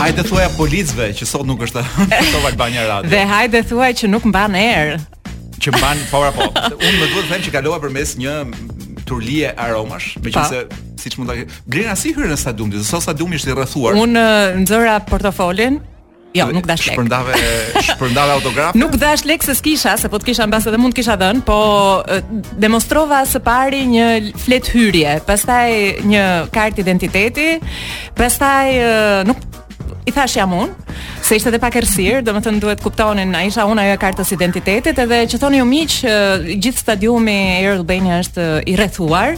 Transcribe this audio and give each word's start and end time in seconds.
hajde 0.01 0.25
thuaj 0.29 0.49
policëve 0.57 1.11
që 1.17 1.27
sot 1.29 1.43
nuk 1.47 1.61
është 1.67 1.81
ato 1.85 2.39
Albania 2.49 2.87
Radio. 2.89 3.09
Dhe 3.11 3.19
hajde 3.29 3.59
thuaj 3.71 3.91
që 4.01 4.07
nuk 4.15 4.23
mban 4.31 4.55
erë. 4.57 4.95
Që 5.61 5.73
mban 5.75 5.99
po 6.09 6.23
apo. 6.25 6.47
Po. 6.49 6.69
Unë 6.79 6.95
më 6.97 7.09
duhet 7.11 7.27
të 7.27 7.29
them 7.35 7.43
që 7.45 7.51
kalova 7.53 7.77
përmes 7.83 8.15
një 8.17 8.33
turlie 9.05 9.51
aromash, 9.61 10.15
meqense 10.25 10.63
siç 11.01 11.17
mund 11.19 11.29
ta 11.29 11.37
Grena 11.69 11.93
si 11.97 12.15
hyrën 12.17 12.33
në 12.33 12.39
stadium, 12.41 12.73
dhe 12.73 12.81
sa 12.85 12.97
stadiumi 13.03 13.37
ishte 13.37 13.53
rrethuar. 13.53 13.97
Unë 14.01 14.25
nxëra 14.65 14.97
portofolin, 15.11 15.77
Jo, 16.31 16.45
nuk 16.55 16.63
dash 16.63 16.85
lek. 16.87 16.93
Shpërndave, 16.95 17.33
shpërndave 17.89 18.31
autograf. 18.37 18.75
nuk 18.79 18.93
dash 19.01 19.25
lek 19.27 19.43
se 19.43 19.51
s'kisha, 19.51 19.97
se 19.99 20.07
po 20.07 20.15
të 20.15 20.29
kisha 20.29 20.45
mbas 20.47 20.63
edhe 20.69 20.77
mund 20.79 20.95
të 20.95 21.01
kisha 21.01 21.17
dhën, 21.19 21.41
po 21.43 21.57
demonstrova 22.63 23.19
së 23.27 23.41
pari 23.43 23.81
një 23.91 24.05
flet 24.39 24.69
hyrje, 24.71 25.17
pastaj 25.27 25.67
një 26.07 26.23
kartë 26.55 26.85
identiteti, 26.85 27.49
pastaj 28.15 28.63
nuk 29.27 29.43
I 30.09 30.13
tha 30.13 30.23
që 30.29 30.39
jam 30.39 30.53
unë 30.57 30.93
Se 31.31 31.37
ishte 31.39 31.47
edhe 31.47 31.61
pak 31.63 31.75
errësir, 31.79 32.17
domethënë 32.27 32.57
duhet 32.59 32.81
kuptonin, 32.83 33.29
na 33.31 33.39
isha 33.47 33.63
unë 33.63 33.85
ajo 33.85 33.99
kartës 34.01 34.33
identitetit, 34.35 34.97
edhe 34.99 35.19
që 35.31 35.37
thoni 35.39 35.61
ju 35.61 35.67
miq, 35.69 35.93
gjithë 36.59 36.79
stadiumi 36.81 37.35
i 37.61 37.61
Erdhënia 37.71 38.17
është 38.19 38.47
i 38.67 38.73
rrethuar. 38.75 39.37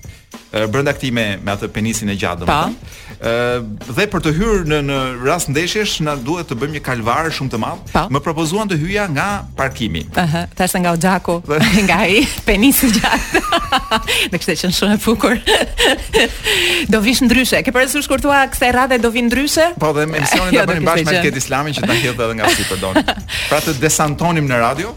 brenda 0.69 0.91
këtij 0.93 1.11
me 1.13 1.23
me 1.41 1.51
atë 1.55 1.67
penisin 1.73 2.09
e 2.13 2.15
gjatë 2.17 2.43
domethënë. 2.43 2.91
Po. 3.21 3.31
dhe 3.97 4.03
për 4.11 4.19
të 4.25 4.33
hyrë 4.37 4.65
në 4.69 4.79
në 4.85 4.97
rast 5.25 5.49
ndeshjesh 5.49 5.95
na 6.05 6.13
duhet 6.27 6.45
të 6.49 6.55
bëjmë 6.61 6.75
një 6.77 6.81
kalvar 6.85 7.25
shumë 7.33 7.49
të 7.53 7.59
madh. 7.63 7.79
Po. 7.95 8.03
Më 8.13 8.19
propozuan 8.21 8.69
të 8.69 8.77
hyja 8.81 9.07
nga 9.09 9.45
parkimi. 9.57 10.05
Ëh, 10.11 10.11
uh 10.23 10.29
-huh, 10.35 10.45
thashë 10.57 10.79
nga 10.85 10.91
Oxhaku, 10.93 11.35
nga 11.87 11.92
nga 11.95 12.07
i 12.09 12.23
penisi 12.47 12.87
gjatë 12.93 13.43
Dhe 14.33 14.39
kështë 14.41 14.55
e 14.55 14.71
shumë 14.79 14.95
e 14.97 14.99
bukur. 15.01 15.35
Do 16.93 17.01
vish 17.05 17.21
ndryshe 17.25 17.61
Ke 17.65 17.73
parasysh 17.75 18.01
sush 18.01 18.09
kur 18.11 18.21
tua 18.23 18.41
këse 18.51 18.71
radhe 18.75 18.99
do 19.03 19.11
vish 19.13 19.25
ndryshe 19.29 19.69
Po 19.81 19.93
dhe 19.95 20.05
emisionin 20.09 20.57
jo, 20.57 20.63
të 20.65 20.71
bënim 20.73 20.89
bashkë 20.89 21.07
me 21.11 21.23
këtë 21.27 21.43
islamin 21.45 21.77
Që 21.77 21.85
ta 21.89 21.97
hildhe 21.99 22.29
edhe 22.29 22.39
nga 22.41 22.51
si 22.51 22.67
Pra 23.47 23.61
të 23.63 23.77
desantonim 23.83 24.49
në 24.51 24.61
radio 24.65 24.95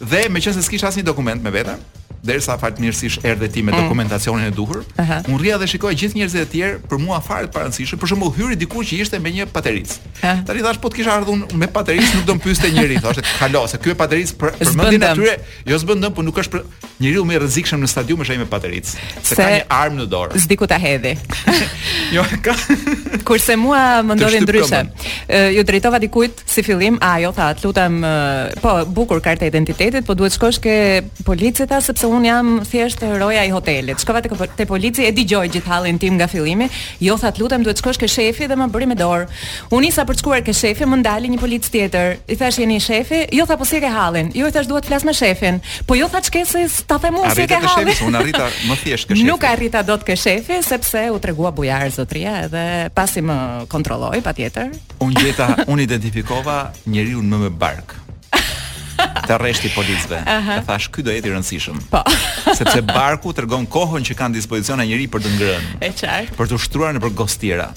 Dhe 0.00 0.26
me 0.32 0.40
qënë 0.42 0.56
se 0.60 0.66
s'kish 0.68 0.88
asë 0.88 1.02
një 1.02 1.08
dokument 1.12 1.42
me 1.44 1.52
vete 1.56 1.76
derisa 2.18 2.56
fatmirësisht 2.58 3.22
erdhe 3.26 3.46
ti 3.52 3.62
me 3.62 3.70
eh. 3.72 3.80
dokumentacionin 3.84 4.48
e 4.48 4.50
duhur. 4.50 4.80
Uh 4.80 5.04
-huh. 5.10 5.28
Unë 5.32 5.38
rria 5.42 5.58
dhe 5.62 5.66
shikoj 5.70 5.94
gjithë 6.00 6.18
njerëzit 6.18 6.40
e 6.40 6.46
tjerë 6.52 6.78
për 6.90 6.98
mua 6.98 7.16
afat 7.18 7.44
të 7.44 7.52
parancishë, 7.56 7.94
për 8.00 8.08
shembull 8.10 8.32
hyri 8.36 8.56
diku 8.56 8.82
që 8.82 8.94
ishte 9.02 9.18
me 9.22 9.30
një 9.30 9.46
pateric. 9.52 9.86
Uh 9.88 9.94
eh. 9.94 10.34
-huh. 10.34 10.46
Tani 10.46 10.62
thash 10.62 10.80
po 10.82 10.88
të 10.88 10.94
kisha 10.98 11.12
ardhur 11.14 11.36
me 11.60 11.66
pateric, 11.76 12.06
nuk 12.14 12.24
do 12.26 12.32
të 12.34 12.42
pyeste 12.44 12.66
njëri, 12.74 12.96
thoshte, 13.04 13.22
"Halo, 13.40 13.66
se 13.70 13.76
ky 13.82 13.90
e 13.90 13.94
pateric 13.94 14.28
për 14.40 14.50
mendin 14.78 15.02
e 15.02 15.06
tyre, 15.16 15.34
jo 15.70 15.76
s'bën 15.78 15.98
dëm, 16.02 16.12
po 16.16 16.22
nuk 16.22 16.36
është 16.42 16.50
për 16.54 16.60
njeriu 17.00 17.22
më 17.28 17.32
i 17.34 17.38
rrezikshëm 17.38 17.78
në 17.80 17.86
stadium 17.94 18.20
është 18.20 18.30
ai 18.34 18.38
me 18.42 18.46
pateric, 18.54 18.84
se, 18.86 18.96
se 19.22 19.34
ka 19.36 19.50
një 19.54 19.64
armë 19.82 19.96
në 20.02 20.06
dorë." 20.14 20.34
S'diku 20.44 20.66
ta 20.66 20.76
hedhi. 20.86 21.14
jo, 22.16 22.22
ka. 22.44 22.52
Kurse 23.24 23.56
mua 23.56 24.02
më 24.06 24.12
ndodhi 24.14 24.40
ndryshe. 24.40 24.80
Ju 25.56 25.62
drejtova 25.68 25.98
dikujt 26.04 26.34
si 26.52 26.60
fillim, 26.66 26.98
ajo 27.00 27.30
tha, 27.36 27.46
"Lutem, 27.64 27.94
po, 28.62 28.68
bukur 28.96 29.20
karta 29.20 29.44
identitetit, 29.46 30.02
po 30.06 30.12
duhet 30.18 30.32
shkosh 30.36 30.58
ke 30.64 30.74
policeta 31.24 31.80
se 31.80 31.92
sepse 31.98 32.14
un 32.14 32.24
jam 32.24 32.58
thjesht 32.66 33.02
roja 33.18 33.42
i 33.44 33.50
hotelit. 33.50 33.98
Shkova 34.02 34.20
te 34.22 34.28
po, 34.30 34.36
te 34.46 34.66
polici 34.68 35.02
e 35.06 35.10
dëgjoj 35.14 35.48
gjithë 35.56 35.70
hallin 35.72 35.98
tim 35.98 36.14
nga 36.18 36.28
fillimi. 36.30 36.68
Jo 37.02 37.16
that 37.18 37.40
lutem 37.42 37.64
duhet 37.66 37.80
shkosh 37.82 37.98
ke 37.98 38.06
shefi 38.10 38.46
dhe 38.50 38.54
më 38.60 38.68
bëri 38.74 38.86
me 38.92 38.98
dorë. 38.98 39.26
Un 39.74 39.84
isha 39.88 40.04
për 40.06 40.18
të 40.18 40.22
shkuar 40.22 40.44
ke 40.46 40.54
shefi, 40.54 40.86
më 40.86 41.00
ndali 41.02 41.32
një 41.32 41.40
polic 41.42 41.66
tjetër. 41.66 42.20
I 42.30 42.36
thash 42.38 42.60
jeni 42.62 42.78
shefi? 42.82 43.24
Jo 43.34 43.46
tha 43.50 43.56
po 43.58 43.64
si 43.68 43.80
ke 43.82 43.90
hallin. 43.90 44.30
Jo 44.38 44.46
i 44.50 44.54
thash 44.54 44.70
duhet 44.70 44.86
të 44.86 44.92
flas 44.92 45.06
me 45.08 45.12
shefin. 45.16 45.58
Po 45.88 45.98
jo 45.98 46.08
tha 46.12 46.22
çkesi 46.24 46.64
ta 46.88 47.00
them 47.02 47.18
mua 47.18 47.34
si 47.34 47.46
ke 47.50 47.58
hallin. 47.58 47.88
Arrita 47.88 47.90
shefi, 47.90 48.08
un 48.08 48.20
arrita 48.20 48.46
më 48.68 48.76
thjesht 48.84 49.08
ke 49.10 49.16
shefi. 49.18 49.26
Nuk 49.28 49.48
arrita 49.50 49.82
dot 49.86 50.06
ke 50.06 50.16
shefi 50.16 50.62
sepse 50.66 51.06
u 51.10 51.18
tregua 51.22 51.50
bujar 51.54 51.88
zotria 51.94 52.36
edhe 52.46 52.66
pasi 52.94 53.24
më 53.26 53.66
kontrolloi 53.72 54.22
patjetër. 54.22 54.70
Un 55.02 55.16
gjeta, 55.18 55.54
un 55.66 55.80
identifikova 55.82 56.68
njeriu 56.86 57.22
më 57.26 57.46
me 57.48 57.56
bark 57.58 58.04
të 59.28 59.38
rreshti 59.40 59.68
policëve. 59.76 60.18
Uh 60.22 60.48
-huh. 60.48 60.64
Thash 60.66 60.88
ky 60.92 61.02
do 61.02 61.10
jetë 61.12 61.26
i 61.26 61.30
rëndësishëm. 61.32 61.80
Po. 61.92 62.00
Sepse 62.58 62.82
barku 62.82 63.32
tregon 63.32 63.66
kohën 63.66 64.02
që 64.04 64.14
kanë 64.18 64.32
dispozicion 64.38 64.80
e 64.80 64.86
njëri 64.86 65.08
për 65.10 65.20
të 65.24 65.28
ngrënë. 65.28 65.66
E 65.88 65.92
qartë. 65.92 66.28
Për 66.38 66.46
të 66.46 66.54
ushtruar 66.58 66.94
nëpër 66.96 67.14
Gostiera. 67.18 67.70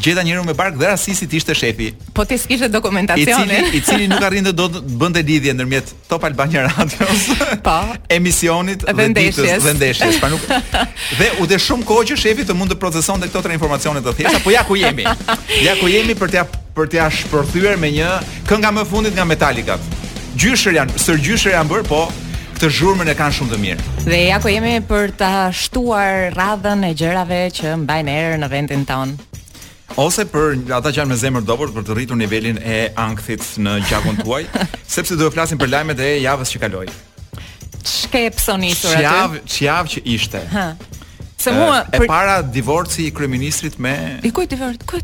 Gjeta 0.00 0.22
njëri 0.24 0.44
me 0.46 0.54
bark 0.54 0.74
dhe 0.80 0.86
rastisi 0.90 1.28
ishte 1.32 1.54
shefi. 1.54 1.92
Po 2.12 2.24
ti 2.24 2.38
s'kishe 2.38 2.68
dokumentacionin. 2.68 3.50
I 3.50 3.56
cili 3.56 3.76
i 3.76 3.80
cili 3.80 4.08
nuk 4.08 4.22
arrinte 4.22 4.52
do 4.52 4.66
të 4.68 4.80
bënte 4.96 5.22
lidhje 5.26 5.52
ndërmjet 5.54 5.94
Top 6.08 6.24
Albania 6.24 6.62
Radios. 6.62 7.26
Po. 7.62 7.76
emisionit 8.16 8.84
dhe 8.86 9.08
ditës 9.08 9.62
dhe 9.62 9.72
ndeshjes, 9.74 10.20
nuk 10.30 10.40
dhe 11.18 11.30
u 11.40 11.46
dhe 11.46 11.58
shumë 11.58 11.84
kohë 11.84 12.04
që 12.12 12.16
shefi 12.20 12.44
të 12.44 12.54
mund 12.54 12.72
të 12.72 12.74
procesonte 12.80 13.26
këto 13.28 13.42
tre 13.42 13.54
informacione 13.54 14.00
të 14.00 14.12
thjeshta, 14.14 14.38
po 14.44 14.50
ja 14.50 14.62
ku 14.64 14.76
jemi. 14.76 15.02
Ja 15.62 15.74
ku 15.80 15.88
jemi 15.88 16.14
për 16.14 16.28
t'ja 16.30 16.44
për 16.76 16.86
t'ja 16.88 17.10
shpërthyer 17.10 17.76
me 17.80 17.90
një 17.90 18.08
këngë 18.48 18.70
më 18.76 18.84
fundit 18.90 19.14
nga 19.16 19.24
Metallica 19.24 19.78
gjyshër 20.40 20.76
janë, 20.76 20.98
sër 21.00 21.20
gjyshër 21.24 21.54
janë 21.56 21.70
bërë, 21.70 21.86
po 21.88 22.00
këtë 22.56 22.68
zhurmën 22.78 23.08
e 23.08 23.14
kanë 23.16 23.36
shumë 23.38 23.52
të 23.54 23.58
mirë. 23.60 23.86
Dhe 24.06 24.18
ja 24.26 24.38
ku 24.42 24.50
jemi 24.52 24.74
për 24.88 25.12
të 25.20 25.30
shtuar 25.56 26.36
radhën 26.36 26.84
e 26.88 26.92
gjërave 26.96 27.40
që 27.56 27.74
mbajnë 27.84 28.16
erë 28.20 28.38
në 28.42 28.50
vendin 28.52 28.84
tonë. 28.88 29.16
Ose 30.02 30.26
për 30.28 30.56
ata 30.76 30.90
që 30.92 31.00
janë 31.02 31.12
me 31.12 31.16
zemër 31.20 31.44
dobët 31.48 31.72
për 31.76 31.86
të 31.86 31.96
rritur 31.96 32.18
nivelin 32.20 32.58
e 32.58 32.82
ankthit 33.00 33.44
në 33.62 33.78
gjakun 33.88 34.18
tuaj, 34.20 34.42
sepse 34.96 35.16
do 35.16 35.28
të 35.30 35.36
flasim 35.38 35.60
për 35.60 35.72
lajmet 35.72 36.02
e 36.04 36.12
javës 36.24 36.52
që 36.52 36.64
kaloi. 36.66 36.88
Ç'ke 37.86 38.24
psonitur 38.34 38.92
atë? 38.92 39.06
Ç'javë, 39.06 39.44
ç'javë 39.56 39.94
që 39.94 40.04
ishte. 40.16 40.42
Se 41.46 41.52
mua 41.52 41.86
eh, 41.92 42.00
e 42.02 42.04
para 42.06 42.42
divorci 42.42 43.02
i 43.06 43.12
kryeministrit 43.12 43.76
me 43.78 44.18
I 44.22 44.30
kujt 44.32 44.48
divorci? 44.48 44.76
Ku 44.84 44.98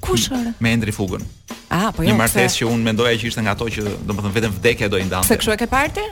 kush 0.00 0.28
Me 0.58 0.68
Endri 0.70 0.92
Fugën. 0.92 1.20
Ah, 1.72 1.88
po 1.96 2.02
jo. 2.04 2.10
Një 2.10 2.16
martesë 2.18 2.52
se... 2.52 2.64
që 2.64 2.68
unë 2.68 2.84
mendoja 2.84 3.16
që 3.16 3.28
ishte 3.30 3.40
nga 3.40 3.54
ato 3.56 3.64
që 3.64 3.94
domethënë 4.04 4.34
vetëm 4.36 4.56
vdekja 4.58 4.88
do 4.92 5.00
i 5.00 5.06
ndante. 5.08 5.30
Se 5.32 5.38
kështu 5.40 5.56
e 5.56 5.56
ke 5.56 5.68
parë 5.72 6.10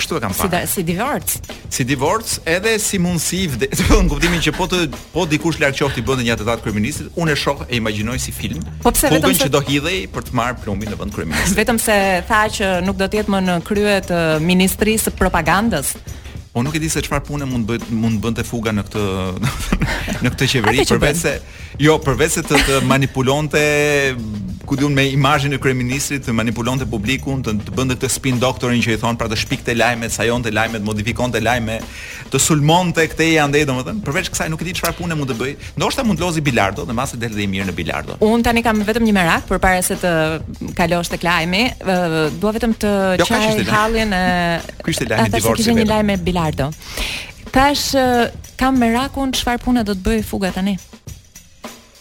Kështu 0.00 0.16
e 0.16 0.20
kam 0.24 0.32
parë. 0.36 0.48
Si 0.48 0.52
da, 0.52 0.60
si 0.76 0.82
divorc. 0.88 1.36
Si 1.72 1.84
divorc 1.88 2.34
edhe 2.52 2.72
si 2.80 2.96
mundsi 3.00 3.42
vde, 3.52 3.68
në 4.04 4.08
kuptimin 4.12 4.40
që 4.48 4.54
po 4.56 4.64
të 4.72 4.80
po 5.12 5.26
dikush 5.28 5.60
larg 5.60 5.76
qoftë 5.78 6.00
i 6.02 6.06
bënte 6.08 6.24
një 6.28 6.34
atentat 6.38 6.64
kryeministit, 6.64 7.12
unë 7.16 7.36
e 7.36 7.36
shoh 7.40 7.62
e 7.68 7.74
imagjinoj 7.80 8.18
si 8.24 8.32
film. 8.36 8.64
Po 8.84 8.92
pse 8.96 9.12
vetëm 9.14 9.36
se... 9.36 9.42
që 9.46 9.52
do 9.56 9.62
hidhej 9.68 10.02
për 10.16 10.30
të 10.30 10.36
marr 10.38 10.56
plumbin 10.64 10.92
në 10.96 11.00
vend 11.04 11.12
kryeministit. 11.16 11.56
vetëm 11.60 11.76
se 11.80 12.00
tha 12.28 12.42
që 12.58 12.74
nuk 12.88 12.96
do 13.00 13.04
të 13.08 13.20
jetë 13.22 13.36
më 13.36 13.44
në 13.48 13.58
krye 13.68 13.96
të 14.08 14.22
ministrisë 14.50 15.16
propagandës. 15.20 15.96
Po 16.56 16.62
nuk 16.64 16.72
e 16.72 16.80
di 16.80 16.88
se 16.88 17.02
çfarë 17.04 17.26
pune 17.28 17.44
mund 17.44 17.68
bëj 17.68 17.84
mund 17.92 18.16
bënte 18.24 18.40
fuga 18.48 18.72
në 18.72 18.86
këtë 18.86 19.02
në 20.24 20.30
këtë 20.32 20.46
qeveri 20.54 20.86
përveç 20.88 21.18
se 21.20 21.32
Jo, 21.80 21.98
përveç 22.00 22.32
se 22.38 22.42
të, 22.46 22.56
të 22.64 22.76
manipulonte, 22.88 23.60
ku 24.66 24.78
diun 24.80 24.94
me 24.96 25.02
imazhin 25.12 25.52
e 25.52 25.58
kryeministrit, 25.60 26.22
të 26.24 26.32
manipulonte 26.32 26.86
publikun, 26.88 27.42
të, 27.44 27.52
të 27.66 27.74
bënte 27.76 27.98
të 28.00 28.08
spin 28.10 28.38
doktorin 28.40 28.80
që 28.82 28.94
i 28.94 29.00
thon 29.02 29.18
pra 29.20 29.28
të 29.28 29.36
shpikte 29.42 29.74
lajmet, 29.76 30.14
sajonte 30.14 30.48
lajmet, 30.56 30.80
modifikonte 30.86 31.42
lajme, 31.44 31.76
të 32.32 32.40
sulmonte 32.40 33.04
këtë 33.12 33.26
ja 33.34 33.44
ndej 33.50 33.66
domethën. 33.68 34.00
Përveç 34.06 34.30
kësaj 34.32 34.48
nuk 34.54 34.64
e 34.64 34.70
di 34.70 34.74
çfarë 34.80 34.96
pune 35.02 35.18
mund 35.20 35.34
të 35.34 35.36
bëj. 35.42 35.52
Ndoshta 35.76 36.04
mund 36.08 36.18
të 36.20 36.24
lozi 36.24 36.44
bilardo 36.48 36.86
dhe 36.88 36.96
masë 36.96 37.20
del 37.20 37.36
dhe 37.36 37.44
i 37.44 37.50
mirë 37.58 37.68
në 37.68 37.76
bilardo. 37.76 38.16
Un 38.24 38.44
tani 38.46 38.64
kam 38.64 38.80
vetëm 38.88 39.04
një 39.10 39.16
merak 39.20 39.44
përpara 39.52 39.84
se 39.84 40.00
të 40.00 40.14
kalosh 40.80 41.12
tek 41.12 41.28
lajmi, 41.28 41.64
dua 42.40 42.56
vetëm 42.56 42.72
të 42.80 42.92
çaj 43.20 43.48
jo, 43.60 43.70
hallin 43.74 44.16
e 44.16 44.24
Ky 44.86 44.94
ishte 44.96 45.10
lajmi 45.12 45.36
divorci. 45.36 45.66
Kishte 45.66 45.76
një 45.76 45.88
lajm 45.92 46.10
me 46.14 46.20
bilardo. 46.24 46.72
Tash 47.52 47.88
kam 48.56 48.80
merakun 48.80 49.36
çfarë 49.36 49.60
pune 49.66 49.84
do 49.84 49.92
të 49.92 50.06
bëj 50.08 50.22
fuga 50.24 50.54
tani. 50.56 50.78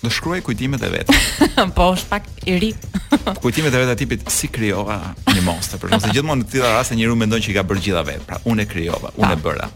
Do 0.06 0.12
shkruaj 0.14 0.42
kujtimet 0.46 0.84
e 0.86 0.90
vet. 0.94 1.10
po, 1.78 1.88
është 1.98 2.10
pak 2.12 2.28
i 2.46 2.58
ri. 2.62 2.68
kujtimet 3.42 3.74
e 3.74 3.80
vetë 3.82 3.96
tipit 4.04 4.28
si 4.32 4.48
krijova 4.54 5.00
një 5.34 5.42
monster, 5.46 5.80
por 5.82 5.90
nëse 5.90 6.12
gjithmonë 6.14 6.44
në 6.44 6.50
të 6.52 6.56
gjitha 6.60 6.74
raste 6.76 6.98
njeriu 7.00 7.16
mendon 7.18 7.42
që 7.42 7.52
i 7.52 7.56
ka 7.58 7.64
bërë 7.72 7.84
gjitha 7.88 8.04
vet, 8.06 8.22
pra 8.30 8.38
unë 8.52 8.66
e 8.66 8.70
krijova, 8.70 9.10
unë 9.18 9.32
e 9.34 9.40
po. 9.42 9.50
bëra. 9.50 9.72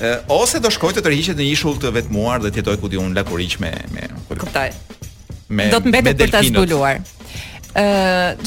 Ë 0.00 0.14
ose 0.38 0.62
do 0.64 0.72
shkoj 0.72 0.94
të 0.96 1.04
tërheqet 1.04 1.36
në 1.36 1.44
një 1.50 1.58
ishull 1.58 1.76
të 1.82 1.92
vetmuar 1.98 2.40
dhe 2.46 2.54
të 2.54 2.62
jetoj 2.62 2.78
ku 2.80 2.88
di 2.88 2.96
unë 3.00 3.18
lakuriç 3.20 3.58
me 3.60 3.74
me. 3.92 4.08
Kuptoj. 4.32 4.70
Me 5.52 5.68
do 5.74 5.82
të 5.84 5.92
mbetet 5.92 6.24
për 6.24 6.32
ta 6.38 6.42
zbuluar. 6.48 7.04
Ë 7.76 7.84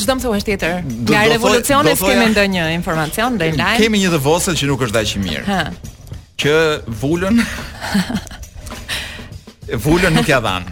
çdo 0.01 0.17
më 0.17 0.25
thuash 0.25 0.49
tjetër. 0.49 0.81
Nga 1.05 1.21
revolucionet 1.35 2.01
kemi 2.01 2.31
ndonjë 2.33 2.65
informacion 2.79 3.37
ndaj 3.37 3.53
ndaj. 3.59 3.77
Kemi 3.83 4.01
një 4.01 4.09
dëvosë 4.17 4.57
që 4.57 4.73
nuk 4.73 4.85
është 4.89 4.97
dashje 4.97 5.21
mirë. 5.21 5.43
Hë. 5.45 5.95
Që 6.41 6.57
vulën 7.01 7.41
vulën 9.85 10.17
nuk 10.17 10.27
ja 10.29 10.41
dhan. 10.43 10.65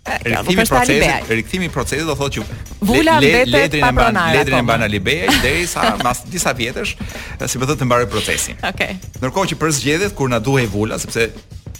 Rikthimi 0.05 0.53
i 0.61 0.65
procesit, 0.65 1.23
rikthimi 1.29 1.65
i 1.65 1.69
procesit 1.69 2.05
do 2.05 2.13
thotë 2.15 2.37
që 2.37 2.57
vula 2.85 3.15
mbetet 3.21 3.79
pa 3.81 3.89
pronar. 3.91 4.35
Letrën 4.35 4.53
e 4.53 4.61
po. 4.61 4.65
mban 4.67 4.83
Alibeja 4.85 5.33
derisa 5.41 5.95
mas 6.03 6.21
disa 6.29 6.53
vjetësh, 6.53 6.91
si 6.93 7.57
më 7.57 7.63
po 7.63 7.69
thotë 7.71 7.79
të 7.81 7.87
mbaroj 7.89 8.07
procesin. 8.13 8.59
Okej. 8.61 8.91
Okay. 8.93 9.17
Ndërkohë 9.17 9.49
që 9.53 9.57
për 9.63 9.73
zgjedhjet 9.79 10.15
kur 10.19 10.29
na 10.29 10.37
duhej 10.39 10.67
vula, 10.69 10.99
sepse 11.01 11.25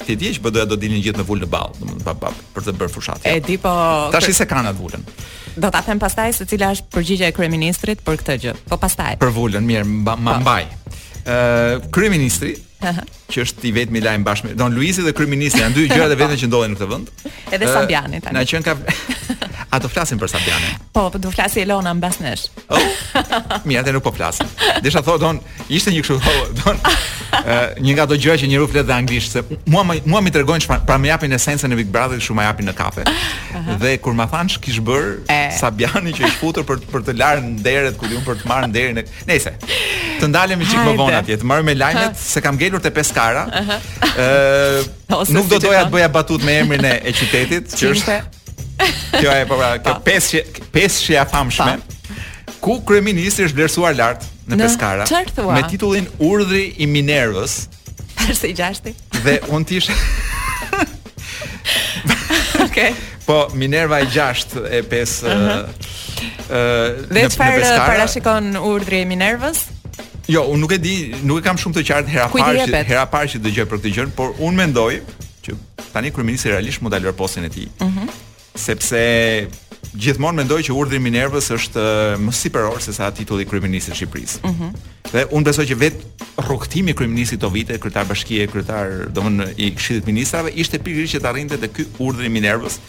ti 0.05 0.17
di 0.17 0.33
që 0.35 0.41
bëdoja 0.41 0.65
ja 0.65 0.71
do 0.73 0.81
dilin 0.81 1.03
gjithë 1.05 1.21
në 1.21 1.27
vulë 1.29 1.45
në 1.45 1.51
ball, 1.53 1.75
domethënë 1.77 2.07
pa 2.09 2.17
pa 2.25 2.33
për 2.57 2.65
të 2.65 2.73
bërë 2.81 2.95
fushat. 2.97 3.21
E 3.29 3.35
jo. 3.37 3.45
di 3.45 3.59
po. 3.61 3.75
Tash 4.17 4.33
se 4.41 4.49
kanë 4.49 4.73
atë 4.73 4.81
vulën. 4.81 5.05
Do 5.61 5.69
ta 5.71 5.85
them 5.85 6.01
pastaj 6.01 6.33
se 6.41 6.49
cila 6.49 6.73
është 6.73 6.89
përgjigjja 6.97 7.29
e 7.29 7.35
kryeministrit 7.37 8.01
për 8.05 8.23
këtë 8.23 8.39
gjë. 8.47 8.57
Po 8.73 8.81
pastaj. 8.81 9.19
Për 9.21 9.35
vulën, 9.37 9.69
mirë, 9.69 9.85
mba, 10.01 10.17
mba, 10.17 10.39
mbaj. 10.41 10.63
Ëh, 10.65 10.97
po. 11.21 11.93
kryeministri 11.99 12.57
që 13.31 13.43
është 13.45 13.67
i 13.69 13.73
vetmi 13.75 14.01
lajm 14.03 14.23
bashkë. 14.25 14.55
Don 14.59 14.75
Luisi 14.75 15.03
dhe 15.05 15.13
kryeministri 15.15 15.63
janë 15.63 15.77
dy 15.77 15.85
gjërat 15.89 16.13
e 16.15 16.19
vetme 16.19 16.37
që 16.41 16.49
ndodhin 16.51 16.75
në 16.75 16.79
këtë 16.79 16.91
vend. 16.91 17.11
Edhe 17.55 17.69
Sabiani 17.71 18.21
tani. 18.23 18.39
Na 18.39 18.45
qen 18.47 18.65
ka 18.65 18.77
A 19.75 19.79
do 19.83 19.89
flasim 19.91 20.15
për 20.21 20.29
Sabianin? 20.31 20.75
Po, 20.95 21.09
po 21.11 21.19
do 21.19 21.27
flasi 21.33 21.59
Elona 21.65 21.91
mbas 21.97 22.21
nesh. 22.23 22.45
Oh, 22.71 22.79
mirë, 23.67 23.81
atë 23.81 23.93
nuk 23.97 24.05
po 24.05 24.11
flas. 24.15 24.37
Desha 24.85 25.01
thonë 25.03 25.19
don, 25.19 25.39
ishte 25.67 25.91
një 25.91 26.03
kështu 26.05 26.15
oh, 26.15 26.45
don. 26.61 26.79
një 27.83 27.95
nga 27.97 28.05
ato 28.05 28.15
gjëra 28.15 28.37
që 28.39 28.47
njeriu 28.53 28.67
flet 28.71 28.87
dhe 28.87 28.93
anglisht 28.95 29.33
se 29.35 29.41
mua 29.73 29.81
mua 30.05 30.21
më 30.23 30.31
tregojnë 30.37 30.63
çfarë, 30.63 30.85
pra 30.87 30.95
më 31.01 31.09
japin 31.09 31.35
esencën 31.35 31.73
e 31.75 31.79
Big 31.81 31.89
Brother, 31.91 32.21
shumë 32.23 32.39
më 32.39 32.45
japin 32.47 32.69
në 32.71 32.75
kafe. 32.77 33.03
Uh 33.03 33.57
-huh. 33.57 33.75
Dhe 33.83 33.91
kur 34.05 34.13
ma 34.15 34.27
than 34.31 34.47
ç'kish 34.53 34.79
bër 34.87 35.09
e... 35.29 35.41
Sambiani 35.59 36.13
që 36.15 36.23
i 36.27 36.31
futur 36.39 36.63
për 36.63 36.77
për 36.93 37.01
të 37.09 37.17
larë 37.19 37.43
nderet, 37.49 37.97
kujtun 37.99 38.23
për 38.27 38.35
të 38.39 38.47
marrë 38.51 38.67
nderin. 38.71 38.95
Nëse 39.27 39.51
të 40.21 40.27
ndalemi 40.31 40.63
çik 40.65 40.79
më 40.79 40.95
vonë 41.01 41.17
atje, 41.19 41.37
të 41.41 41.43
marrim 41.43 41.65
me 41.65 41.73
lajmet 41.75 42.15
se 42.17 42.39
kam 42.41 42.55
ngelur 42.65 42.81
te 42.81 42.89
Peskara. 42.91 43.45
Ëh. 43.49 43.75
Uh 45.09 45.25
Nuk 45.35 45.49
do 45.51 45.57
doja 45.59 45.81
të 45.85 45.91
bëja 45.91 46.07
batut 46.13 46.43
me 46.47 46.53
emrin 46.61 46.85
e 46.87 47.11
qytetit, 47.13 47.67
që 47.75 47.89
është. 47.91 48.13
Kjo 49.19 49.31
është 49.31 49.49
po 49.49 49.57
pra, 49.59 49.71
kjo 49.83 49.93
peshë 50.07 50.41
peshë 50.73 51.17
e 51.19 51.25
famshme. 51.29 51.73
Pa. 51.81 52.53
Ku 52.63 52.77
kryeministri 52.87 53.45
është 53.49 53.57
vlerësuar 53.59 53.97
lart 53.99 54.23
në, 54.47 54.55
në 54.55 54.63
Peskara 54.63 55.05
me 55.51 55.65
titullin 55.69 56.07
Urdhri 56.23 56.63
i 56.83 56.87
Minervës. 56.89 57.57
Përse 58.21 58.49
i 58.49 58.55
gjashti 58.57 58.95
Dhe 59.25 59.35
un 59.51 59.67
ti 59.67 59.81
Okej. 62.65 62.95
Po 63.27 63.43
Minerva 63.53 63.99
i 64.05 64.09
gjashtë 64.15 64.63
e 64.79 64.83
pesë. 64.91 65.23
Ëh. 65.27 65.63
Uh 66.47 67.05
-huh. 67.11 67.31
uh, 67.35 67.71
parashikon 67.83 68.55
urdhri 68.57 69.01
i 69.03 69.05
Minervës. 69.05 69.67
Jo, 70.27 70.41
unë 70.49 70.57
nuk 70.63 70.71
e 70.73 70.77
di, 70.81 70.93
nuk 71.23 71.37
e 71.39 71.43
kam 71.45 71.57
shumë 71.59 71.77
të 71.77 71.83
qartë 71.89 72.13
hera 72.15 72.27
parë, 72.33 72.81
hera 72.87 73.03
parë 73.09 73.29
që 73.35 73.39
dëgjoj 73.45 73.65
për 73.69 73.81
këtë 73.81 73.91
gjë, 73.97 74.05
por 74.17 74.33
unë 74.41 74.57
mendoj 74.63 75.01
që 75.45 75.53
tani 75.93 76.11
kryeministri 76.13 76.53
realisht 76.55 76.81
mund 76.81 76.95
ta 76.95 76.99
lërë 77.01 77.13
e 77.13 77.49
tij. 77.57 77.67
Ëh. 77.69 77.85
Mm 77.89 78.13
sepse 78.55 78.99
gjithmonë 79.99 80.37
mendoj 80.39 80.61
që 80.63 80.73
urdhri 80.79 80.99
Minervës 81.03 81.49
është 81.57 81.81
eh, 81.83 82.11
më 82.23 82.31
superior 82.39 82.77
se 82.79 82.93
sa 82.95 83.09
titulli 83.11 83.43
i 83.43 83.47
kryeministit 83.49 83.91
të 83.91 83.97
Shqipërisë. 83.99 84.37
Ëh. 84.39 84.53
Mm 84.53 85.09
dhe 85.11 85.23
unë 85.35 85.47
besoj 85.49 85.65
që 85.73 85.77
vetë 85.81 86.27
rrugtimi 86.45 86.93
i 86.93 86.95
kryeministit 86.95 87.41
të 87.43 87.49
vite, 87.51 87.75
kryetar 87.83 88.07
bashkie, 88.07 88.47
kryetar, 88.47 89.09
domthonë 89.11 89.49
i 89.59 89.73
Këshillit 89.75 90.07
të 90.07 90.11
Ministrave, 90.13 90.53
ishte 90.63 90.79
pikërisht 90.79 91.17
që 91.17 91.23
të 91.25 91.29
arrinte 91.33 91.59
te 91.59 91.67
ky 91.75 91.83
urdhri 92.07 92.31
Minervës. 92.31 92.79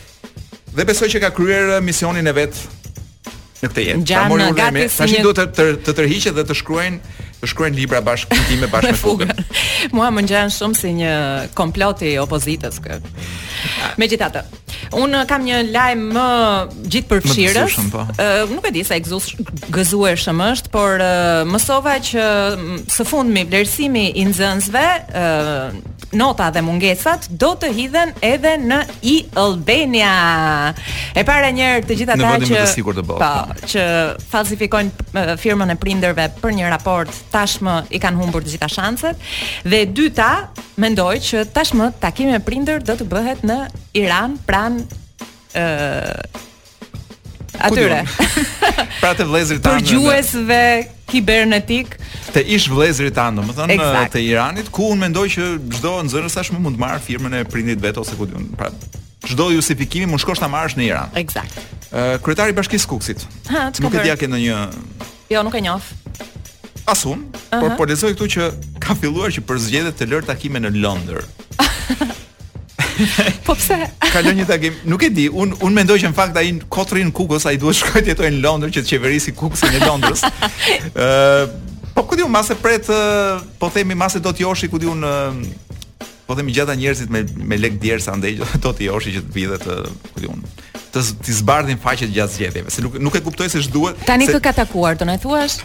Dhe 0.71 0.87
besoj 0.87 1.11
që 1.17 1.25
ka 1.27 1.33
kryer 1.35 1.75
eh, 1.81 1.83
misionin 1.83 2.31
e 2.31 2.37
vet 2.45 2.63
në 3.65 3.73
këtë 3.73 3.89
jetë. 3.89 4.09
Pra 4.15 4.25
mori 4.31 4.47
urdhrin. 4.47 4.87
Tash 5.01 5.19
duhet 5.19 5.43
të 5.43 5.51
të, 5.59 5.67
të 5.89 5.97
tërhiqet 5.99 6.39
dhe 6.39 6.47
të 6.47 6.61
shkruajnë 6.63 7.26
të 7.41 7.49
shkruajnë 7.53 7.77
libra 7.79 8.01
bashkë 8.05 8.37
me 8.37 8.45
tim 8.49 8.65
bashkë 8.73 8.93
me 8.93 8.99
fugën. 9.01 9.33
Mua 9.95 10.09
më 10.13 10.23
ngjan 10.27 10.53
shumë 10.55 10.77
si 10.79 10.93
një 10.97 11.13
komplot 11.59 12.03
i 12.09 12.15
opozitës 12.23 12.79
kë. 12.85 13.01
Megjithatë, 14.01 14.43
un 15.01 15.17
kam 15.29 15.45
një 15.45 15.61
lajm 15.73 16.05
më 16.15 16.27
gjithpërfshirës. 16.93 17.77
Po. 17.93 18.05
Nuk 18.53 18.67
e 18.69 18.73
di 18.77 18.85
sa 18.87 18.97
egzistosh 18.99 19.69
gëzueshëm 19.75 20.43
është, 20.49 20.73
por 20.75 21.01
mësova 21.53 21.99
që 22.09 22.27
së 22.97 23.09
fundmi 23.11 23.47
vlerësimi 23.51 24.09
i 24.23 24.27
nxënësve 24.31 24.87
nota 26.17 26.49
dhe 26.55 26.63
mungesat 26.65 27.27
do 27.43 27.53
të 27.61 27.69
hidhen 27.77 28.15
edhe 28.25 28.55
në 28.59 28.79
i 29.11 29.15
Albania. 29.39 30.11
E 31.17 31.23
para 31.29 31.51
një 31.55 31.69
herë 31.69 31.85
të 31.91 31.99
gjitha 32.01 32.17
ata 32.17 32.33
që 32.41 32.63
të 32.65 33.05
bërë, 33.05 33.21
pa, 33.21 33.31
po, 33.53 33.71
që 33.75 33.85
falsifikojnë 34.33 35.27
firmën 35.43 35.75
e 35.77 35.79
prindërve 35.85 36.29
për 36.43 36.57
një 36.59 36.73
raport 36.73 37.13
tashmë 37.35 37.77
i 37.97 38.01
kanë 38.03 38.21
humbur 38.23 38.45
të 38.47 38.55
gjitha 38.57 38.71
shanset 38.73 39.31
dhe 39.69 39.83
e 39.85 39.91
dyta 39.97 40.31
mendoj 40.83 41.15
që 41.31 41.47
tashmë 41.57 41.91
takimi 42.03 42.35
me 42.37 42.41
prindër 42.49 42.83
do 42.89 42.97
të 43.01 43.09
bëhet 43.13 43.45
në 43.49 43.61
Iran 44.03 44.39
pranë 44.49 45.05
atyre. 47.63 48.03
pra 49.01 49.13
të 49.17 49.27
vëllezërit 49.29 49.63
tanë. 49.65 49.81
Përgjuesve 49.83 50.59
kibernetik. 51.11 51.97
Të 52.35 52.43
ish 52.57 52.69
vëllezërit 52.73 53.15
tanë, 53.17 53.41
domethënë 53.41 54.07
të 54.15 54.23
Iranit, 54.27 54.71
ku 54.75 54.89
unë 54.93 55.05
mendoj 55.07 55.27
që 55.37 55.49
çdo 55.79 55.97
nxënësash 56.09 56.53
më 56.57 56.63
mund 56.67 56.79
të 56.79 56.83
marr 56.85 57.03
firmën 57.05 57.39
e 57.41 57.45
prindit 57.49 57.81
vet 57.85 57.99
ose 58.03 58.17
ku 58.19 58.29
diun. 58.29 58.49
Pra 58.59 58.71
çdo 59.27 59.49
justifikimi 59.55 60.07
mund 60.11 60.23
shkosh 60.23 60.41
ta 60.43 60.49
marrësh 60.53 60.77
në 60.79 60.87
Iran. 60.91 61.15
Eksakt. 61.19 61.57
Ë 61.91 62.01
uh, 62.01 62.19
kryetari 62.25 62.53
i 62.55 62.57
Bashkisë 62.59 62.91
Kuksit. 62.91 63.25
Ha, 63.51 63.69
nuk 63.83 63.95
e 63.99 64.05
di 64.05 64.13
a 64.13 64.19
ke 64.19 64.29
ndonjë 64.31 64.61
Jo, 65.33 65.41
nuk 65.47 65.57
e 65.59 65.63
njoh. 65.67 65.87
Asun, 66.87 67.25
uh 67.25 67.39
-huh. 67.51 67.61
por 67.61 67.73
po 67.77 67.85
lexoj 67.91 68.15
këtu 68.15 68.27
që 68.35 68.51
ka 68.79 68.95
filluar 68.95 69.31
që 69.35 69.41
për 69.49 69.57
zgjedhjet 69.59 69.97
të 70.01 70.09
lërë 70.13 70.27
takime 70.31 70.59
në 70.63 70.71
Londër. 70.79 71.23
Po 73.47 73.55
pse? 73.57 73.75
Ka 74.13 74.23
lënë 74.25 74.43
një 74.45 74.49
takim. 74.49 74.77
Nuk 74.91 75.05
e 75.05 75.11
di. 75.13 75.27
Un 75.29 75.55
un 75.63 75.75
mendoj 75.77 75.99
që 76.03 76.11
në 76.13 76.17
fakt 76.19 76.39
ai 76.41 76.49
Kotrin 76.73 77.13
Kukës 77.15 77.47
ai 77.51 77.57
duhet 77.61 77.81
shkoj 77.81 78.03
të 78.07 78.13
jetojë 78.15 78.35
në 78.37 78.43
Londër 78.45 78.73
që 78.77 78.85
të 78.85 78.91
çeverisë 78.95 79.35
Kukësin 79.41 79.75
në 79.77 79.83
Londër. 79.91 80.17
Ëh, 81.07 81.55
po 81.97 82.05
ku 82.09 82.19
diun 82.21 82.33
masë 82.33 82.59
pret 82.63 82.89
po 83.61 83.71
themi 83.75 83.97
masë 83.99 84.23
do 84.25 84.33
të 84.33 84.47
joshi 84.47 84.69
ku 84.73 84.81
diun 84.83 85.05
po 86.27 86.35
themi 86.35 86.51
gjata 86.55 86.75
njerëzit 86.75 87.13
me 87.15 87.21
me 87.47 87.59
lek 87.61 87.77
djersa 87.83 88.17
ndej 88.19 88.41
do 88.65 88.73
të 88.75 88.89
joshi 88.91 89.15
që 89.19 89.25
të 89.29 89.37
vidhet 89.37 89.69
ku 90.13 90.25
diun 90.25 90.43
të 90.95 91.03
të 91.23 91.37
zbardhin 91.43 91.79
faqet 91.83 92.11
gjatë 92.15 92.37
zgjedhjeve. 92.39 92.73
Se 92.73 92.85
nuk 92.85 92.99
nuk 93.03 93.15
e 93.15 93.23
kuptoj 93.23 93.51
se 93.53 93.63
ç'duhet. 93.69 94.03
Tani 94.09 94.29
kë 94.31 94.41
ka 94.43 94.55
takuar, 94.63 94.97
do 94.97 95.05
na 95.09 95.19
thuash? 95.21 95.59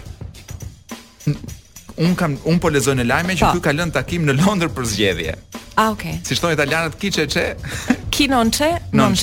un 1.95 2.15
kam 2.15 2.37
un 2.47 2.59
po 2.61 2.69
lexoj 2.71 2.93
në 2.99 3.05
lajme 3.09 3.35
që 3.37 3.47
po. 3.49 3.53
ky 3.57 3.61
ka 3.67 3.73
lënë 3.75 3.95
takim 3.95 4.23
në 4.27 4.35
Londër 4.39 4.71
për 4.75 4.87
zgjedhje. 4.93 5.33
Ah, 5.75 5.89
okay. 5.91 6.19
Si 6.27 6.35
thon 6.39 6.53
italianët 6.55 6.97
kiçe 7.01 7.27
çe? 7.31 7.43
Ki 8.13 8.27
non 8.27 8.51
çe, 8.53 8.71
non 8.91 9.15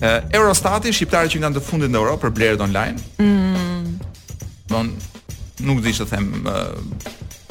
Uh, 0.00 0.24
Eurostati, 0.32 0.88
shqiptarët 0.96 1.28
që 1.34 1.42
kanë 1.42 1.56
të 1.58 1.60
fundit 1.60 1.90
në 1.92 1.98
Euro 2.00 2.14
për 2.16 2.30
blerët 2.32 2.62
online. 2.64 2.96
Mm. 3.20 3.98
Don 4.72 4.86
nuk 5.66 5.82
di 5.84 5.92
të 5.92 6.06
them 6.08 6.30
uh, 6.48 6.70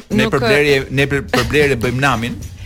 ne, 0.10 0.24
nuk, 0.24 0.32
për 0.34 0.40
eh, 0.40 0.46
blerje, 0.48 0.78
ne 0.90 1.06
për 1.12 1.20
blerje, 1.20 1.20
ne 1.22 1.28
për 1.38 1.46
blerje 1.52 1.78
bëjmë 1.84 2.02
namin. 2.02 2.40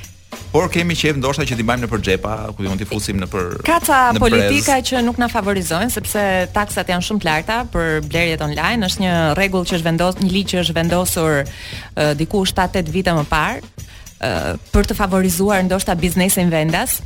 por 0.52 0.68
kemi 0.72 0.96
qejf 0.98 1.18
ndoshta 1.20 1.46
që 1.48 1.58
ti 1.58 1.64
mbajmë 1.66 1.86
nëpër 1.86 2.02
xhepa, 2.08 2.34
ku 2.58 2.66
do 2.66 2.76
t'i 2.80 2.88
fusim 2.88 3.20
në 3.22 3.28
për 3.32 3.50
në 3.62 4.22
politika 4.22 4.78
prez. 4.78 4.88
që 4.90 5.02
nuk 5.06 5.18
na 5.22 5.28
favorizojnë 5.32 5.92
sepse 5.94 6.24
taksat 6.54 6.90
janë 6.94 7.06
shumë 7.08 7.24
të 7.24 7.28
larta 7.30 7.58
për 7.74 8.04
blerjet 8.12 8.42
online, 8.46 8.86
është 8.88 9.04
një 9.06 9.14
rregull 9.40 9.66
që 9.70 9.78
është 9.80 9.88
vendosur, 9.90 10.24
një 10.24 10.32
ligj 10.36 10.50
që 10.54 10.62
është 10.64 10.76
vendosur 10.78 11.40
uh, 11.42 12.14
diku 12.22 12.44
7-8 12.50 12.92
vite 12.94 13.16
më 13.18 13.26
parë 13.32 13.60
uh, 13.62 14.72
për 14.74 14.90
të 14.92 14.98
favorizuar 15.00 15.64
ndoshta 15.68 15.96
biznesin 16.00 16.52
vendas, 16.54 17.00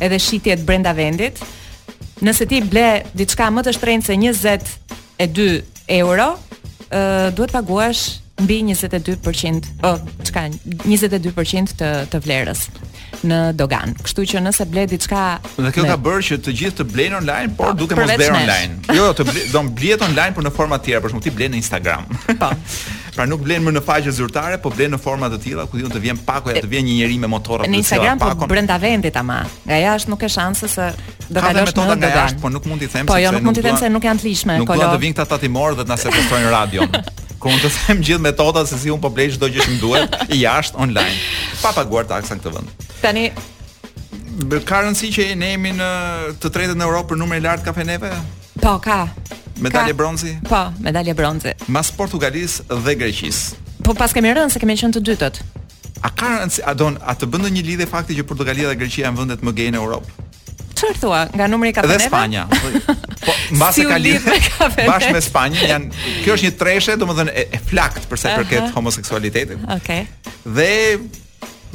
edhe 0.00 0.18
shitjet 0.20 0.66
brenda 0.68 0.92
vendit. 0.98 1.40
Nëse 2.24 2.46
ti 2.48 2.62
ble 2.64 3.04
diçka 3.12 3.48
më 3.52 3.64
të 3.66 3.76
shtrenjtë 3.76 4.34
se 4.38 4.56
22 5.24 5.64
euro, 6.02 6.32
uh, 6.36 7.26
duhet 7.36 7.52
paguash 7.52 8.24
mbi 8.44 8.60
22% 8.66 9.80
ë 9.80 9.88
oh, 9.88 9.96
çka 10.26 10.42
22% 10.84 11.78
të 11.80 11.90
të 12.12 12.18
vlerës 12.26 12.66
në 13.26 13.36
dogan. 13.56 13.94
Kështu 14.04 14.24
që 14.32 14.42
nëse 14.44 14.66
ble 14.68 14.82
diçka 14.90 15.20
Dhe 15.56 15.70
kjo 15.72 15.86
ka 15.88 15.96
bërë 16.04 16.24
që 16.28 16.36
të 16.44 16.52
gjithë 16.60 16.78
të 16.82 16.86
blejnë 16.90 17.18
online, 17.22 17.54
por 17.56 17.72
po, 17.72 17.76
duke 17.80 17.96
mos 17.96 18.12
bërë 18.12 18.34
online. 18.36 18.74
Jo, 18.92 19.06
jo, 19.08 19.16
të 19.16 19.26
ble, 19.30 19.44
do 19.54 19.62
të 19.70 19.74
blihet 19.80 20.04
online 20.04 20.36
por 20.36 20.44
në 20.44 20.52
forma 20.58 20.76
të 20.76 20.88
tjera, 20.90 21.00
për 21.06 21.14
shembull 21.14 21.24
ti 21.26 21.32
blen 21.38 21.54
në 21.56 21.60
Instagram. 21.62 22.06
Po. 22.36 22.50
pra 23.16 23.24
nuk 23.24 23.40
blen 23.40 23.62
më 23.64 23.72
në 23.78 23.80
faqe 23.80 24.12
zyrtare, 24.12 24.58
po 24.60 24.68
blen 24.76 24.90
në 24.92 24.98
forma 25.00 25.30
të 25.32 25.38
tjera, 25.40 25.62
ku 25.70 25.78
diun 25.80 25.88
të 25.88 26.00
vjen 26.02 26.18
pako 26.26 26.50
ose 26.52 26.60
të 26.66 26.68
vjen 26.68 26.84
një 26.84 26.96
njerëj 26.98 27.16
me 27.22 27.30
motorrë 27.32 27.64
të 27.64 27.70
shkuar 27.70 27.70
pakon. 27.72 27.72
Në 27.72 27.82
Instagram 28.18 28.38
po 28.42 28.48
brenda 28.50 28.76
vendit 28.82 29.16
ama. 29.16 29.38
Nga 29.64 29.78
jashtë 29.86 30.12
nuk 30.12 30.20
ka 30.20 30.28
shanse 30.28 30.68
se 30.68 30.90
do 31.30 31.40
ka 31.40 31.48
kalosh 31.54 31.72
në 31.78 31.96
dogan, 32.04 32.36
por 32.42 32.52
nuk 32.52 32.68
mundi 32.68 32.84
të 32.90 32.98
them 32.98 33.06
se. 33.08 33.12
Po, 33.14 33.16
jo, 33.16 33.32
nuk 33.32 33.46
mundi 33.48 33.64
të 33.64 33.70
them 33.70 33.78
se 33.80 33.88
nuk 33.94 34.04
janë 34.04 34.20
të 34.20 34.28
lishme, 34.28 34.58
Nuk 34.60 34.68
do 34.76 34.84
të 34.92 35.00
vinë 35.06 35.16
këta 35.16 35.30
tatimorë 35.32 35.78
dhe 35.78 35.86
të 35.88 35.94
na 35.94 36.02
sekuestrojnë 36.04 36.52
radion. 36.58 36.92
sekondë 37.46 37.66
të 37.66 37.72
them 37.82 38.00
gjithë 38.02 38.22
metoda 38.26 38.62
se 38.66 38.76
si 38.82 38.90
un 38.90 38.98
po 39.00 39.08
blej 39.14 39.36
çdo 39.36 39.46
gjë 39.48 39.62
që 39.62 39.74
më 39.74 39.80
duhet 39.80 40.16
jashtë 40.34 40.78
online 40.82 41.18
pa 41.62 41.70
paguar 41.76 42.06
taksa 42.10 42.34
në 42.34 42.42
këtë 42.42 42.54
vend. 42.54 42.86
Tani 43.04 43.24
the 44.50 44.58
currency 44.66 45.12
që 45.14 45.28
ne 45.38 45.52
jemi 45.54 45.70
në 45.78 45.90
të 46.42 46.50
tretën 46.52 46.78
në 46.80 46.88
Europë 46.88 47.12
për 47.12 47.20
numrin 47.20 47.40
e 47.44 47.46
lartë 47.46 47.66
kafeneve? 47.68 48.10
Po, 48.62 48.72
ka. 48.82 48.98
Medalje 49.62 49.94
bronzi? 49.96 50.34
Po, 50.48 50.64
medalje 50.82 51.14
bronzi. 51.16 51.54
Mbas 51.70 51.92
Portugalis 51.96 52.58
dhe 52.70 52.96
Greqis. 52.98 53.44
Po 53.86 53.94
pas 53.94 54.12
kemi 54.12 54.34
rënë 54.34 54.52
se 54.56 54.60
kemi 54.60 54.74
qenë 54.76 54.98
të 54.98 55.04
dytët. 55.10 55.42
A 56.04 56.10
ka 56.12 56.34
rëndësi 56.36 56.64
a 56.68 56.74
don, 56.76 56.98
a 57.00 57.14
të 57.16 57.28
bëndë 57.30 57.52
një 57.54 57.62
lidhe 57.70 57.86
fakti 57.88 58.16
që 58.18 58.26
Portugalia 58.28 58.68
dhe 58.70 58.76
Greqia 58.82 59.06
janë 59.08 59.22
vendet 59.22 59.46
më 59.46 59.54
gjene 59.60 59.78
në 59.78 59.84
Europë? 59.84 60.25
Çfarë 60.76 60.98
thua 61.00 61.20
nga 61.32 61.46
numri 61.50 61.70
i 61.72 61.76
kafeneve? 61.76 61.98
Dhe 62.04 62.10
Spanja. 62.10 62.46
po 63.26 63.34
mbas 63.58 63.78
si 63.78 63.84
ka 63.88 63.96
lidhje 64.00 64.40
bashkë 64.86 65.14
me 65.16 65.22
Spanjën, 65.24 65.68
janë 65.72 66.16
kjo 66.24 66.36
është 66.36 66.48
një 66.48 66.54
treshe, 66.60 66.96
domethënë 67.00 67.32
e, 67.42 67.46
e 67.56 67.60
flakt 67.70 68.06
për 68.10 68.20
sa 68.22 68.34
i 68.34 68.42
përket 68.42 68.70
homoseksualitetit. 68.76 69.62
Okej. 69.78 70.04
Okay. 70.04 70.42
Dhe 70.44 71.24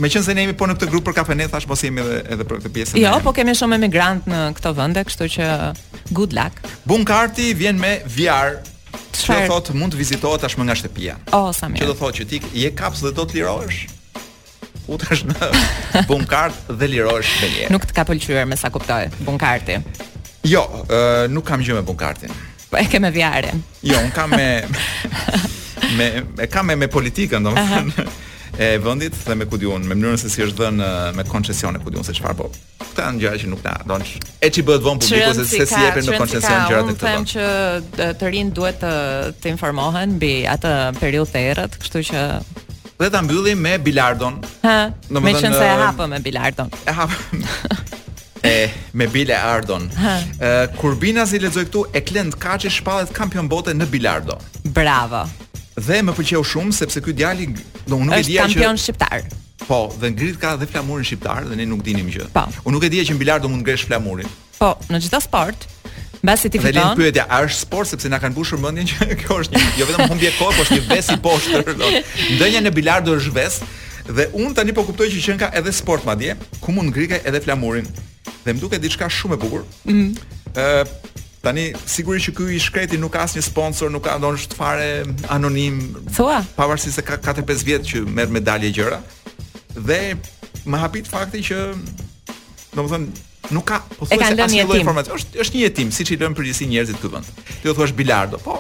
Me 0.01 0.07
qënë 0.09 0.23
se 0.23 0.33
ne 0.33 0.45
jemi 0.45 0.53
po 0.57 0.65
në 0.65 0.77
këtë 0.77 0.87
grupë 0.87 1.05
për 1.09 1.15
kafe, 1.17 1.35
thash 1.51 1.65
po 1.67 1.75
si 1.77 1.89
jemi 1.89 1.99
edhe, 2.01 2.21
edhe 2.33 2.45
për 2.47 2.61
këtë 2.63 2.69
pjesë. 2.73 3.01
Jo, 3.03 3.11
po 3.21 3.33
kemi 3.35 3.53
shumë 3.59 3.75
emigrant 3.75 4.23
në 4.25 4.39
këto 4.57 4.71
vënde, 4.77 5.03
kështu 5.09 5.27
që 5.35 5.49
good 6.17 6.33
luck. 6.33 6.61
Bun 6.89 7.03
karti 7.05 7.49
vjen 7.59 7.77
me 7.77 7.97
VR, 8.09 8.55
që 9.19 9.35
do 9.43 9.51
thot 9.51 9.69
mund 9.77 9.93
të 9.93 9.99
vizitohet 10.01 10.47
ashme 10.47 10.65
nga 10.65 10.77
shtëpia. 10.79 11.19
O, 11.35 11.43
oh, 11.43 11.49
sa 11.53 11.69
mirë. 11.69 11.83
Që 11.83 11.91
do 11.91 11.97
thot 11.99 12.17
që 12.17 12.29
ti 12.31 12.41
je 12.63 12.71
kaps 12.79 13.03
dhe 13.03 13.11
do 13.19 13.27
të 13.29 13.41
lirohesh 13.41 13.83
futesh 14.85 15.23
në 15.27 15.49
bunkart 16.09 16.71
dhe 16.81 16.89
lirosh 16.95 17.31
me 17.41 17.49
një. 17.53 17.69
Nuk 17.73 17.85
të 17.89 17.97
ka 17.97 18.05
pëlqyer 18.09 18.47
me 18.49 18.57
sa 18.59 18.71
kuptoj 18.73 19.03
bunkarti. 19.27 19.79
Jo, 20.49 20.63
ë 20.89 21.27
nuk 21.31 21.45
kam 21.49 21.61
gjë 21.61 21.77
me 21.81 21.85
bunkartin. 21.85 22.33
Po 22.71 22.79
e 22.79 22.85
ke 22.89 23.01
me 23.03 23.11
vjarin. 23.13 23.61
Jo, 23.83 23.99
un 24.01 24.11
kam 24.15 24.31
me 24.31 24.65
me 25.97 26.09
e 26.45 26.49
kam 26.49 26.69
me, 26.71 26.75
me 26.75 26.87
politikën 26.91 27.43
domethënë 27.45 28.07
e 28.61 28.75
vendit 28.83 29.15
dhe 29.25 29.35
me 29.39 29.45
kudiun, 29.47 29.85
me 29.87 29.95
mënyrën 29.95 30.19
se 30.21 30.29
si 30.31 30.43
është 30.43 30.59
dhënë 30.59 30.89
me 31.15 31.23
koncesione 31.29 31.79
kudiun 31.83 32.03
se 32.05 32.15
çfarë 32.17 32.37
po. 32.41 32.49
Këta 32.81 33.05
janë 33.07 33.21
gjëra 33.23 33.39
që 33.43 33.51
nuk 33.53 33.61
na 33.63 33.75
don. 33.87 34.01
E 34.03 34.49
çi 34.51 34.63
bëhet 34.67 34.83
vonë 34.83 35.05
publiku 35.05 35.37
se 35.37 35.45
se 35.53 35.67
si 35.69 35.83
jepen 35.85 36.09
në 36.09 36.19
koncesion 36.19 36.65
gjërat 36.71 36.81
e 36.81 36.97
këto. 36.97 37.05
Them 37.05 37.29
që 37.31 38.17
të 38.21 38.33
rinë 38.33 38.55
duhet 38.57 38.81
të 38.83 38.95
të 39.43 39.53
informohen 39.55 40.17
mbi 40.17 40.33
atë 40.51 40.73
periudhë 40.99 41.33
të 41.37 41.45
errët, 41.51 41.79
kështu 41.81 42.03
që 42.11 42.25
Dhe 43.01 43.09
ta 43.09 43.21
mbyllim 43.25 43.57
me 43.65 43.77
bilardon. 43.81 44.35
Hë. 44.61 44.77
Me 45.25 45.31
qenë 45.33 45.51
se 45.57 45.65
e 45.69 45.77
hapëm 45.81 46.11
me 46.13 46.19
bilardon. 46.21 46.67
E 46.85 46.93
hapëm. 46.97 47.47
e 48.51 48.51
me 48.99 49.07
bile 49.09 49.33
ardon. 49.37 49.87
Hë. 50.03 50.75
Kur 50.77 50.93
Binazi 51.01 51.39
lexoi 51.41 51.63
këtu 51.69 51.81
e 51.97 52.01
klend 52.05 52.37
kaçi 52.43 52.69
shpallet 52.75 53.09
kampion 53.15 53.49
bote 53.49 53.73
në 53.73 53.87
bilardo. 53.89 54.37
Bravo. 54.77 55.23
Dhe 55.87 55.97
më 56.05 56.13
pëlqeu 56.19 56.45
shumë 56.51 56.77
sepse 56.77 57.01
ky 57.05 57.15
djalë 57.17 57.49
do 57.89 57.97
unë 57.97 58.11
nuk 58.11 58.17
e 58.19 58.23
dija 58.29 58.45
që 58.45 58.47
është 58.47 58.59
kampion 58.59 58.81
shqiptar. 58.85 59.27
Po, 59.65 59.79
dhe 59.97 60.13
ngrit 60.13 60.37
ka 60.41 60.53
dhe 60.61 60.69
flamurin 60.69 61.05
shqiptar 61.07 61.49
dhe 61.49 61.57
ne 61.57 61.65
nuk 61.73 61.81
dinim 61.87 62.11
gjë. 62.13 62.29
Po. 62.37 62.45
Unë 62.67 62.77
nuk 62.77 62.85
e 62.85 62.93
dija 62.97 63.09
që 63.09 63.17
në 63.17 63.23
bilardo 63.25 63.49
mund 63.49 63.65
ngresh 63.65 63.89
flamurin. 63.89 64.29
Po, 64.61 64.75
në 64.93 65.01
çdo 65.07 65.23
sport. 65.25 65.70
Mbasi 66.21 66.49
ti 66.53 66.59
fiton. 66.61 66.93
Dhe 66.95 67.01
pyetja, 67.01 67.23
a 67.27 67.37
është 67.47 67.57
sport 67.65 67.89
sepse 67.89 68.09
na 68.13 68.19
kanë 68.21 68.33
mbushur 68.35 68.59
mendjen 68.61 68.87
që 68.91 69.07
kjo 69.23 69.37
është 69.41 69.61
jo 69.79 69.87
vetëm 69.89 70.09
humbje 70.11 70.29
kohë, 70.37 70.57
por 70.57 70.65
është 70.65 70.77
një 70.77 70.83
ves 70.91 71.07
i 71.09 71.15
poshtër. 71.25 71.71
Ndënja 72.37 72.59
në 72.67 72.73
do 73.07 73.15
është 73.17 73.33
ves, 73.37 73.59
dhe 74.09 74.27
un 74.37 74.53
tani 74.53 74.75
po 74.77 74.83
kuptoj 74.85 75.07
që 75.09 75.21
qen 75.27 75.39
ka 75.41 75.49
edhe 75.57 75.73
sport 75.73 76.05
madje, 76.05 76.35
ku 76.61 76.71
mund 76.71 76.93
ngrike 76.93 77.21
edhe 77.25 77.41
flamurin. 77.41 77.87
Dhe 78.45 78.53
më 78.53 78.61
duket 78.61 78.81
diçka 78.83 79.09
shumë 79.09 79.33
e 79.33 79.41
bukur. 79.41 79.65
Mm. 79.85 80.11
Tani 81.41 81.65
sigurisht 81.89 82.29
që 82.29 82.33
ky 82.37 82.45
i 82.53 82.59
shkreti 82.61 82.99
nuk 83.01 83.15
ka 83.15 83.23
asnjë 83.25 83.41
sponsor, 83.47 83.89
nuk 83.89 84.05
ka 84.05 84.19
ndonjë 84.21 84.53
fare 84.59 84.89
anonim. 85.33 85.79
Thua. 86.13 86.37
Pavarësisht 86.53 86.99
se 87.01 87.07
ka 87.07 87.17
4-5 87.17 87.65
vjet 87.65 87.89
që 87.95 88.03
merr 88.05 88.29
medalje 88.29 88.69
gjëra. 88.77 89.01
Dhe 89.73 89.97
më 90.69 90.83
hapit 90.85 91.09
fakti 91.09 91.41
që 91.49 91.57
domethënë 92.77 93.29
nuk 93.49 93.65
ka 93.65 93.81
po 93.97 94.05
thua 94.05 94.17
se 94.17 94.29
as 94.37 94.53
lloj 94.53 94.77
informacioni 94.77 95.21
është 95.21 95.41
është 95.43 95.57
një 95.57 95.63
jetim 95.65 95.89
siçi 95.95 96.17
lëm 96.21 96.35
përgjithësi 96.37 96.67
njerëzit 96.69 96.99
këtu 97.01 97.11
vend. 97.13 97.29
Ti 97.61 97.71
u 97.71 97.73
thuaç 97.73 97.93
bilardo, 97.97 98.37
po. 98.37 98.59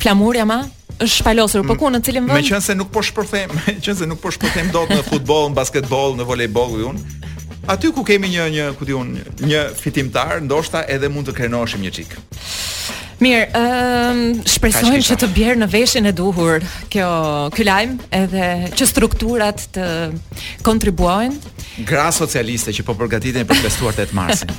Flamuria 0.00 0.44
ma 0.48 0.60
është 1.00 1.14
shpalosur, 1.14 1.64
po 1.68 1.76
ku 1.80 1.88
në 1.92 2.02
cilin 2.04 2.26
vend? 2.28 2.36
Meqense 2.36 2.76
nuk 2.76 2.90
po 2.92 3.02
shpërthejmë, 3.06 3.58
meqense 3.70 4.08
nuk 4.10 4.20
po 4.20 4.32
shpërthejmë 4.36 4.72
dot 4.76 4.92
në 4.92 5.00
futboll, 5.08 5.48
në 5.52 5.56
basketboll, 5.60 6.16
në 6.20 6.28
voleboll 6.28 6.84
un. 6.92 7.00
Aty 7.70 7.92
ku 7.96 8.04
kemi 8.08 8.32
një 8.34 8.48
një, 8.56 8.66
ku 8.78 8.86
diun, 8.88 9.14
një 9.44 9.62
fitimtar, 9.78 10.40
ndoshta 10.44 10.84
edhe 10.90 11.08
mund 11.12 11.28
të 11.30 11.36
krenoshim 11.40 11.84
një 11.84 11.94
çik. 11.98 12.18
Mirë, 13.20 13.50
ëm 13.52 13.58
ehm, 13.60 14.20
shpresojmë 14.48 15.00
që 15.04 15.16
të 15.20 15.28
bjerë 15.36 15.60
në 15.60 15.66
veshin 15.72 16.06
e 16.08 16.12
duhur 16.16 16.62
kjo 16.92 17.08
ky 17.52 17.66
lajm 17.68 17.98
edhe 18.16 18.46
që 18.76 18.86
strukturat 18.88 19.64
të 19.74 19.88
kontribuojnë. 20.64 21.58
Gra 21.86 22.06
socialiste 22.16 22.72
që 22.74 22.84
po 22.88 22.94
përgatiten 22.98 23.44
për 23.48 23.60
festuar 23.64 23.92
të 23.96 24.06
8 24.08 24.16
marsin. 24.16 24.56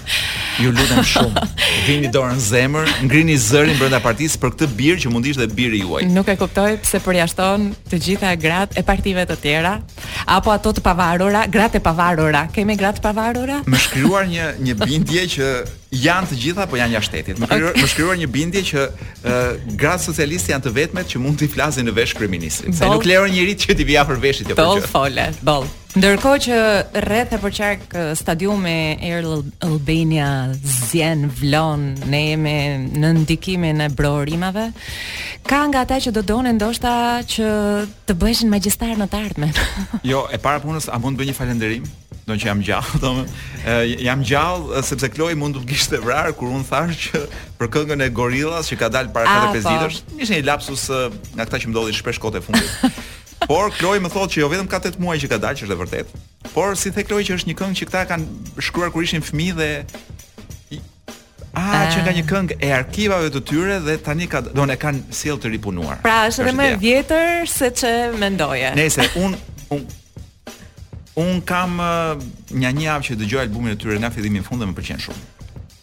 Ju 0.62 0.70
lutem 0.74 1.02
shumë, 1.06 1.44
vini 1.88 2.12
dorën 2.14 2.38
në 2.38 2.46
zemër, 2.52 2.94
ngrini 3.10 3.38
zërin 3.42 3.78
brenda 3.82 4.00
partisë 4.04 4.38
për 4.42 4.54
këtë 4.56 4.70
birë 4.78 5.02
që 5.08 5.14
mund 5.14 5.26
të 5.28 5.34
ishte 5.34 5.50
biri 5.58 5.82
juaj. 5.82 6.06
Nuk 6.14 6.30
e 6.34 6.38
kuptoj 6.42 6.70
pse 6.86 7.02
përjashton 7.06 7.68
të 7.90 8.02
gjitha 8.06 8.36
gratë 8.46 8.78
e 8.82 8.86
partive 8.88 9.26
të 9.30 9.40
tjera, 9.44 9.74
apo 10.38 10.54
ato 10.54 10.74
të 10.78 10.86
pavarura, 10.86 11.48
gratë 11.50 11.82
e 11.82 11.86
pavarura. 11.90 12.46
Kemë 12.54 12.78
gratë 12.80 13.06
pavarura? 13.10 13.62
Më 13.66 13.82
shkruar 13.90 14.30
një 14.32 14.54
një 14.68 14.78
bindje 14.86 15.28
që 15.38 15.50
janë 15.92 16.28
të 16.32 16.38
gjitha 16.46 16.66
po 16.72 16.78
janë 16.80 16.96
jashtë 16.98 17.12
shtetit. 17.12 17.40
Më 17.42 17.48
shkruar, 17.52 17.76
më 17.76 17.90
shkruar 17.94 18.18
një 18.22 18.30
bindje 18.32 18.62
që 18.72 18.84
uh, 18.86 19.76
gratë 19.80 20.06
socialiste 20.08 20.54
janë 20.54 20.66
të 20.70 20.74
vetmet 20.78 21.10
që 21.12 21.20
mund 21.22 21.42
të 21.42 21.50
flasin 21.52 21.88
në 21.90 21.94
vesh 21.98 22.16
kryeministrit. 22.16 22.76
Se 22.80 22.88
nuk 22.88 23.06
lejon 23.10 23.32
njëri 23.34 23.56
që 23.66 23.76
t'i 23.76 23.88
vija 23.90 24.06
për 24.08 24.22
veshit 24.24 24.54
apo 24.54 24.64
jo. 24.68 24.80
Boll 24.80 24.86
fole, 24.94 25.28
boll. 25.44 25.68
Ndërkohë 25.92 26.40
që 26.46 26.58
rreth 27.04 27.34
e 27.36 27.38
përqark 27.44 27.96
stadiumi 28.16 28.76
Air 29.04 29.26
Albania 29.68 30.28
zjen 30.64 31.26
vlon, 31.42 31.84
ne 32.08 32.22
jemi 32.30 32.54
në 32.96 33.10
ndikimin 33.18 33.84
e 33.84 33.90
brorimave. 33.92 34.70
Ka 35.44 35.66
nga 35.68 35.84
ata 35.84 35.98
që 36.06 36.14
do 36.16 36.24
donin 36.24 36.56
ndoshta 36.56 36.94
që 37.34 37.50
të 38.08 38.16
bëheshin 38.24 38.52
magjistar 38.54 38.96
në 39.04 39.10
të 39.12 39.20
ardhmen. 39.20 39.52
jo, 40.08 40.24
e 40.32 40.38
para 40.40 40.64
punës 40.64 40.88
a 40.88 40.96
mund 41.02 41.18
të 41.20 41.26
bëj 41.26 41.32
një 41.34 41.40
falënderim? 41.42 41.92
do 42.30 42.36
që 42.38 42.48
jam 42.52 42.62
gjallë, 42.66 43.00
do 43.04 43.14
jam 44.08 44.22
gjallë 44.28 44.82
sepse 44.86 45.10
Kloi 45.16 45.34
mund 45.40 45.58
të 45.58 45.66
kishte 45.72 46.00
vrarë 46.04 46.36
kur 46.38 46.52
un 46.54 46.64
thash 46.68 47.08
që 47.10 47.24
për 47.60 47.72
këngën 47.76 48.06
e 48.06 48.10
Gorillas 48.14 48.70
që 48.72 48.78
ka 48.82 48.90
dalë 48.94 49.14
para 49.16 49.38
4-5 49.54 49.66
po. 49.66 49.72
ditësh, 49.76 50.02
ishte 50.26 50.38
një 50.38 50.46
lapsus 50.50 50.88
nga 51.34 51.48
këta 51.48 51.62
që 51.64 51.72
më 51.72 51.78
dodi 51.80 51.98
shpesh 51.98 52.22
kote 52.22 52.42
të 52.42 52.50
fundit. 52.50 53.02
Por 53.50 53.72
Kloi 53.74 53.98
më 54.00 54.12
thotë 54.14 54.36
që 54.36 54.42
jo 54.44 54.50
vetëm 54.54 54.68
ka 54.70 54.78
8 54.86 55.00
muaj 55.02 55.18
që 55.24 55.32
ka 55.32 55.40
dalë, 55.42 55.58
që 55.60 55.66
është 55.66 55.76
e 55.76 55.80
vërtet. 55.82 56.12
Por 56.54 56.76
si 56.78 56.92
the 56.94 57.04
Kloi 57.04 57.24
që 57.26 57.40
është 57.40 57.50
një 57.50 57.56
këngë 57.62 57.78
që 57.82 57.88
këta 57.90 58.02
kanë 58.12 58.66
shkruar 58.68 58.92
kur 58.94 59.04
ishin 59.08 59.22
fëmijë 59.26 59.58
dhe 59.62 59.72
A, 61.52 61.62
a, 61.76 61.80
që 61.92 62.04
nga 62.06 62.12
një 62.16 62.22
këngë 62.30 62.56
e 62.64 62.68
arkivave 62.72 63.28
të 63.28 63.40
tyre 63.50 63.80
dhe 63.84 63.98
tani 64.00 64.24
ka 64.32 64.40
do 64.40 64.64
ne 64.66 64.78
kanë 64.80 65.02
sjell 65.12 65.36
të 65.36 65.50
ripunuar. 65.58 65.98
Pra, 66.06 66.22
është 66.30 66.46
edhe 66.46 66.54
më 66.56 66.68
vjetër 66.80 67.50
se 67.52 67.68
ç'e 67.76 67.92
mendoje. 68.22 68.70
Nëse 68.78 69.10
un, 69.20 69.36
un 69.76 69.84
un 71.18 71.42
kam 71.46 71.80
një 72.56 72.72
një 72.72 72.88
javë 72.88 73.06
që 73.08 73.16
dëgjoj 73.22 73.42
albumin 73.48 73.74
e 73.76 73.80
tyre 73.80 73.98
nga 74.00 74.12
fillimi 74.14 74.40
në 74.40 74.46
fund 74.48 74.64
dhe 74.64 74.68
më 74.70 74.76
pëlqen 74.78 75.02
shumë. 75.06 75.28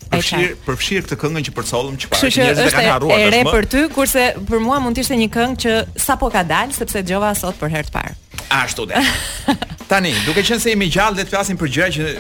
Përfshir, 0.08 0.54
përfshir 0.64 1.04
këtë 1.04 1.18
këngën 1.20 1.44
që 1.50 1.54
përcollëm 1.58 1.97
që 2.00 2.08
para. 2.12 2.30
Që 2.32 2.70
kanë 2.73 2.87
harruar 2.87 3.26
Është 3.26 3.26
e 3.26 3.35
re 3.35 3.42
për 3.44 3.66
ty, 3.68 3.82
kurse 3.92 4.23
për 4.49 4.62
mua 4.64 4.78
mund 4.80 4.97
të 4.97 5.04
ishte 5.04 5.18
një 5.20 5.28
këngë 5.35 5.58
që 5.64 5.75
sapo 6.00 6.30
ka 6.32 6.42
dalë 6.49 6.78
sepse 6.78 7.02
dëgjova 7.04 7.35
sot 7.37 7.61
për 7.61 7.75
herë 7.75 7.90
të 7.90 7.94
parë. 7.99 8.16
Ashtu 8.62 8.87
dhe. 8.88 9.02
Tani, 9.92 10.14
duke 10.25 10.40
qenë 10.49 10.62
se 10.64 10.73
jemi 10.73 10.88
gjallë 10.97 11.20
dhe 11.20 11.26
të 11.28 11.35
flasim 11.37 11.61
për 11.61 11.75
gjëra 11.76 11.94
që 11.99 12.11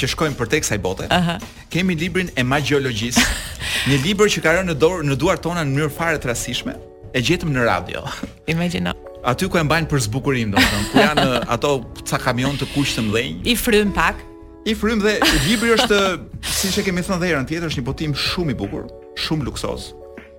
që 0.00 0.08
shkojmë 0.16 0.38
për 0.40 0.48
tek 0.56 0.66
sa 0.66 0.80
i 0.80 0.82
bote. 0.82 1.06
Aha. 1.12 1.36
Kemi 1.70 1.94
librin 2.00 2.32
e 2.34 2.42
magjiologjisë, 2.42 3.28
një 3.92 4.00
libër 4.08 4.32
që 4.34 4.42
ka 4.48 4.56
rënë 4.58 4.72
në 4.72 4.78
dorë 4.82 5.06
në 5.12 5.20
duart 5.20 5.44
tona 5.44 5.62
në 5.62 5.76
mënyrë 5.76 5.94
fare 6.00 6.16
të 6.24 6.32
rastishme, 6.32 6.74
e 7.12 7.22
gjetëm 7.28 7.52
në 7.54 7.68
radio. 7.68 8.02
Imagjino 8.50 8.96
aty 9.24 9.48
ku 9.48 9.56
e 9.58 9.62
mbajnë 9.64 9.88
për 9.88 10.02
zbukurim, 10.06 10.52
domethënë, 10.54 10.86
ku 10.92 11.00
janë 11.02 11.26
ato 11.54 11.70
ca 12.06 12.20
kamion 12.22 12.56
të 12.60 12.68
kuq 12.74 12.90
të 12.96 13.04
mdhënj. 13.08 13.42
I 13.50 13.56
frym 13.58 13.92
pak. 13.96 14.20
I 14.68 14.72
frym 14.76 15.00
dhe 15.02 15.18
libri 15.48 15.74
është, 15.76 15.98
siç 16.44 16.78
e 16.80 16.84
kemi 16.86 17.02
thënë 17.04 17.18
edhe 17.20 17.30
herën 17.32 17.48
tjetër, 17.50 17.70
është 17.72 17.82
një 17.82 17.86
botim 17.88 18.14
shumë 18.16 18.54
i 18.54 18.58
bukur, 18.60 18.86
shumë 19.26 19.44
luksos. 19.46 19.90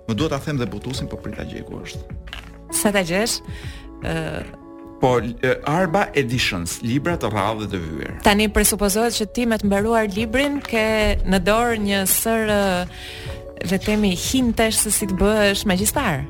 Më 0.10 0.16
duhet 0.18 0.34
ta 0.34 0.40
them 0.42 0.58
dhe 0.62 0.66
butusin, 0.70 1.10
po 1.10 1.18
prita 1.22 1.46
gjeku 1.50 1.78
është. 1.82 2.06
Sa 2.82 2.94
ta 2.96 3.04
gjesh? 3.06 3.40
ë 4.06 4.14
uh... 4.14 4.62
Po 4.96 5.18
Arba 5.68 6.06
Editions, 6.18 6.78
libra 6.82 7.18
të 7.20 7.28
rradhë 7.30 7.66
dhe 7.68 7.68
të 7.76 7.80
vyer. 7.98 8.14
Tani 8.26 8.46
presupozohet 8.50 9.14
që 9.18 9.26
ti 9.36 9.44
me 9.46 9.58
të 9.60 9.68
mbaruar 9.68 10.06
librin 10.16 10.62
ke 10.64 10.86
në 11.28 11.40
dorë 11.46 11.76
një 11.84 12.00
sër 12.10 12.54
vetëm 13.70 14.08
i 14.08 14.14
hintesh 14.16 14.80
se 14.86 14.94
si 14.96 15.10
të 15.12 15.20
bëhesh 15.20 15.66
magjistar. 15.68 16.24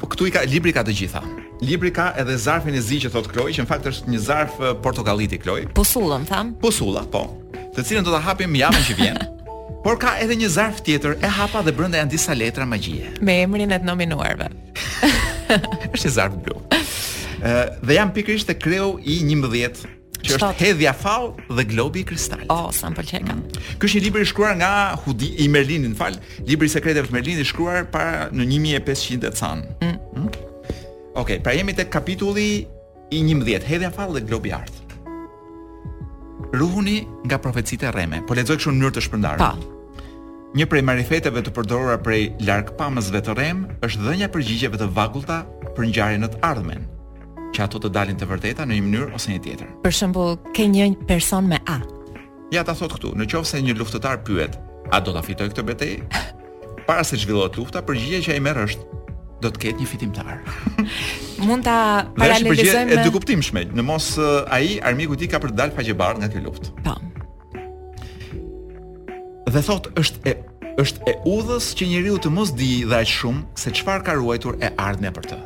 Po 0.00 0.08
këtu 0.08 0.26
i 0.30 0.34
ka 0.34 0.42
libri 0.48 0.72
ka 0.72 0.80
të 0.88 0.96
gjitha. 0.96 1.20
Libri 1.62 1.90
ka 1.92 2.12
edhe 2.18 2.36
zarfin 2.38 2.74
e 2.78 2.80
zi 2.82 3.00
që 3.02 3.10
thot 3.10 3.26
Kloj, 3.32 3.50
që 3.56 3.64
në 3.64 3.70
fakt 3.70 3.86
është 3.90 4.12
një 4.12 4.18
zarf 4.22 4.60
portokalliti 4.82 5.40
Kloj. 5.42 5.64
Posullën 5.74 6.22
tham. 6.28 6.52
Posulla, 6.62 7.02
po. 7.10 7.24
Të 7.74 7.82
cilën 7.82 8.06
do 8.06 8.12
ta 8.14 8.20
hapim 8.22 8.54
javën 8.54 8.84
që 8.86 8.96
vjen. 9.00 9.18
Por 9.84 9.98
ka 9.98 10.12
edhe 10.22 10.36
një 10.38 10.50
zarf 10.54 10.78
tjetër, 10.86 11.16
e 11.18 11.26
hapa 11.34 11.64
dhe 11.66 11.74
brenda 11.74 11.98
janë 11.98 12.12
disa 12.14 12.34
letra 12.36 12.66
magjie. 12.66 13.10
Me 13.22 13.40
emrin 13.42 13.74
e 13.74 13.78
të 13.82 13.90
nominuarve. 13.90 14.46
është 15.96 16.04
një 16.06 16.14
zarf 16.14 16.38
blu. 16.46 16.62
Ëh, 17.42 17.78
dhe 17.86 17.98
janë 17.98 18.14
pikërisht 18.16 18.52
te 18.52 18.58
kreu 18.58 18.94
i 19.02 19.18
11, 19.18 19.82
që 20.22 20.34
është 20.36 20.52
Hedhja 20.62 20.94
Fall 20.98 21.32
dhe 21.50 21.66
Globi 21.70 22.04
i 22.04 22.08
Kristalit. 22.08 22.46
Oh, 22.54 22.70
sa 22.74 22.90
m'pëlqen 22.90 23.26
kan. 23.32 23.42
Ky 23.74 23.90
është 23.90 23.98
një 23.98 24.06
libër 24.06 24.26
i 24.26 24.30
shkruar 24.30 24.54
nga 24.58 24.72
Hudi 25.04 25.34
i 25.42 25.46
Merlinit, 25.50 25.94
fal, 25.98 26.14
libri 26.46 26.70
i 26.70 26.74
sekreteve 26.74 27.10
të 27.10 27.18
Merlinit 27.18 27.42
i 27.42 27.50
shkruar 27.50 27.86
para 27.94 28.28
në 28.30 28.46
1500 28.50 29.30
e 29.32 29.40
can. 29.42 29.66
Mm. 29.82 29.98
mm. 30.22 30.47
Ok, 31.18 31.40
pra 31.42 31.50
jemi 31.50 31.74
të 31.74 31.88
kapitulli 31.90 32.44
i 33.10 33.18
një 33.26 33.38
mdjetë, 33.40 33.66
hedhja 33.66 33.88
falë 33.94 34.20
dhe 34.20 34.28
globi 34.28 34.52
artë. 34.54 34.84
Ruhuni 36.54 36.98
nga 37.26 37.38
e 37.42 37.90
reme, 37.96 38.22
po 38.26 38.34
lezojkë 38.34 38.62
shumë 38.62 38.76
në 38.76 38.80
njërë 38.84 38.94
të 38.94 39.02
shpëndarë. 39.06 39.38
Pa. 39.38 39.58
Një 40.56 40.66
prej 40.70 40.82
marifeteve 40.82 41.40
të 41.42 41.50
përdorura 41.56 41.98
prej 41.98 42.32
larkë 42.40 42.76
pamësve 42.78 43.20
të 43.20 43.34
remë 43.34 43.78
është 43.86 44.14
një 44.20 44.28
përgjigjeve 44.34 44.76
të 44.78 44.86
vagulta 44.94 45.44
për 45.74 45.84
në 46.20 46.28
të 46.30 46.38
ardhmen, 46.42 46.86
që 47.54 47.64
ato 47.66 47.78
të 47.78 47.88
dalin 47.90 48.16
të 48.16 48.26
vërteta 48.28 48.62
në 48.64 48.74
një 48.74 48.82
mënyrë 48.86 49.14
ose 49.14 49.32
një 49.34 49.40
tjetër. 49.44 49.68
Për 49.82 49.92
shembull, 49.92 50.38
ke 50.54 50.66
një 50.70 50.92
person 51.06 51.48
me 51.48 51.58
A. 51.66 51.78
Ja 52.52 52.62
ta 52.64 52.74
thot 52.74 52.94
këtu, 52.94 53.10
në 53.18 53.26
se 53.44 53.60
një 53.60 53.74
luftëtar 53.74 54.22
pyet, 54.24 54.54
a 54.92 55.00
do 55.00 55.12
ta 55.12 55.22
fitoj 55.22 55.50
këtë 55.50 55.62
betejë? 55.66 56.02
Para 56.86 57.04
se 57.04 57.16
zhvillohet 57.16 57.58
lufta, 57.58 57.82
përgjigjja 57.82 58.22
që 58.24 58.32
ai 58.36 58.40
merr 58.40 58.64
është, 58.64 58.97
do 59.42 59.50
të 59.54 59.62
ketë 59.68 59.82
një 59.82 59.86
fitimtar. 59.88 60.40
Mund 61.48 61.66
ta 61.66 61.74
paralelizojmë. 62.18 62.52
Është 62.52 62.52
përgjigje 62.52 62.98
e 63.02 63.04
dukuptimshme. 63.06 63.62
Në 63.78 63.84
mos 63.86 64.10
eh, 64.18 64.38
ai 64.56 64.70
armiku 64.88 65.14
i 65.14 65.20
tij 65.22 65.30
ka 65.32 65.40
për 65.42 65.54
të 65.58 65.68
faqe 65.76 65.96
barë 66.00 66.22
nga 66.24 66.30
kjo 66.32 66.44
luftë. 66.48 66.74
Po. 66.86 66.96
Dhe 69.48 69.62
thot 69.64 69.90
është 70.02 70.24
e 70.28 70.36
është 70.82 71.08
e 71.10 71.12
udhës 71.26 71.72
që 71.78 71.86
njeriu 71.90 72.16
të 72.22 72.30
mos 72.30 72.52
di 72.58 72.82
dhe 72.86 72.98
aq 73.00 73.08
shumë 73.10 73.56
se 73.58 73.72
çfarë 73.78 74.04
ka 74.06 74.12
ruajtur 74.18 74.58
e 74.62 74.68
ardhmja 74.78 75.10
për 75.16 75.24
të. 75.32 75.38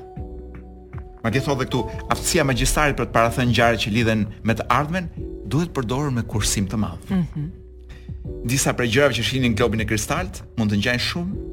Ma 1.22 1.30
dje 1.32 1.40
thot 1.46 1.56
dhe 1.60 1.64
këtu, 1.70 1.80
aftësia 2.12 2.42
magjistarit 2.48 2.96
për 2.98 3.06
të 3.08 3.14
parathën 3.14 3.52
gjarë 3.56 3.78
që 3.84 3.92
lidhen 3.94 4.24
me 4.44 4.56
të 4.58 4.66
ardhmen, 4.76 5.06
duhet 5.48 5.70
përdorë 5.76 6.12
me 6.18 6.24
kursim 6.28 6.66
të 6.68 6.80
madhë. 6.82 7.08
Mm 7.08 7.22
-hmm. 7.22 8.44
Disa 8.50 8.72
prej 8.76 8.90
gjërave 8.92 9.14
që 9.16 9.38
në 9.46 9.54
globin 9.56 9.80
e 9.80 9.84
kristalt, 9.86 10.42
mund 10.58 10.70
të 10.72 10.76
ngjajnë 10.80 11.04
shumë 11.10 11.48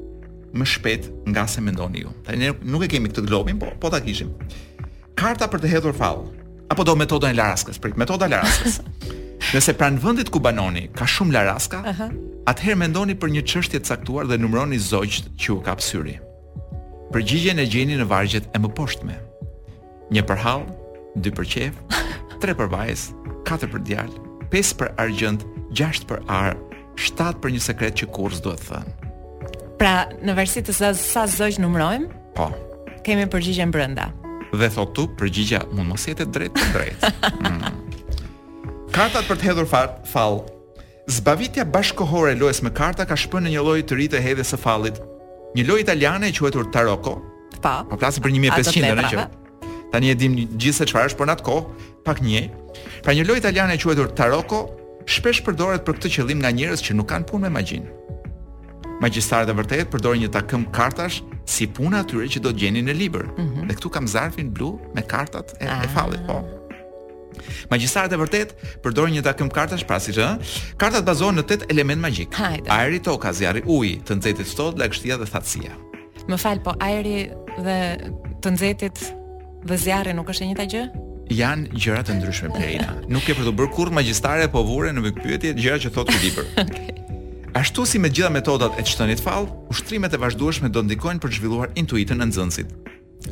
më 0.53 0.65
shpejt 0.65 1.09
nga 1.29 1.45
se 1.47 1.61
mendoni 1.61 2.03
ju. 2.05 2.09
Tani 2.25 2.51
nuk 2.65 2.85
e 2.85 2.89
kemi 2.89 3.09
këtë 3.11 3.25
globin, 3.27 3.59
po 3.61 3.69
po 3.79 3.89
ta 3.89 3.99
kishim. 4.01 4.31
Karta 5.15 5.47
për 5.49 5.63
të 5.63 5.71
hedhur 5.75 5.95
fall. 5.95 6.25
Apo 6.69 6.85
do 6.85 6.95
metoda 6.95 7.29
e 7.29 7.33
Laraskës, 7.35 7.79
prit 7.81 7.97
metoda 7.97 8.27
e 8.27 8.33
Laraskës. 8.33 8.79
Nëse 9.53 9.73
pran 9.77 9.97
vendit 9.97 10.29
ku 10.29 10.39
banoni 10.41 10.87
ka 10.93 11.05
shumë 11.07 11.33
Laraska, 11.33 11.81
uh 11.83 11.95
-huh. 11.99 12.11
atëherë 12.51 12.77
mendoni 12.77 13.15
për 13.15 13.29
një 13.35 13.41
çështje 13.51 13.79
të 13.79 13.87
caktuar 13.87 14.27
dhe 14.27 14.37
numëroni 14.37 14.77
zogjt 14.79 15.29
që 15.41 15.47
u 15.55 15.61
ka 15.61 15.75
syri. 15.79 16.19
Përgjigjen 17.13 17.59
e 17.59 17.65
gjeni 17.65 17.95
në 17.97 18.05
vargjet 18.07 18.45
e 18.53 18.57
më 18.59 18.69
poshtme. 18.77 19.15
Një 20.13 20.23
për 20.29 20.37
hall, 20.43 20.65
dy 21.15 21.29
për 21.31 21.45
qef, 21.53 21.73
tre 22.41 22.53
për 22.55 22.69
vajz, 22.69 23.13
katër 23.45 23.69
për 23.69 23.81
djal, 23.87 24.09
pesë 24.51 24.75
për 24.79 24.89
argjënt, 24.97 25.41
gjashtë 25.77 26.05
për 26.07 26.21
ar, 26.27 26.55
shtatë 26.95 27.39
për 27.41 27.49
një 27.51 27.59
sekret 27.59 27.93
që 28.01 28.05
kurrë 28.13 28.41
duhet 28.43 28.63
thënë. 28.69 28.98
Pra, 29.79 30.09
në 30.19 30.33
varësi 30.35 30.61
të 30.67 30.73
sa 30.75 30.89
sa 30.95 31.21
zogj 31.31 31.61
numrojmë, 31.63 32.07
po. 32.35 32.49
Kemi 33.05 33.27
përgjigjen 33.31 33.71
brenda. 33.71 34.09
Dhe 34.51 34.67
thotu, 34.73 35.05
përgjigja 35.17 35.61
mund 35.71 35.93
mos 35.93 36.03
jetë 36.09 36.25
drejt 36.35 36.57
për 36.57 36.73
drejt. 36.73 37.05
Hmm. 37.37 37.77
Kartat 38.95 39.29
për 39.29 39.39
të 39.39 39.47
hedhur 39.49 39.69
fat, 39.71 40.01
fall. 40.11 40.41
Zbavitja 41.09 41.63
bashkohore 41.65 42.33
e 42.35 42.39
lojës 42.41 42.59
me 42.65 42.73
karta 42.75 43.05
ka 43.07 43.15
shpënë 43.17 43.47
në 43.47 43.53
një 43.55 43.63
lojë 43.69 43.85
të 43.89 43.97
rritë 43.99 44.19
e 44.19 44.23
hedhës 44.27 44.51
së 44.53 44.59
fallit. 44.59 44.99
Një 45.55 45.65
lojë 45.69 45.85
italiane 45.85 46.27
e 46.27 46.35
quetur 46.35 46.67
Taroko. 46.75 47.15
Pa. 47.63 47.77
Po 47.87 47.95
plasë 47.97 48.19
po 48.19 48.27
për 48.27 48.35
1500 48.35 48.99
në 48.99 49.07
që. 49.13 49.25
Ta 49.93 50.03
një 50.03 50.17
dim 50.21 50.35
një 50.41 50.47
gjithë 50.61 50.89
se 50.89 51.07
por 51.17 51.29
në 51.31 51.37
atë 51.37 51.47
kohë, 51.47 51.79
pak 52.05 52.19
një. 52.25 52.43
Pra 53.07 53.15
një 53.15 53.25
lojë 53.29 53.41
italiane 53.45 53.79
e 53.79 53.81
quetur 53.81 54.11
Taroko, 54.17 54.65
shpesh 55.09 55.39
përdoret 55.47 55.87
për 55.87 56.01
këtë 56.01 56.13
qëllim 56.17 56.43
nga 56.43 56.51
njërës 56.57 56.83
që 56.89 56.99
nuk 56.99 57.09
kanë 57.15 57.31
punë 57.31 57.47
me 57.47 57.55
magjinë 57.61 58.18
magjistarët 59.03 59.49
e 59.49 59.55
vërtet 59.55 59.89
përdorin 59.93 60.25
një 60.25 60.29
takëm 60.35 60.65
kartash 60.75 61.21
si 61.49 61.67
puna 61.73 62.01
atyre 62.03 62.27
që 62.31 62.41
do 62.43 62.51
të 62.53 62.61
gjeni 62.63 62.81
në 62.83 62.95
libër. 62.99 63.25
Mm 63.31 63.49
-hmm. 63.49 63.67
Dhe 63.69 63.75
këtu 63.79 63.89
kam 63.95 64.07
zarfin 64.07 64.51
blu 64.53 64.75
me 64.95 65.01
kartat 65.01 65.55
e, 65.59 65.65
ah. 65.67 65.83
e 65.83 65.87
fallit, 65.93 66.21
po. 66.27 66.39
Magjistarët 67.71 68.11
e 68.11 68.17
vërtet 68.19 68.49
përdorin 68.83 69.13
një 69.17 69.23
takim 69.23 69.49
kartash 69.49 69.85
pra 69.87 69.99
siç 69.99 70.17
ë. 70.17 70.29
Kartat 70.77 71.05
bazohen 71.05 71.37
në 71.39 71.43
tet 71.47 71.61
element 71.71 72.01
magjik. 72.01 72.33
Hajde. 72.35 72.67
Ajri, 72.69 72.99
toka, 72.99 73.31
zjarri, 73.33 73.61
uji, 73.65 74.01
të 74.05 74.15
nxehtit 74.15 74.47
sot, 74.47 74.75
lagështia 74.79 75.17
dhe 75.17 75.25
thatësia. 75.25 75.73
Më 76.29 76.37
fal, 76.37 76.59
po 76.59 76.75
ajri 76.81 77.31
dhe 77.65 77.77
të 78.43 78.49
nxehtit 78.51 78.97
dhe 79.67 79.75
zjarri 79.77 80.13
nuk 80.13 80.27
është 80.29 80.43
e 80.43 80.47
njëjta 80.51 80.65
gjë? 80.73 80.83
Janë 81.29 81.63
gjëra 81.81 82.01
të 82.03 82.13
ndryshme 82.17 82.49
Perina. 82.51 82.89
nuk 83.07 83.29
e 83.29 83.33
për 83.37 83.45
të 83.45 83.51
bërë 83.57 83.73
kurrë 83.75 83.93
magjistare 83.93 84.47
po 84.49 84.63
vure 84.63 84.91
në 84.91 85.01
pyetje 85.23 85.53
gjëra 85.53 85.77
që 85.83 85.89
thotë 85.95 86.13
libër. 86.23 86.45
Okay. 86.89 87.05
Ashtu 87.53 87.85
si 87.85 87.99
me 87.99 88.09
gjitha 88.09 88.29
metodat 88.29 88.71
e 88.79 88.83
çtonit 88.85 89.19
fall, 89.21 89.47
ushtrimet 89.71 90.13
e 90.13 90.17
vazhdueshme 90.21 90.69
do 90.69 90.83
ndikojnë 90.85 91.21
për 91.23 91.33
zhvilluar 91.33 91.71
intuitën 91.79 92.21
e 92.21 92.27
nxënësit. 92.29 92.73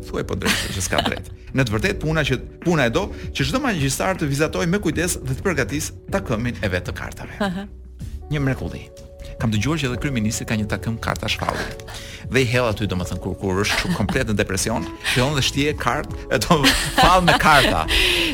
Thuaj 0.10 0.26
po 0.28 0.36
drejt, 0.36 0.72
që 0.74 0.82
s'ka 0.84 1.02
drejt. 1.06 1.30
Në 1.56 1.66
të 1.68 1.74
vërtetë 1.76 2.02
puna 2.02 2.24
që 2.26 2.38
puna 2.66 2.88
e 2.90 2.94
do 2.94 3.06
që 3.30 3.46
çdo 3.52 3.62
magjistar 3.64 4.18
të 4.20 4.28
vizatojë 4.32 4.72
me 4.74 4.82
kujdes 4.84 5.20
dhe 5.22 5.38
të 5.38 5.46
përgatisë 5.46 5.94
takimin 6.16 6.58
e 6.66 6.70
vetë 6.74 6.90
të 6.90 6.98
kartave. 6.98 7.68
Një 8.34 8.42
mrekulli. 8.44 8.88
Kam 9.38 9.52
dëgjuar 9.54 9.78
që 9.78 9.92
edhe 9.92 10.02
kryeministri 10.02 10.48
ka 10.50 10.58
një 10.58 10.66
takim 10.72 10.98
karta 10.98 11.30
shkallë. 11.30 11.68
Dhe 12.34 12.42
i 12.42 12.48
hell 12.50 12.72
aty 12.72 12.90
domethën 12.90 13.22
kur 13.22 13.38
kur 13.38 13.62
është 13.64 13.84
shumë 13.84 14.00
komplet 14.02 14.32
në 14.34 14.38
depresion, 14.42 14.88
fillon 15.14 15.38
dhe 15.38 15.46
shtie 15.46 15.76
kartë, 15.78 16.26
e 16.34 16.42
do 16.42 16.60
fall 16.98 17.22
me 17.22 17.38
karta. 17.38 17.86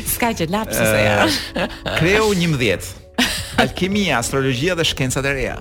S'ka 0.08 0.32
që 0.40 0.48
laps 0.54 0.80
ose 0.80 1.04
ja. 1.10 1.70
Kreu 2.00 2.30
11. 2.32 3.03
Alkimia, 3.62 4.18
astrologia 4.18 4.74
dhe 4.78 4.86
shkenca 4.86 5.22
të 5.22 5.32
reja. 5.36 5.54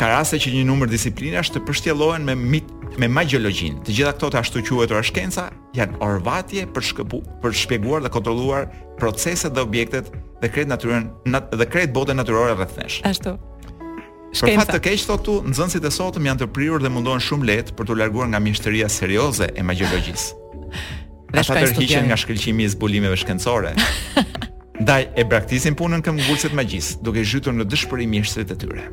Ka 0.00 0.08
raste 0.08 0.38
që 0.40 0.54
një 0.54 0.62
numër 0.68 0.88
disiplinash 0.88 1.50
është 1.50 1.58
të 1.58 1.64
përshtjelohen 1.68 2.24
me 2.24 2.34
mit 2.38 2.70
me 2.98 3.06
magjiologjin. 3.08 3.76
Të 3.86 3.94
gjitha 3.94 4.12
këto 4.16 4.30
të 4.32 4.38
ashtu 4.40 4.62
quajtura 4.66 5.02
shkenca 5.06 5.44
janë 5.76 6.00
orvatje 6.02 6.64
për 6.74 6.86
shkëpu, 6.88 7.20
për 7.42 7.54
shpjeguar 7.60 8.02
dhe 8.04 8.10
kontrolluar 8.12 8.66
proceset 9.00 9.54
dhe 9.54 9.62
objektet 9.64 10.08
dhe 10.40 10.50
kret 10.52 10.66
natyrën 10.72 11.06
nat 11.30 11.52
dhe 11.54 11.68
kret 11.70 11.92
botën 11.96 12.18
natyrore 12.18 12.56
rreth 12.58 12.76
nesh. 12.80 12.98
Ashtu. 13.06 13.36
Shkenca. 14.32 14.46
Për 14.46 14.54
fat 14.60 14.72
të 14.76 14.80
keq 14.86 15.04
thotu, 15.10 15.36
nxënësit 15.50 15.86
e 15.86 15.94
sotëm 15.94 16.28
janë 16.30 16.44
të 16.44 16.50
prirur 16.54 16.82
dhe 16.84 16.90
mundohen 16.94 17.22
shumë 17.24 17.48
lehtë 17.50 17.74
për 17.78 17.88
të 17.90 17.96
larguar 17.98 18.28
nga 18.30 18.40
mishteria 18.44 18.86
serioze 18.90 19.48
e 19.58 19.64
magjiologjisë. 19.66 20.46
Ata 21.30 21.56
tërhiqen 21.62 22.08
nga 22.10 22.18
shkëlqimi 22.18 22.66
i 22.66 22.70
zbulimeve 22.70 23.18
shkencore. 23.18 23.74
Ndaj 24.80 25.10
e 25.12 25.22
braktisin 25.28 25.74
punën 25.76 26.00
këm 26.00 26.16
ngurësit 26.22 26.54
me 26.56 26.62
duke 27.04 27.20
zhytur 27.20 27.52
në 27.52 27.64
dëshpëri 27.68 28.06
e 28.48 28.54
tyre. 28.60 28.84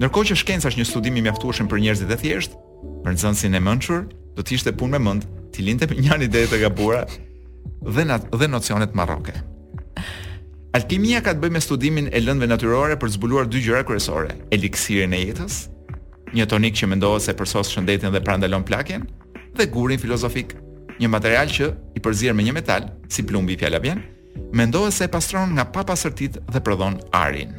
Nërko 0.00 0.22
që 0.24 0.36
shkenca 0.38 0.68
është 0.70 0.78
një 0.78 0.86
studimi 0.86 1.22
me 1.22 1.30
aftuashen 1.32 1.66
për 1.66 1.80
njerëzit 1.82 2.10
e 2.14 2.18
thjeshtë, 2.22 2.54
për 3.02 3.12
nëzënsin 3.16 3.54
e 3.54 3.58
si 3.58 3.64
mënqër, 3.66 4.02
do 4.38 4.42
të 4.42 4.54
ishte 4.54 4.72
punë 4.78 4.92
me 4.94 4.98
mëndë, 5.06 5.24
të 5.50 5.66
linte 5.66 5.88
për 5.90 5.98
njërë 5.98 6.20
një 6.22 6.28
dhejtë 6.34 6.54
e 6.54 6.60
gabura 6.62 7.00
dhe, 7.10 8.04
nat, 8.06 8.28
dhe 8.30 8.46
nocionet 8.48 8.94
maroke. 8.94 9.34
Alkimia 10.78 11.24
ka 11.26 11.34
të 11.34 11.42
bëj 11.42 11.52
me 11.56 11.62
studimin 11.66 12.06
e 12.14 12.22
lëndve 12.22 12.46
natyrore 12.46 12.94
për 13.02 13.10
zbuluar 13.16 13.50
dy 13.50 13.64
gjyra 13.64 13.82
kryesore, 13.88 14.36
eliksirin 14.54 15.16
e 15.18 15.24
jetës, 15.24 15.56
një 16.38 16.46
tonik 16.52 16.78
që 16.78 16.90
mendohet 16.94 17.24
se 17.26 17.34
përsos 17.34 17.72
shëndetin 17.74 18.14
dhe 18.14 18.22
prandalon 18.22 18.62
plakjen, 18.62 19.08
dhe 19.58 19.66
gurin 19.74 19.98
filozofik, 19.98 20.54
një 21.02 21.10
material 21.10 21.50
që 21.50 21.72
i 21.98 22.04
përzier 22.06 22.38
me 22.38 22.46
një 22.46 22.54
metal, 22.60 22.92
si 23.10 23.26
plumbi 23.26 23.58
i 23.58 23.58
pjallabjen, 23.58 24.04
mendohet 24.52 24.94
se 24.94 25.04
e 25.04 25.08
pastron 25.08 25.50
nga 25.54 25.64
papastërtit 25.64 26.38
dhe 26.52 26.60
prodhon 26.60 26.98
arin. 27.12 27.54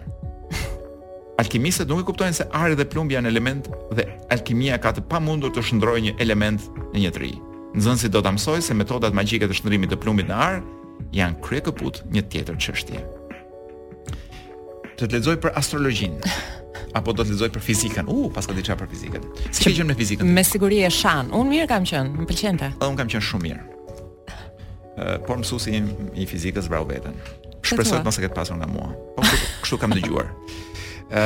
Alkimistët 1.39 1.87
nuk 1.87 2.03
e 2.03 2.07
kuptojnë 2.07 2.35
se 2.35 2.47
ari 2.51 2.75
dhe 2.75 2.83
plumbi 2.87 3.15
janë 3.15 3.29
element 3.31 3.69
dhe 3.95 4.03
alkimia 4.31 4.75
ka 4.81 4.91
të 4.95 5.05
pamundur 5.11 5.53
të 5.55 5.63
shndrojë 5.69 6.01
një 6.09 6.15
element 6.25 6.65
në 6.91 6.99
një 7.03 7.05
tjetrin. 7.05 7.37
Nxënësi 7.79 8.09
do 8.11 8.19
ta 8.25 8.33
mësoj 8.35 8.59
se 8.65 8.75
metodat 8.75 9.13
magjike 9.15 9.47
të 9.47 9.55
shndrimit 9.59 9.93
të 9.93 9.99
plumbit 10.03 10.27
në 10.27 10.35
ar 10.35 10.57
janë 11.15 11.39
kryekëput 11.45 12.01
një 12.11 12.25
tjetër 12.33 12.59
çështje. 12.65 13.05
Të 14.99 15.05
të 15.07 15.13
lexoj 15.15 15.37
për 15.39 15.55
astrologjin. 15.55 16.17
Apo 16.97 17.13
do 17.15 17.23
të 17.23 17.37
lexoj 17.37 17.51
për 17.55 17.63
fizikën. 17.69 18.09
U, 18.11 18.25
uh, 18.27 18.33
paska 18.35 18.57
diçka 18.57 18.75
për 18.81 18.91
fizikën. 18.91 19.29
Si 19.53 19.63
që 19.69 19.75
gjem 19.79 19.91
në 19.93 19.97
fizikën. 20.01 20.27
Me 20.35 20.43
siguri 20.43 20.81
e 20.83 20.91
shan. 20.91 21.31
Unë 21.31 21.53
mirë 21.55 21.69
kam 21.71 21.87
qenë, 21.87 22.17
më 22.19 22.27
pëlqente. 22.33 22.73
Unë 22.83 22.99
kam 22.99 23.07
qenë 23.15 23.27
shumë 23.31 23.47
mirë 23.47 23.67
por 25.27 25.37
mësuesi 25.39 25.71
im 25.77 25.87
i 26.17 26.25
fizikës 26.29 26.67
vrau 26.71 26.85
veten. 26.87 27.15
Shpresoj 27.65 27.99
të 28.01 28.05
mos 28.07 28.17
e 28.19 28.23
ketë 28.25 28.37
pasur 28.37 28.57
nga 28.59 28.67
mua. 28.69 28.89
Po 29.17 29.23
kështu, 29.63 29.77
kam 29.81 29.93
dëgjuar. 29.95 30.29
Ë 31.09 31.23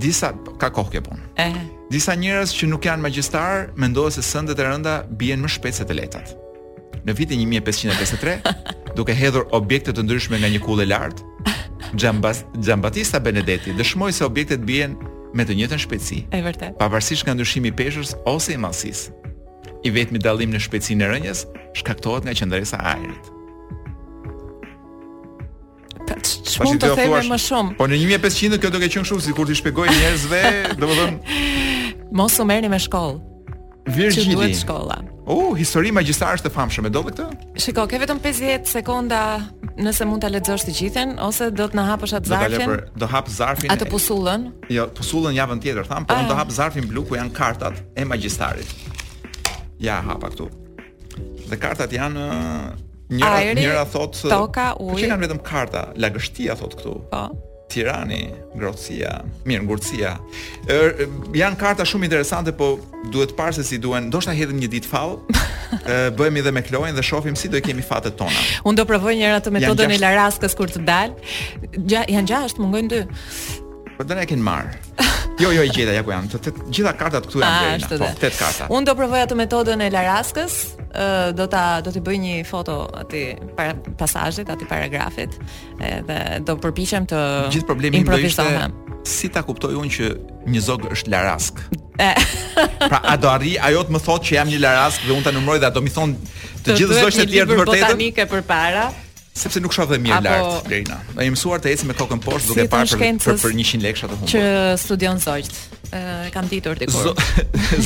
disa 0.00 0.32
ka 0.60 0.70
kohë 0.74 0.96
kjo 0.96 1.02
punë. 1.08 1.26
Ëh. 1.42 1.58
Disa 1.92 2.16
njerëz 2.18 2.54
që 2.56 2.68
nuk 2.70 2.86
janë 2.88 3.04
magjistar 3.06 3.70
mendohen 3.78 4.14
se 4.14 4.24
sëndet 4.26 4.58
e 4.60 4.66
rënda 4.66 4.94
bien 5.20 5.42
më 5.44 5.52
shpejt 5.56 5.80
se 5.82 5.86
të 5.86 5.98
lehtat. 6.00 6.34
Në 7.06 7.14
vitin 7.14 7.42
1553, 7.44 8.38
duke 8.98 9.14
hedhur 9.14 9.44
objekte 9.54 9.94
të 9.94 10.06
ndryshme 10.06 10.40
nga 10.42 10.50
një 10.52 10.62
kullë 10.64 10.84
e 10.88 10.92
lartë, 10.94 11.30
Gjambatista 12.66 13.20
Benedetti 13.22 13.70
dëshmoi 13.76 14.10
se 14.12 14.24
objektet 14.26 14.64
bien 14.66 14.96
me 15.36 15.44
të 15.46 15.54
njëjtën 15.54 15.80
shpejtësi. 15.84 16.18
E 16.34 16.40
vërtet. 16.42 16.74
Pavarësisht 16.80 17.22
nga 17.28 17.36
ndryshimi 17.36 17.70
i 17.70 17.76
peshës 17.78 18.16
ose 18.32 18.56
i 18.56 18.60
mallësisë 18.60 19.22
i 19.84 19.90
vetmi 19.92 20.18
dallim 20.22 20.52
në 20.54 20.60
shpejtësinë 20.64 21.04
e 21.04 21.10
rënjes 21.12 21.44
shkaktohet 21.82 22.26
nga 22.26 22.34
qendresa 22.38 22.78
e 22.78 22.92
ajrit. 22.96 23.32
të 26.06 26.88
them 26.96 27.26
më 27.32 27.36
shumë? 27.42 27.76
Po 27.78 27.86
në 27.90 27.98
1500 28.04 28.58
kjo 28.62 28.70
do 28.72 28.78
të 28.80 28.88
qenë 28.96 29.08
shumë 29.12 29.24
sikur 29.28 29.46
ti 29.48 29.56
shpjegoj 29.60 29.88
njerëzve, 29.92 30.42
domethënë 30.80 32.12
mos 32.16 32.38
u 32.40 32.44
merrni 32.48 32.68
me 32.70 32.78
shkollë. 32.80 33.24
Virgjili. 33.86 34.34
duhet 34.34 34.56
shkolla. 34.58 34.96
Oh, 35.26 35.36
uh, 35.50 35.50
histori 35.58 35.92
magjistare 35.94 36.34
është 36.38 36.48
e 36.48 36.52
famshme, 36.54 36.88
do 36.90 37.02
këtë? 37.06 37.26
Shiko, 37.62 37.84
ke 37.90 38.00
vetëm 38.02 38.18
50 38.22 38.66
sekonda 38.70 39.20
nëse 39.78 40.04
mund 40.10 40.22
ta 40.24 40.28
lexosh 40.32 40.64
të 40.66 40.74
gjithën 40.78 41.12
ose 41.22 41.50
do 41.54 41.68
të 41.70 41.76
na 41.78 41.84
hapësh 41.92 42.16
atë 42.18 42.28
zarfin? 42.32 42.72
Do 42.98 43.06
hap 43.10 43.28
zarfin. 43.30 43.70
Atë 43.74 43.86
pusullën? 43.90 44.48
Jo, 44.74 44.88
pusullën 44.96 45.36
javën 45.38 45.62
tjetër, 45.62 45.86
tham, 45.90 46.04
po 46.06 46.14
do 46.28 46.34
ah. 46.34 46.40
hap 46.42 46.50
zarfin 46.54 46.86
blu 46.88 47.04
ku 47.06 47.14
janë 47.18 47.30
kartat 47.34 47.78
e 47.94 48.04
magjistarit 48.04 48.66
ja 49.80 50.00
hapa 50.02 50.30
këtu. 50.32 50.46
Dhe 51.48 51.56
kartat 51.60 51.92
janë 51.94 52.26
njëra 53.12 53.40
Aire, 53.42 53.58
njëra 53.60 53.84
thot 53.92 54.16
toka 54.28 54.70
po, 54.78 54.90
ujë. 54.92 55.02
Po 55.02 55.16
kanë 55.16 55.26
vetëm 55.26 55.42
karta, 55.46 55.88
lagështia 56.02 56.56
thot 56.60 56.78
këtu. 56.80 56.96
Po. 57.12 57.26
Tirani, 57.66 58.28
Grocia, 58.54 59.24
mirë 59.46 59.64
ngurtësia. 59.66 60.12
Ër 60.70 61.00
janë 61.34 61.58
karta 61.58 61.82
shumë 61.88 62.06
interesante, 62.06 62.52
po 62.54 62.76
duhet 63.10 63.32
të 63.32 63.36
parë 63.40 63.56
se 63.56 63.64
si 63.66 63.80
duhen. 63.82 64.06
Do 64.10 64.20
hedhim 64.20 64.60
një 64.62 64.68
ditë 64.76 64.86
fall. 64.88 65.16
bëhemi 66.16 66.40
dhe 66.46 66.52
me 66.54 66.62
Kloën 66.62 66.94
dhe 66.94 67.02
shohim 67.02 67.34
si 67.36 67.48
do 67.48 67.56
i 67.56 67.60
kemi 67.60 67.82
fatet 67.82 68.16
tona. 68.16 68.38
Unë 68.64 68.76
do 68.78 68.84
provoj 68.86 69.16
njëra 69.18 69.40
të 69.42 69.50
metodën 69.50 69.90
e 69.96 69.98
Laraskës 69.98 70.54
kur 70.56 70.70
të 70.70 70.84
dal. 70.86 71.16
Ja, 71.90 72.04
janë 72.06 72.30
6, 72.30 72.60
mungojnë 72.62 73.02
Po 73.96 74.04
tani 74.04 74.20
e 74.26 74.28
kanë 74.28 74.44
marr. 74.44 74.74
Jo, 75.40 75.50
jo, 75.52 75.62
i 75.64 75.70
gjeta 75.72 75.92
ja 75.96 76.02
ku 76.04 76.10
jam. 76.12 76.26
Të 76.28 76.52
gjitha 76.72 76.92
kartat 76.96 77.26
këtu 77.26 77.40
janë 77.40 77.60
blerë. 77.60 77.86
Ah, 77.86 78.00
po, 78.12 78.18
tet 78.20 78.36
karta. 78.36 78.66
Unë 78.72 78.90
do 78.90 78.94
provoj 78.96 79.22
atë 79.24 79.36
metodën 79.40 79.82
e 79.84 79.88
Laraskës, 79.92 80.56
do 81.36 81.46
ta 81.52 81.62
do 81.84 81.92
të 81.92 82.02
bëj 82.04 82.18
një 82.22 82.34
foto 82.48 82.76
aty 83.04 83.22
para 83.56 83.74
pasazhit, 84.00 84.50
aty 84.52 84.68
paragrafit, 84.68 85.36
edhe 85.80 86.18
do 86.44 86.58
përpiqem 86.60 87.08
të 87.08 87.22
Gjithë 87.56 87.68
problemi 87.68 88.04
do 88.08 88.20
ishte 88.20 88.68
si 89.06 89.28
ta 89.30 89.44
kuptoj 89.46 89.76
unë 89.78 89.92
që 89.96 90.08
një 90.50 90.60
zog 90.66 90.88
është 90.96 91.12
Larask. 91.12 91.60
pra 92.90 93.00
a 93.06 93.14
do 93.16 93.30
arri 93.32 93.54
ajo 93.68 93.84
të 93.88 93.94
më 93.96 94.00
thotë 94.04 94.28
që 94.30 94.38
jam 94.40 94.50
një 94.52 94.60
Larask 94.64 95.04
dhe 95.06 95.14
unë 95.16 95.28
ta 95.28 95.32
numroj 95.32 95.60
dhe 95.62 95.72
do 95.72 95.84
më 95.86 95.94
thonë 95.94 96.28
të 96.66 96.78
gjithë 96.82 97.00
zogjtë 97.02 97.24
të 97.28 97.32
tjerë 97.32 97.52
të 97.54 97.60
vërtetë. 97.60 97.60
Do 97.60 97.60
të 97.60 97.60
bëj 97.62 97.84
botanike 97.86 98.30
përpara 98.34 98.86
sepse 99.36 99.60
nuk 99.60 99.72
shoh 99.76 99.86
dhe 99.90 99.98
mirë 100.02 100.22
lart 100.24 100.68
Lena. 100.70 100.98
Ne 101.16 101.26
Ai 101.26 101.30
mësuar 101.34 101.60
të 101.62 101.72
ecë 101.74 101.88
me 101.90 101.96
kokën 101.98 102.22
poshtë 102.24 102.52
duke 102.54 102.64
parë 102.72 102.88
për, 102.92 103.20
për, 103.20 103.40
për 103.42 103.54
100 103.56 103.82
lekë 103.84 104.04
ato 104.08 104.16
humbur. 104.18 104.32
Që 104.32 104.44
studion 104.84 105.20
zogjt. 105.22 105.58
Ë 105.96 106.02
kam 106.34 106.48
ditur 106.50 106.80
dikur. 106.80 107.10
Zo... 107.10 107.14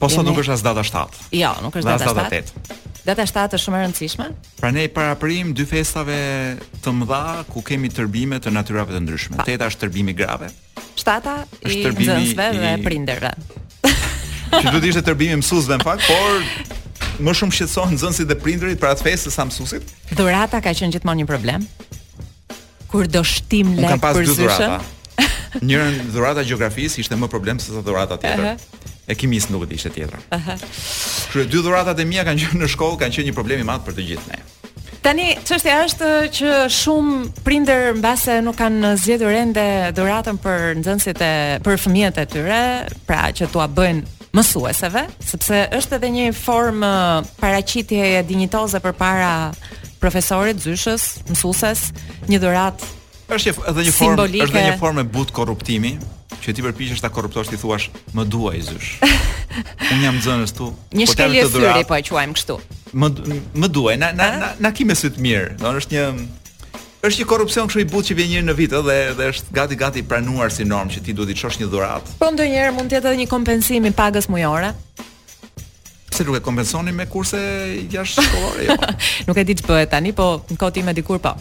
Po 0.01 0.09
sot 0.11 0.27
nuk 0.27 0.41
është 0.43 0.57
as 0.57 0.65
data 0.65 0.83
7. 0.85 1.25
Jo, 1.39 1.55
nuk 1.63 1.77
është 1.79 1.95
data, 1.95 2.17
data 2.19 2.43
8. 2.43 2.71
Data 3.05 3.23
7 3.29 3.53
është 3.57 3.63
shumë 3.63 3.79
e 3.79 3.83
rëndësishme. 3.85 4.27
Pra 4.59 4.71
ne 4.75 4.85
i 4.89 4.91
paraprim 4.93 5.53
dy 5.55 5.65
festave 5.69 6.15
të 6.83 6.93
mëdha 6.99 7.21
ku 7.53 7.61
kemi 7.65 7.91
tërbime 7.93 8.41
të 8.43 8.51
natyrave 8.53 8.97
të 8.97 9.03
ndryshme. 9.05 9.45
Teta 9.45 9.69
është 9.71 9.85
tërbimi 9.85 10.17
grave. 10.17 10.49
Shtata 10.95 11.39
i 11.69 11.83
nxënësve 11.85 12.49
dhe 12.57 12.71
prindërve 12.83 13.33
që 14.61 14.73
duhet 14.73 14.87
ishte 14.91 15.03
tërbimi 15.09 15.37
mësuesve 15.41 15.79
në 15.81 15.85
fakt, 15.85 16.07
por 16.07 17.21
më 17.25 17.33
shumë 17.39 17.55
shqetësohen 17.57 17.95
nxënësit 17.97 18.29
dhe 18.31 18.37
prindërit 18.43 18.79
për 18.81 18.93
atë 18.93 19.05
festë 19.07 19.33
sa 19.35 19.45
mësuesit. 19.47 19.93
Dhurata 20.15 20.61
ka 20.63 20.73
qenë 20.75 20.95
gjithmonë 20.95 21.23
një 21.23 21.29
problem. 21.29 21.65
Kur 22.91 23.09
do 23.11 23.23
shtim 23.27 23.75
lek 23.81 23.99
për 24.03 24.23
zyshën. 24.23 24.75
Kam 24.79 24.81
dhurata. 24.81 25.55
Njërën 25.67 26.01
dhurata 26.11 26.43
gjeografisë 26.47 27.03
ishte 27.05 27.15
më 27.19 27.29
problem 27.31 27.59
se 27.63 27.71
sa 27.75 27.83
dhurata 27.87 28.17
tjetër. 28.21 28.53
Uh 28.53 28.53
-huh. 28.55 28.91
E 29.07 29.15
kimis 29.15 29.49
nuk 29.49 29.63
e 29.71 29.75
tjetër. 29.75 29.91
tjetra. 29.93 30.19
Uh 30.35 30.41
-huh. 30.41 31.47
dy 31.51 31.57
dhuratat 31.63 31.99
e 31.99 32.05
mija 32.05 32.23
kanë 32.23 32.39
qenë 32.47 32.59
në 32.63 32.67
shkollë, 32.73 32.97
kanë 33.01 33.13
qenë 33.15 33.27
një 33.29 33.33
problemi 33.39 33.63
madh 33.63 33.83
për 33.87 33.93
të 33.93 34.01
gjithë 34.09 34.27
ne. 34.31 34.39
Tani, 35.01 35.37
çështja 35.47 35.77
është 35.87 36.07
që 36.37 36.49
shumë 36.81 37.15
prindër 37.43 37.93
mbase 37.95 38.41
nuk 38.41 38.55
kanë 38.55 38.95
zgjedhur 39.03 39.31
ende 39.43 39.67
dhuratën 39.97 40.37
për 40.45 40.59
nxënësit 40.79 41.21
e 41.31 41.59
për 41.65 41.75
fëmijët 41.83 42.15
e 42.21 42.25
tyre, 42.25 42.63
pra 43.07 43.21
që 43.37 43.43
tua 43.53 43.67
bëjnë 43.77 44.01
mësueseve, 44.35 45.05
sepse 45.23 45.61
është 45.75 45.97
edhe 45.99 46.09
një 46.15 46.25
formë 46.35 46.91
paraqitjeje 47.39 48.21
dinjitoze 48.27 48.81
përpara 48.83 49.31
profesorit, 50.01 50.59
zyshës, 50.65 51.05
mësueses, 51.31 51.85
një 52.29 52.41
dhurat. 52.43 52.83
Është 53.31 53.55
edhe 53.71 53.87
një 53.87 53.93
formë, 53.95 54.15
simbolike. 54.15 54.43
është 54.45 54.59
edhe 54.59 54.67
një 54.73 54.79
formë 54.81 55.05
but 55.15 55.31
korruptimi, 55.35 55.93
që 56.43 56.53
ti 56.55 56.65
përpiqesh 56.65 57.01
ta 57.01 57.09
korruptosh 57.13 57.49
ti 57.53 57.57
thuash 57.61 57.87
më 58.15 58.27
duaj 58.31 58.59
zysh. 58.69 58.91
Unë 59.93 60.03
jam 60.03 60.17
nxënës 60.19 60.53
tu. 60.59 60.67
Një 60.99 61.07
po 61.07 61.13
shkelje 61.15 61.45
po 61.47 61.53
syri 61.55 61.85
po 61.89 61.97
e 61.97 62.05
quajmë 62.11 62.37
kështu. 62.39 62.57
Më 62.99 63.07
më 63.63 63.71
duaj, 63.75 63.95
na 64.03 64.11
na 64.19 64.29
na, 64.43 64.51
na 64.59 64.71
kimë 64.75 64.95
sy 64.99 65.15
të 65.15 65.23
mirë. 65.25 65.49
Do 65.63 65.71
është 65.79 65.95
një 65.95 66.05
është 67.05 67.21
një 67.21 67.25
korrupsion 67.29 67.67
kështu 67.69 67.83
i 67.83 67.87
butë 67.89 68.09
që 68.09 68.15
vjen 68.19 68.29
njëri 68.31 68.45
në 68.49 68.53
vit 68.59 68.73
ë 68.73 68.81
dhe 68.85 68.95
dhe 69.17 69.27
është 69.33 69.53
gati 69.57 69.77
gati 69.81 70.03
pranuar 70.09 70.53
si 70.53 70.65
normë 70.67 70.95
që 70.95 71.03
ti 71.07 71.13
duhet 71.17 71.31
të 71.33 71.37
çosh 71.43 71.59
një 71.61 71.67
dhuratë. 71.73 72.15
Po 72.21 72.31
ndonjëherë 72.33 72.73
mund 72.77 72.89
të 72.91 72.97
jetë 72.99 73.11
edhe 73.11 73.19
një 73.21 73.27
kompensim 73.31 73.85
i 73.85 73.91
pagës 73.99 74.29
mujore. 74.33 74.71
Pse 76.09 76.25
nuk 76.25 76.39
e 76.39 76.43
kompensoni 76.47 76.93
me 76.95 77.05
kurse 77.11 77.39
jashtë 77.93 78.25
shkollore? 78.27 78.65
Jo. 78.71 78.77
nuk 79.29 79.41
e 79.41 79.45
di 79.51 79.57
ç'bëhet 79.61 79.91
tani, 79.93 80.15
po 80.17 80.31
në 80.49 80.57
kohë 80.61 80.85
me 80.89 80.97
dikur 80.97 81.21
po. 81.21 81.35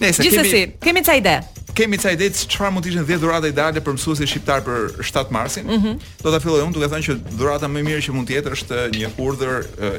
Nëse 0.00 0.20
kemi 0.20 0.30
Gjithsesi, 0.30 0.76
kemi 0.84 1.02
çaj 1.04 1.18
ide. 1.24 1.36
Kemi 1.76 1.98
ca 2.00 2.08
ide, 2.14 2.30
çfarë 2.32 2.70
mund 2.72 2.86
të 2.86 2.88
ishin 2.88 3.02
10 3.04 3.18
dhurata 3.20 3.48
ideale 3.52 3.82
për 3.84 3.94
mësuesin 3.98 4.28
shqiptar 4.30 4.62
për 4.64 4.94
7 5.04 5.32
Marsin? 5.34 5.66
Mm 5.66 5.82
-hmm. 5.82 6.14
Do 6.24 6.32
ta 6.32 6.40
filloj 6.40 6.62
unë 6.64 6.72
duke 6.72 6.88
thënë 6.88 7.04
që 7.04 7.16
dhurata 7.36 7.68
më 7.68 7.80
e 7.80 7.82
mirë 7.88 8.00
që 8.06 8.14
mund 8.16 8.28
të 8.30 8.34
jetë 8.38 8.52
është 8.56 8.78
një 8.96 9.10
urdhër, 9.20 9.58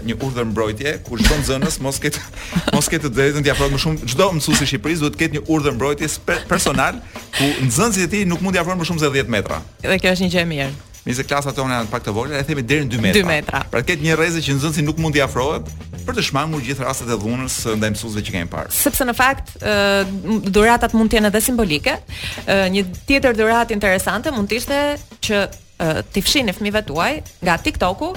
një 0.10 0.16
urdhër 0.26 0.46
mbrojtje, 0.54 0.96
ku 1.06 1.20
çdo 1.22 1.36
nxënës 1.42 1.76
mos 1.86 2.00
ketë 2.04 2.22
mos 2.74 2.90
ketë 2.90 3.06
të 3.10 3.14
drejtën 3.18 3.44
të 3.46 3.52
afrohet 3.54 3.74
më 3.76 3.80
shumë 3.84 4.10
çdo 4.10 4.26
mësuesi 4.36 4.64
i 4.66 4.70
Shqipërisë 4.72 5.02
duhet 5.06 5.14
të 5.16 5.20
ketë 5.22 5.34
një 5.38 5.46
urdhër 5.54 5.74
mbrojtje 5.78 6.08
personal 6.50 6.96
ku 7.38 7.46
nxënësit 7.70 8.04
e 8.04 8.10
tij 8.10 8.26
nuk 8.26 8.42
mund 8.42 8.56
të 8.58 8.66
afrohen 8.66 8.80
më 8.82 8.86
shumë 8.90 9.00
se 9.04 9.10
10 9.22 9.30
metra. 9.36 9.58
Dhe 9.92 10.00
kjo 10.02 10.10
është 10.18 10.24
një 10.26 10.32
gjë 10.34 10.42
e 10.42 10.50
mirë. 10.54 10.70
Nëse 11.08 11.24
klasa 11.24 11.54
tona 11.56 11.78
janë 11.80 11.88
pak 11.92 12.04
të 12.04 12.14
vogla, 12.16 12.40
e 12.40 12.46
themi 12.46 12.64
deri 12.68 12.84
në 12.84 12.92
2 12.92 13.00
metra. 13.04 13.22
2 13.22 13.28
metra. 13.32 13.60
Pra 13.72 13.82
ketë 13.86 14.04
një 14.04 14.18
rrezë 14.20 14.42
që 14.44 14.58
nxënësi 14.58 14.84
nuk 14.84 14.98
mund 15.00 15.16
t'i 15.16 15.22
afrohet 15.24 15.68
për 16.08 16.18
të 16.18 16.24
shmangur 16.30 16.64
gjithë 16.64 16.84
rastet 16.84 17.12
e 17.14 17.18
dhunës 17.20 17.56
ndaj 17.80 17.92
mësuesve 17.96 18.24
që 18.28 18.36
kemi 18.36 18.50
parë. 18.52 18.72
Sepse 18.76 19.08
në 19.08 19.16
fakt 19.16 19.54
ë 19.60 20.04
dhuratat 20.56 20.96
mund 21.00 21.12
të 21.12 21.22
jenë 21.22 21.32
edhe 21.32 21.42
simbolike. 21.48 21.96
Ë 22.44 22.60
një 22.76 22.84
tjetër 23.08 23.40
dhuratë 23.40 23.76
interesante 23.78 24.32
mund 24.36 24.52
të 24.52 24.60
ishte 24.60 24.82
që 25.30 25.42
ti 26.12 26.24
fshini 26.26 26.54
fëmijët 26.58 26.88
tuaj 26.90 27.12
nga 27.46 27.56
TikToku 27.64 28.12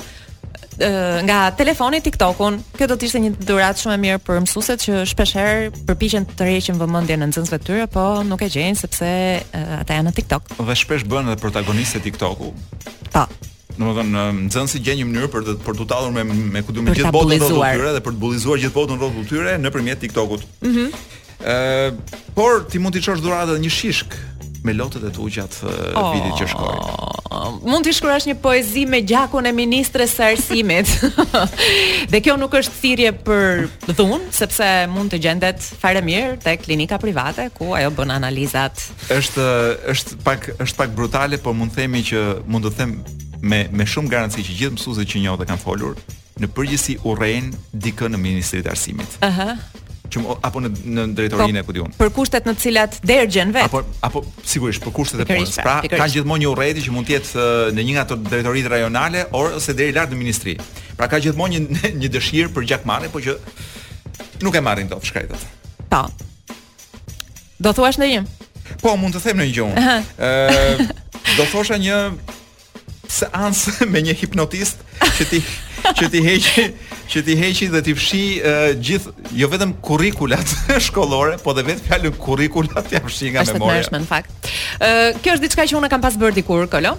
nga 1.22 1.50
telefoni 1.56 2.00
TikTokun. 2.00 2.60
Kjo 2.78 2.86
do 2.88 2.96
të 2.96 3.08
ishte 3.08 3.20
një 3.20 3.30
dhuratë 3.44 3.82
shumë 3.84 3.94
e 3.94 4.00
mirë 4.04 4.20
për 4.24 4.40
mësuesit 4.46 4.84
që 4.84 5.26
herë 5.28 5.84
përpiqen 5.88 6.26
të 6.38 6.48
rreqin 6.48 6.80
vëmendje 6.80 7.18
në 7.20 7.28
nxënësve 7.30 7.58
të 7.60 7.66
tyre, 7.68 7.86
po 7.92 8.04
nuk 8.24 8.42
e 8.42 8.48
gjejnë 8.54 8.80
sepse 8.80 9.10
uh, 9.10 9.76
ata 9.82 9.98
janë 9.98 10.08
në 10.10 10.14
TikTok. 10.20 10.54
Dhe 10.60 10.78
shpesh 10.80 11.04
bëhen 11.10 11.28
edhe 11.32 11.40
protagonistë 11.42 12.02
TikToku. 12.08 12.52
Po. 13.12 13.26
Domethënë 13.80 14.22
nxënësi 14.46 14.80
gjenë 14.86 15.02
një 15.02 15.08
mënyrë 15.10 15.30
për 15.36 15.46
të 15.50 15.56
për 15.68 15.78
të 15.82 15.88
dallur 15.92 16.16
me 16.16 16.24
me 16.30 16.64
kudo 16.64 16.84
me 16.84 16.96
gjithë 16.96 17.12
botën 17.14 17.40
rrotull 17.44 17.64
tyre 17.68 17.94
dhe 17.96 18.02
për 18.04 18.16
të 18.16 18.22
bullizuar 18.24 18.60
gjithë 18.64 18.76
botën 18.76 19.00
rrotull 19.00 19.28
tyre 19.30 19.54
nëpërmjet 19.60 20.02
TikTokut. 20.06 20.46
Mhm. 20.64 20.76
Mm 20.76 21.08
por 22.36 22.66
ti 22.68 22.76
mund 22.84 22.92
të 22.94 23.00
çosh 23.00 23.22
dhuratë 23.24 23.54
një 23.64 23.70
shishk 23.72 24.12
me 24.62 24.72
lotët 24.76 25.04
e 25.08 25.12
tua 25.14 25.30
gjatë 25.32 25.70
oh, 25.96 26.10
vitit 26.14 26.38
që 26.40 26.48
shkoi. 26.52 27.62
mund 27.68 27.86
të 27.86 27.94
shkruash 27.96 28.26
një 28.28 28.34
poezi 28.42 28.82
me 28.90 29.00
gjakun 29.06 29.46
e 29.48 29.52
ministres 29.56 30.12
së 30.18 30.26
arsimit. 30.34 30.90
dhe 32.12 32.20
kjo 32.20 32.34
nuk 32.40 32.54
është 32.60 32.78
thirrje 32.82 33.12
për 33.26 33.94
dhunë, 33.94 34.28
sepse 34.36 34.68
mund 34.92 35.14
të 35.14 35.20
gjendet 35.24 35.64
fare 35.82 36.02
mirë 36.04 36.36
te 36.44 36.56
klinika 36.60 36.98
private 37.00 37.48
ku 37.56 37.72
ajo 37.78 37.92
bën 37.96 38.12
analizat. 38.18 38.84
Është 39.10 39.48
është 39.94 40.20
pak 40.26 40.50
është 40.60 40.80
pak 40.84 40.94
brutale, 40.96 41.38
por 41.40 41.56
mund 41.56 41.72
të 41.72 41.80
themi 41.84 42.04
që 42.04 42.24
mund 42.46 42.68
të 42.68 42.76
them 42.80 42.96
me 43.40 43.64
me 43.72 43.88
shumë 43.88 44.12
garanci 44.12 44.44
që 44.44 44.58
gjithë 44.62 44.76
mësuesit 44.78 45.14
që 45.14 45.24
njëo 45.24 45.38
dhe 45.40 45.48
kanë 45.50 45.64
folur 45.64 45.96
në 46.40 46.48
përgjithësi 46.56 46.98
urren 47.08 47.48
dikën 47.74 48.12
në 48.14 48.20
ministrin 48.20 48.64
e 48.68 48.72
arsimit. 48.76 49.16
Aha. 49.24 49.46
Uh 49.46 49.54
-huh 49.54 49.86
që 50.12 50.22
apo 50.44 50.60
në 50.64 50.70
në 50.90 51.04
drejtorinë 51.16 51.62
po, 51.62 51.62
e 51.62 51.66
kujtun. 51.70 51.94
Për 52.00 52.10
kushtet 52.16 52.46
në 52.48 52.54
të 52.58 52.64
cilat 52.64 52.98
dergjen 53.08 53.52
vet. 53.54 53.66
Apo 53.68 53.82
apo 54.08 54.22
sigurisht 54.50 54.82
për 54.84 54.94
kushtet 54.96 55.22
e 55.24 55.26
punës. 55.28 55.54
Pra, 55.62 55.76
ka 55.86 56.08
gjithmonë 56.10 56.44
një 56.44 56.50
urrëti 56.50 56.84
që 56.86 56.94
mund 56.94 57.08
të 57.08 57.16
jetë 57.16 57.44
eh, 57.44 57.70
në 57.76 57.86
një 57.88 57.96
nga 57.96 58.04
ato 58.08 58.18
drejtoritë 58.26 58.72
rajonale 58.74 59.24
or, 59.38 59.54
ose 59.60 59.74
deri 59.78 59.94
lart 59.96 60.12
në 60.14 60.20
ministri. 60.20 60.56
Pra 60.98 61.08
ka 61.10 61.20
gjithmonë 61.22 61.58
një 61.58 61.80
një 62.02 62.12
dëshirë 62.16 62.52
për 62.56 62.66
gjakmarrje, 62.72 63.12
por 63.12 63.24
që 63.24 63.36
nuk 64.46 64.58
e 64.60 64.64
marrin 64.66 64.90
dot 64.90 65.06
shkretët. 65.06 65.46
Po. 65.92 66.04
Do 67.60 67.72
thuash 67.76 68.00
ndonjë? 68.00 68.24
Po, 68.80 68.94
mund 68.98 69.14
të 69.16 69.24
them 69.26 69.40
në 69.42 69.48
një 69.50 69.56
gjë. 69.56 69.70
Ëh, 69.70 69.96
eh, 70.26 70.84
do 71.36 71.46
thosha 71.52 71.78
një 71.82 72.02
seancë 73.10 73.84
me 73.92 74.02
një 74.06 74.18
hipnotist 74.22 74.82
që 75.18 75.26
ti 75.32 75.40
që 75.88 76.08
ti 76.10 76.18
heqi 76.24 76.64
që 77.10 77.22
ti 77.26 77.34
heqi 77.40 77.66
dhe 77.72 77.80
ti 77.88 77.92
fshi 77.96 78.22
uh, 78.40 78.46
gjithë 78.88 79.08
jo 79.40 79.46
vetëm 79.52 79.70
kurrikulat 79.84 80.48
shkollore, 80.86 81.34
po 81.42 81.50
dhe 81.56 81.62
vetë 81.70 81.82
fjalën 81.88 82.14
kurrikulat 82.20 82.84
ti 82.90 82.96
fshi 83.02 83.26
nga 83.34 83.42
Ashtë 83.44 83.56
memoria. 83.58 83.80
Është 83.84 83.94
në 84.02 84.06
fakt. 84.10 84.30
Ë 84.30 84.30
uh, 84.34 84.38
kjo 85.24 85.32
është 85.38 85.46
diçka 85.46 85.62
që 85.72 85.76
unë 85.80 85.88
kam 85.92 86.00
pas 86.04 86.14
bërë 86.20 86.36
dikur, 86.40 86.62
Kolo 86.72 86.92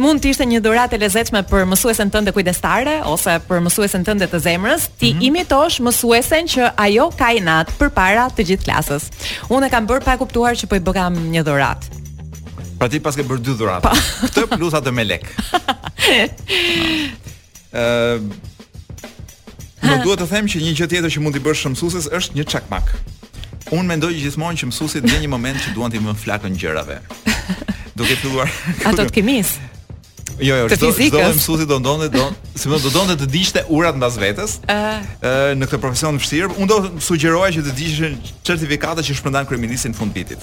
mund 0.00 0.18
të 0.22 0.26
ishte 0.30 0.44
një 0.46 0.60
dhuratë 0.64 0.94
e 0.96 0.98
lezetshme 1.02 1.40
për 1.50 1.60
mësuesen 1.72 2.08
tënde 2.14 2.30
kujdestare 2.32 2.96
ose 3.10 3.32
për 3.48 3.58
mësuesen 3.66 4.02
tënde 4.06 4.26
të 4.32 4.38
zemrës, 4.46 4.82
ti 4.96 5.06
mm 5.10 5.14
-hmm. 5.18 5.26
imitosh 5.28 5.76
mësuesen 5.84 6.44
që 6.48 6.62
ajo 6.86 7.06
ka 7.18 7.28
i 7.34 7.36
nat 7.44 7.68
përpara 7.78 8.24
të 8.36 8.40
gjithë 8.52 8.64
klasës. 8.68 9.04
Unë 9.52 9.64
e 9.66 9.70
kam 9.74 9.84
bërë 9.90 10.04
pa 10.06 10.14
kuptuar 10.16 10.52
që 10.56 10.64
po 10.70 10.74
i 10.78 10.86
bëgam 10.86 11.14
një 11.34 11.42
dhuratë. 11.44 11.84
Pra 12.78 12.86
ti 12.88 12.98
paske 13.02 13.22
bërë 13.26 13.40
dy 13.42 13.52
dhuratë. 13.58 13.84
Këtë 14.30 14.56
plus 14.56 14.74
atë 14.78 14.90
me 14.94 15.04
lek. 15.04 15.24
Ëh 17.70 18.18
duhet 20.02 20.18
të 20.20 20.26
them 20.30 20.46
që 20.50 20.58
një 20.62 20.72
gjë 20.80 20.86
tjetër 20.90 21.10
që 21.14 21.18
mund 21.22 21.34
t'i 21.36 21.42
bësh 21.44 21.62
mësueses 21.72 22.06
është 22.18 22.32
një 22.40 22.44
çakmak. 22.50 22.86
Unë 23.70 23.86
mendoj 23.92 24.12
gjithmonë 24.18 24.56
që 24.60 24.64
mësuesit 24.70 25.04
vjen 25.06 25.20
një 25.26 25.30
moment 25.30 25.58
që 25.62 25.68
duan 25.76 25.90
të 25.92 25.96
më 26.02 26.12
flakën 26.24 26.54
gjërave. 26.58 26.98
Duke 28.00 28.14
filluar 28.18 28.48
Ato 28.90 29.02
të 29.06 29.12
kemis. 29.20 29.50
Jo, 30.40 30.56
jo, 30.56 30.68
çdo 30.72 30.88
të 30.96 31.20
mësuesi 31.36 31.66
do 31.68 31.76
ndonte 31.82 32.06
do, 32.14 32.22
si 32.56 32.68
më 32.70 32.78
do 32.80 32.88
ndonte 32.92 33.16
të 33.20 33.26
digjte 33.28 33.62
urat 33.76 33.96
mbas 33.98 34.14
vetes. 34.20 34.54
Ë 34.70 35.52
në 35.58 35.66
këtë 35.68 35.80
profesion 35.82 36.16
vështir, 36.18 36.46
unë 36.54 36.68
do 36.70 36.78
sugjeroja 37.04 37.52
që 37.58 37.64
të 37.66 37.74
digjeshin 37.76 38.14
certifikata 38.48 39.04
që 39.04 39.16
shpërndan 39.18 39.48
kriminalistin 39.50 39.92
fund 39.98 40.16
vitit. 40.16 40.40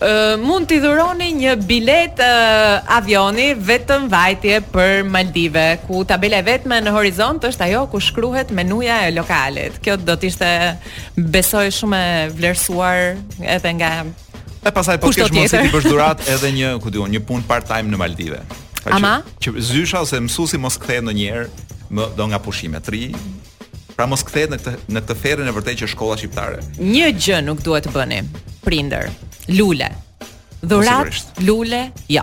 Ë 0.00 0.38
mund 0.40 0.70
t'i 0.70 0.80
dhuroni 0.82 1.28
një 1.42 1.58
bilet 1.68 2.22
avioni 2.24 3.50
vetëm 3.60 4.08
vajtje 4.12 4.62
për 4.72 4.94
Maldive, 5.12 5.66
ku 5.86 6.06
tabela 6.08 6.40
e 6.40 6.46
vetme 6.48 6.80
në 6.80 6.96
horizont 6.96 7.44
është 7.52 7.68
ajo 7.68 7.84
ku 7.92 8.00
shkruhet 8.00 8.52
menuja 8.56 9.02
e 9.08 9.12
lokalit. 9.12 9.76
Kjo 9.84 10.00
do 10.08 10.16
të 10.16 10.30
ishte 10.32 10.50
besoj 11.36 11.68
shumë 11.82 12.02
e 12.02 12.26
vlerësuar 12.32 13.20
edhe 13.58 13.76
nga 13.78 13.92
E 14.62 14.70
pasaj 14.70 15.00
po 15.02 15.08
kesh 15.10 15.26
mundësi 15.34 15.58
ti 15.66 15.72
bësh 15.72 15.88
dhurat 15.90 16.20
edhe 16.36 16.52
një, 16.54 16.68
ku 16.80 16.90
diun, 16.94 17.10
një 17.10 17.24
punë 17.26 17.48
part-time 17.50 17.90
në 17.90 17.98
Maldive. 17.98 18.44
Ama 18.90 19.20
që, 19.38 19.52
që 19.52 19.62
zysha 19.62 20.00
ose 20.02 20.18
mësuesi 20.24 20.58
mos 20.58 20.78
kthehet 20.82 21.04
ndonjëherë 21.06 21.46
më 21.94 22.06
do 22.18 22.26
nga 22.32 22.40
pushime 22.42 22.80
të 22.82 22.98
Pra 23.92 24.06
mos 24.08 24.22
kthehet 24.24 24.50
në 24.50 24.56
këtë 24.58 24.72
në 24.96 25.00
këtë 25.04 25.14
ferrën 25.22 25.48
e 25.50 25.52
vërtetë 25.52 25.78
që 25.82 25.88
shkolla 25.92 26.14
shqiptare. 26.18 26.62
Një 26.80 27.10
gjë 27.12 27.40
nuk 27.44 27.60
duhet 27.62 27.84
të 27.84 27.90
bëni. 27.92 28.20
Prindër, 28.64 29.10
lule. 29.52 29.90
Dhurat, 30.64 31.20
lule, 31.44 31.82
jo. 32.08 32.22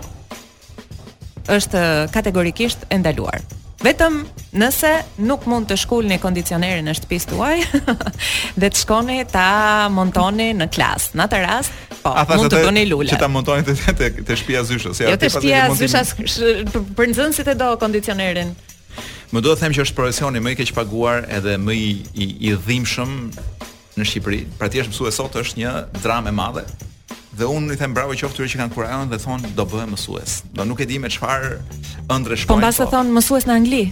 Është 1.54 1.80
kategorikisht 2.10 2.88
e 2.90 2.98
ndaluar. 2.98 3.38
Vetëm 3.80 4.16
nëse 4.60 4.88
nuk 5.24 5.46
mund 5.48 5.64
të 5.70 5.76
shkull 5.80 6.08
një 6.10 6.18
kondicionerin 6.20 6.84
në 6.84 6.92
shtëpis 6.98 7.26
të 7.30 7.36
uaj 7.38 7.54
Dhe 8.60 8.68
të 8.68 8.76
shkoni 8.82 9.20
ta 9.32 9.44
montoni 9.94 10.50
në 10.56 10.66
klas 10.74 11.10
Në 11.16 11.26
të 11.32 11.38
ras, 11.46 11.70
po, 12.02 12.12
A, 12.12 12.26
mund 12.36 12.52
të 12.52 12.60
të 12.66 12.74
një 12.76 12.82
lullet 12.90 13.14
Që 13.14 13.18
ta 13.22 13.30
montoni 13.32 13.64
të, 13.64 13.78
të, 14.02 14.10
të 14.28 14.36
shpia 14.42 14.62
zyshës 14.68 15.00
ja, 15.00 15.14
Jo 15.14 15.20
të 15.22 15.30
shpia 15.32 15.62
zyshës 15.78 16.36
Për 16.98 17.10
nëzën 17.14 17.36
si 17.38 17.46
të 17.48 17.56
do 17.62 17.70
kondicionerin 17.80 18.52
Më 19.32 19.44
do 19.46 19.56
të 19.56 19.64
them 19.64 19.78
që 19.78 19.86
është 19.86 19.96
profesioni 20.02 20.44
më 20.44 20.54
i 20.58 20.60
keq 20.60 20.74
paguar 20.76 21.24
edhe 21.38 21.56
më 21.64 21.72
i 21.80 21.88
i, 22.24 22.28
i 22.50 22.52
dhimbshëm 22.66 23.16
në 23.96 24.06
Shqipëri. 24.06 24.38
Pra 24.60 24.68
ti 24.70 24.80
është 24.82 24.92
mësues 24.92 25.16
sot 25.18 25.34
është 25.36 25.58
një 25.60 25.72
dramë 26.00 26.30
e 26.30 26.34
madhe 26.34 26.62
dhe 27.36 27.46
unë 27.46 27.76
i 27.76 27.78
them 27.78 27.92
bravo 27.94 28.14
qoftë 28.18 28.46
që 28.50 28.58
kanë 28.64 28.74
kurajon 28.74 29.10
dhe 29.12 29.18
thonë 29.22 29.50
do 29.58 29.66
bëhem 29.70 29.92
mësues. 29.94 30.40
Do 30.54 30.64
nuk 30.66 30.80
e 30.82 30.86
di 30.88 30.98
me 31.02 31.10
çfarë 31.12 31.52
ëndër 32.10 32.36
shkoj. 32.42 32.50
Po 32.50 32.58
mbas 32.58 32.80
e 32.82 32.86
thon 32.90 33.12
mësues 33.14 33.46
në 33.46 33.54
Angli, 33.56 33.82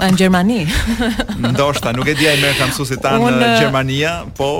në 0.00 0.10
Gjermani. 0.16 0.60
ndoshta 1.50 1.92
nuk 1.96 2.08
e 2.08 2.16
di 2.16 2.28
ai 2.30 2.38
merr 2.40 2.56
ka 2.58 2.70
mësuesit 2.70 3.02
tan 3.04 3.20
në 3.40 3.50
Gjermania, 3.58 4.14
po 4.38 4.50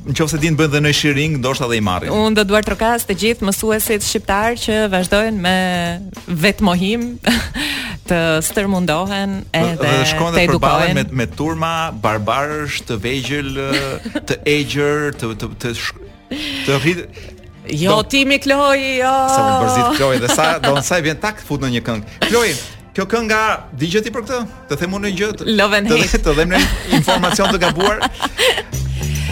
në 0.00 0.14
qofë 0.18 0.32
se 0.32 0.40
din 0.42 0.56
bëndë 0.58 0.74
dhe 0.78 0.82
në 0.88 0.92
shiring, 0.96 1.38
ndoshta 1.38 1.68
dhe 1.70 1.78
i 1.78 1.84
marrin. 1.84 2.10
Unë 2.16 2.40
do 2.40 2.46
duar 2.50 2.66
trokas 2.66 3.06
të 3.06 3.18
gjithë 3.22 3.46
mësuesit 3.52 4.02
shqiptar 4.08 4.58
që 4.64 4.80
vazhdojnë 4.90 5.42
me 5.44 5.56
vetë 6.42 6.66
mohim 6.66 7.06
të 8.10 8.20
stërmundohen 8.50 9.42
edhe 9.54 9.74
dhe 9.78 9.98
shkon 10.16 10.34
dhe 10.34 10.42
të 10.48 10.56
edukohen. 10.56 10.98
Me, 11.04 11.10
me 11.22 11.28
turma 11.36 11.70
barbarësht 12.02 12.88
të 12.90 12.98
vejgjel, 13.04 13.54
të 14.26 14.40
egjër, 14.58 15.12
të, 15.20 15.36
të, 15.44 15.52
të, 15.68 16.96
Jo, 17.72 17.96
do... 17.96 18.02
ti 18.02 18.24
me 18.26 18.38
Kloj, 18.42 18.78
jo. 19.00 19.14
Sa 19.30 19.40
më 19.46 19.54
përzit 19.64 19.90
Kloj 20.00 20.14
dhe 20.24 20.30
sa, 20.34 20.46
do 20.62 20.74
të 20.78 20.84
sa 20.90 20.98
i 21.00 21.04
vjen 21.06 21.20
tak 21.22 21.40
të 21.40 21.48
fut 21.48 21.62
në 21.64 21.70
një 21.76 21.82
këngë. 21.86 22.18
Kloj, 22.28 22.50
kjo 22.96 23.06
kënga, 23.14 23.42
digjeti 23.80 24.12
për 24.14 24.26
këtë? 24.26 24.40
Të 24.70 24.80
themu 24.82 25.02
një 25.06 25.12
gjë. 25.18 25.30
Të, 25.42 26.22
të 26.26 26.36
dhem 26.40 26.54
në 26.56 26.62
informacion 27.00 27.50
të 27.54 27.62
gabuar. 27.66 28.02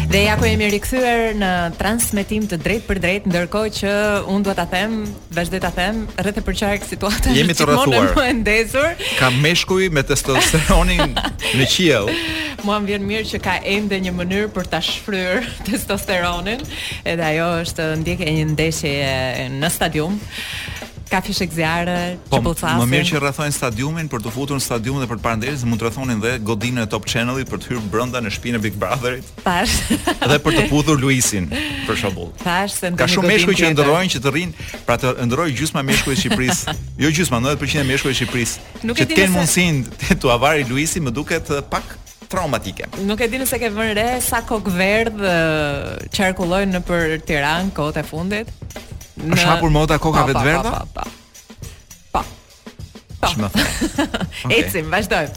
Dhe 0.09 0.23
ja 0.23 0.39
ku 0.39 0.47
jemi 0.47 0.69
rikthyer 0.73 1.35
në 1.37 1.51
transmetim 1.77 2.47
të 2.49 2.57
drejtë 2.63 2.87
për 2.87 3.01
drejtë, 3.05 3.31
ndërkohë 3.33 3.71
që 3.79 3.91
unë 4.31 4.45
dua 4.47 4.55
ta 4.57 4.65
them, 4.71 4.95
vazhdoj 5.37 5.59
ta 5.65 5.71
them, 5.75 6.01
rreth 6.23 6.39
e 6.41 6.45
përqark 6.47 6.87
situatës. 6.89 7.33
Jemi 7.37 7.57
të 7.59 7.67
rrethuar. 7.69 8.15
Ka 8.15 8.29
ndezur. 8.39 9.05
Ka 9.19 9.29
meshkuj 9.43 9.91
me 9.95 10.05
testosteronin 10.09 11.13
në 11.59 11.67
qiell. 11.75 12.09
Muam 12.65 12.87
vjen 12.89 13.05
mirë 13.07 13.27
që 13.35 13.43
ka 13.45 13.59
ende 13.75 14.01
një 14.07 14.15
mënyrë 14.17 14.49
për 14.57 14.71
ta 14.73 14.81
shfryr 14.85 15.45
testosteronin, 15.69 16.65
edhe 17.05 17.27
ajo 17.35 17.51
është 17.67 17.91
ndjekje 18.03 18.33
një 18.39 18.49
ndeshje 18.55 18.97
në 19.59 19.75
stadium 19.77 20.17
ka 21.09 21.21
fish 21.25 21.41
egziare, 21.45 22.19
po, 22.29 22.39
Më 22.41 22.85
mirë 22.87 23.07
që 23.11 23.21
rrethojnë 23.23 23.55
stadiumin 23.57 24.09
për 24.13 24.23
të 24.27 24.33
futur 24.35 24.59
në 24.59 24.65
stadium 24.65 24.99
dhe 25.01 25.09
për 25.09 25.21
parandërisë, 25.25 25.69
mund 25.69 25.81
të 25.81 25.87
rrethonin 25.89 26.21
dhe 26.21 26.35
godinën 26.45 26.83
e 26.85 26.87
Top 26.93 27.07
Channel-it 27.09 27.49
për 27.51 27.63
të 27.63 27.71
hyrë 27.73 27.85
brenda 27.93 28.21
në 28.23 28.33
shtëpinë 28.37 28.61
e 28.61 28.63
Big 28.67 28.77
Brotherit. 28.83 29.31
Tash. 29.47 29.77
dhe 30.29 30.39
për 30.45 30.57
të 30.59 30.65
futur 30.71 31.01
Luisin, 31.01 31.49
për 31.89 32.01
shembull. 32.03 32.31
Tash 32.45 32.77
se 32.83 32.93
ka 32.99 33.09
shumë 33.11 33.33
meshkuj 33.33 33.57
që 33.63 33.71
ndrojnë 33.79 34.13
që 34.17 34.21
të 34.27 34.35
rrinë, 34.35 34.67
pra 34.89 34.99
të 35.01 35.15
ndrojë 35.31 35.57
gjysma 35.61 35.85
meshkuj 35.89 36.15
të 36.15 36.21
Shqipërisë. 36.21 36.77
jo 37.05 37.11
gjysma, 37.21 37.41
90% 37.47 37.83
e 37.85 37.87
meshkujve 37.93 38.15
të 38.15 38.21
Shqipërisë. 38.21 38.85
Që 39.01 39.09
të 39.09 39.19
kenë 39.23 39.35
mundësinë 39.37 40.19
të 40.23 40.35
avari 40.35 40.69
Luisin, 40.69 41.09
më 41.09 41.13
duket 41.21 41.49
eh, 41.51 41.65
pak 41.73 41.97
traumatike. 42.29 42.85
Nuk 43.09 43.21
e 43.25 43.29
di 43.33 43.41
nëse 43.41 43.57
ke 43.59 43.71
vënë 43.73 43.97
re 43.97 44.09
sa 44.21 44.43
kokë 44.45 44.75
verdh 44.77 45.23
eh, 45.25 46.09
qarkullojnë 46.13 46.77
nëpër 46.77 47.17
Tiranë 47.25 47.73
kot 47.77 47.97
e 47.97 48.05
fundit 48.05 48.53
në 49.23 49.39
është 49.39 49.49
hapur 49.51 49.73
mota 49.75 49.99
koka 49.99 50.25
verdha 50.29 50.63
pa 50.65 50.85
pa 50.95 51.09
pa 52.13 52.25
pa 53.23 53.31
shumë 53.33 53.51
okay. 53.51 54.61
ecim 54.61 54.91
vazhdoj 54.93 55.31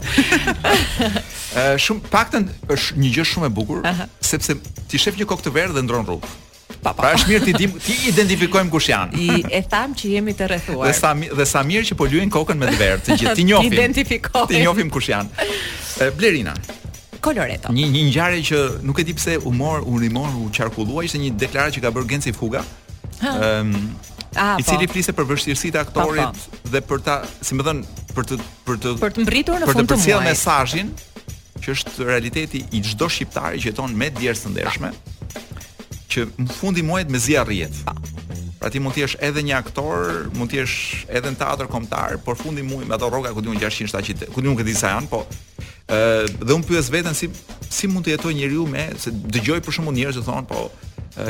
ë 1.74 1.74
shumë 1.86 2.12
paktën 2.12 2.48
është 2.76 3.00
një 3.02 3.12
gjë 3.16 3.26
shumë 3.32 3.50
e 3.50 3.50
bukur 3.56 3.82
uh 3.82 3.84
-huh. 3.84 4.08
sepse 4.20 4.56
ti 4.88 4.98
shef 4.98 5.18
një 5.18 5.26
kokë 5.32 5.48
të 5.48 5.54
verdhë 5.58 5.78
dhe 5.80 5.86
ndron 5.88 6.06
rrugë 6.06 6.38
Pa, 6.82 6.90
pa. 6.90 7.02
Pra 7.02 7.10
është 7.14 7.28
mirë 7.30 7.44
ti 7.44 7.52
dim, 7.52 7.72
ti 7.78 7.94
identifikojmë 8.10 8.70
kush 8.70 8.88
janë. 8.90 9.14
I 9.22 9.44
e 9.58 9.62
tham 9.70 9.94
që 9.94 10.08
jemi 10.08 10.32
të 10.34 10.48
rrethuar. 10.50 10.88
Dhe 10.88 10.92
sa 10.98 11.14
dhe 11.14 11.46
sa 11.46 11.62
mirë 11.62 11.84
që 11.90 11.94
po 11.94 12.04
luajn 12.10 12.30
kokën 12.30 12.56
me 12.58 12.66
të 12.66 12.88
të 13.04 13.18
gjithë 13.20 13.34
ti 13.36 13.44
njohim. 13.46 13.72
Identifikojmë. 13.72 14.48
Ti 14.48 14.62
njohim 14.62 14.90
kush 14.90 15.08
janë. 15.10 15.28
Blerina. 16.16 16.54
Koloreto. 17.20 17.68
Një 17.72 17.86
një 17.94 18.02
ngjarje 18.08 18.40
që 18.48 18.58
nuk 18.82 18.98
e 18.98 19.04
di 19.04 19.14
pse 19.14 19.38
u 19.38 19.52
mor, 19.52 19.82
u 19.86 19.98
rimor, 19.98 20.28
u 20.36 20.50
qarkulluaj, 20.56 21.04
ishte 21.04 21.18
një 21.18 21.30
deklaratë 21.38 21.74
që 21.78 21.86
ka 21.86 21.90
bërë 21.90 22.06
Genci 22.10 22.32
Fuga. 22.32 22.64
Ëm 23.22 23.76
Ah, 24.34 24.56
i 24.60 24.64
po. 24.64 24.70
cili 24.72 24.86
po. 24.88 24.92
fliste 24.96 25.12
për 25.12 25.26
vështirësitë 25.28 25.76
e 25.76 25.82
po, 25.84 25.84
aktorit 25.84 26.24
pa, 26.24 26.32
po. 26.32 26.56
pa. 26.62 26.70
dhe 26.72 26.80
për 26.88 27.00
ta, 27.04 27.14
si 27.44 27.52
më 27.52 27.66
thën, 27.66 27.80
për 28.16 28.24
të 28.30 28.36
për 28.64 28.76
të 28.80 28.92
për 29.02 29.12
të 29.12 29.24
mbritur 29.26 29.58
në 29.60 29.66
fund 29.68 29.68
të 29.68 29.68
muajit. 29.68 29.74
Për 29.76 29.76
të 29.76 29.90
përcjellë 29.92 30.24
mesazhin 30.30 30.92
që 31.66 31.74
është 31.76 32.06
realiteti 32.08 32.62
i 32.72 32.80
çdo 32.86 33.10
shqiptari 33.12 33.60
që 33.60 33.68
jeton 33.68 33.92
me 34.00 34.08
djersë 34.16 34.46
të 34.46 34.54
ndershme, 34.54 34.90
që 36.14 36.24
në 36.46 36.48
fund 36.56 36.80
i 36.80 36.86
muajit 36.88 37.12
mezi 37.12 37.36
arrihet. 37.42 37.76
Pra 38.56 38.70
ti 38.72 38.80
mund 38.80 38.96
të 38.96 39.04
jesh 39.04 39.18
edhe 39.28 39.44
një 39.44 39.58
aktor, 39.58 40.00
mund 40.38 40.48
të 40.48 40.62
jesh 40.62 40.78
edhe 41.12 41.28
në 41.34 41.38
teatr 41.44 41.68
kombëtar, 41.76 42.16
por 42.24 42.40
fundi 42.40 42.64
muaj 42.64 42.88
me 42.88 42.96
ato 42.96 43.12
rroka 43.12 43.34
ku 43.36 43.44
diun 43.44 43.60
600 43.60 43.92
700, 44.00 44.32
ku 44.32 44.40
diun 44.40 44.56
këtë 44.56 44.70
disa 44.72 44.96
janë, 44.96 45.12
po 45.12 45.26
dhe 46.42 46.52
un 46.54 46.62
pyes 46.62 46.88
veten 46.90 47.14
si 47.14 47.28
si 47.72 47.86
mund 47.90 48.06
të 48.06 48.14
jetojë 48.16 48.36
njeriu 48.40 48.66
me 48.70 48.86
se 49.00 49.10
dëgjoj 49.14 49.60
për 49.66 49.72
shembull 49.78 49.96
njerëz 49.96 50.20
që 50.20 50.24
thonë 50.26 50.46
po 50.52 50.66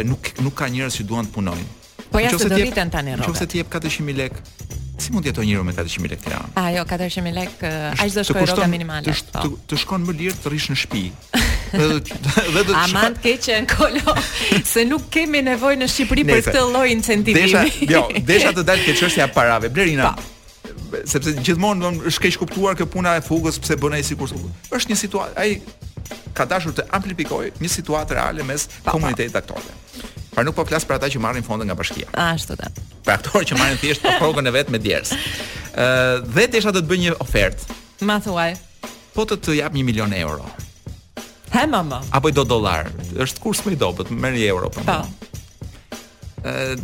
nuk 0.09 0.33
nuk 0.43 0.57
ka 0.59 0.69
njerëz 0.71 0.97
që 1.01 1.07
duan 1.09 1.27
të 1.29 1.35
punojnë. 1.39 1.69
Po 2.13 2.21
ja 2.21 2.33
se 2.39 2.51
doriten 2.51 2.91
tani 2.93 3.15
rrobat. 3.17 3.33
Nëse 3.33 3.47
ti 3.49 3.63
jep 3.63 3.71
400000 3.73 4.19
lekë, 4.19 4.43
si 5.01 5.15
mund 5.15 5.25
të 5.25 5.31
jetojë 5.33 5.49
njeriu 5.49 5.65
me 5.65 5.73
400000 5.77 6.11
lekë 6.13 6.25
Tiranë? 6.27 6.51
Ah, 6.61 6.69
jo, 6.75 6.83
400000 6.91 7.39
lekë, 7.39 7.71
aq 8.03 8.13
do 8.19 8.25
shkojë 8.29 8.49
rroga 8.51 8.67
minimale. 8.69 9.07
Të, 9.07 9.15
po. 9.33 9.47
të, 9.47 9.61
të 9.73 9.79
shkon 9.83 10.05
më 10.11 10.17
lirë 10.21 10.37
të 10.45 10.53
rrish 10.53 10.69
në 10.75 10.79
shtëpi. 10.83 11.07
dhe 11.79 12.65
dhe 12.69 12.77
Aman 12.83 13.17
të 13.17 13.25
keqe 13.25 13.55
në 13.65 13.69
kolo 13.73 14.13
Se 14.69 14.83
nuk 14.85 15.07
kemi 15.09 15.41
nevoj 15.47 15.79
në 15.81 15.87
Shqipëri 15.89 16.25
Për 16.29 16.43
këtë 16.51 16.65
loj 16.69 16.85
incentivimi 16.93 17.49
Desha, 17.49 17.63
jo, 17.89 18.03
desha 18.29 18.51
të 18.53 18.67
dalë 18.69 18.85
keqështja 18.91 19.31
parave 19.33 19.71
Blerina, 19.73 20.11
pa. 20.13 20.21
Po 20.21 20.42
sepse 21.09 21.35
gjithmonë 21.41 21.83
do 21.83 21.91
të 22.07 22.13
shkej 22.17 22.33
të 22.37 22.41
kuptuar 22.43 22.77
kjo 22.79 22.87
puna 22.93 23.17
e 23.19 23.23
fugës 23.25 23.59
pse 23.63 23.77
bën 23.81 23.97
ai 23.97 24.03
sikur 24.07 24.33
Është 24.73 24.93
një 24.93 24.99
situatë, 25.03 25.43
ai 25.43 25.61
ka 26.37 26.47
dashur 26.49 26.75
të 26.77 26.87
amplifikojë 26.99 27.61
një 27.63 27.71
situatë 27.73 28.17
reale 28.19 28.45
mes 28.47 28.67
komunitetit 28.89 29.37
aktorëve. 29.39 29.75
Pra 30.33 30.45
nuk 30.47 30.57
po 30.57 30.65
flas 30.65 30.85
për 30.89 30.97
ata 30.99 31.11
që 31.13 31.21
marrin 31.21 31.45
fonde 31.45 31.67
nga 31.69 31.77
bashkia. 31.77 32.09
Ashtu 32.17 32.57
ta. 32.57 32.71
Pra 33.05 33.19
aktorë 33.19 33.45
që 33.51 33.59
marrin 33.61 33.81
thjesht 33.81 34.05
pa 34.05 34.15
po 34.21 34.31
kokën 34.33 34.49
e 34.49 34.55
vet 34.57 34.73
me 34.73 34.81
djers. 34.81 35.13
Ëh 35.13 36.23
uh, 36.23 36.29
dhe 36.29 36.47
desha 36.55 36.73
të 36.73 36.83
të 36.83 36.89
bëj 36.91 37.01
një 37.05 37.17
ofertë. 37.25 37.77
Ma 38.09 38.17
thuaj. 38.25 38.55
Po 39.13 39.27
të 39.29 39.39
të 39.45 39.59
jap 39.61 39.77
1 39.77 39.85
milion 39.85 40.13
euro. 40.17 40.49
Ha 41.53 41.67
mama. 41.69 42.01
Apo 42.17 42.33
i 42.33 42.37
do 42.37 42.45
dollar. 42.49 42.89
Është 43.21 43.45
kurs 43.45 43.61
më 43.67 43.77
i 43.77 43.81
dobët, 43.85 44.11
merr 44.25 44.39
euro 44.49 44.73
po. 44.73 44.85
Po. 44.89 46.01
Ëh 46.43 46.81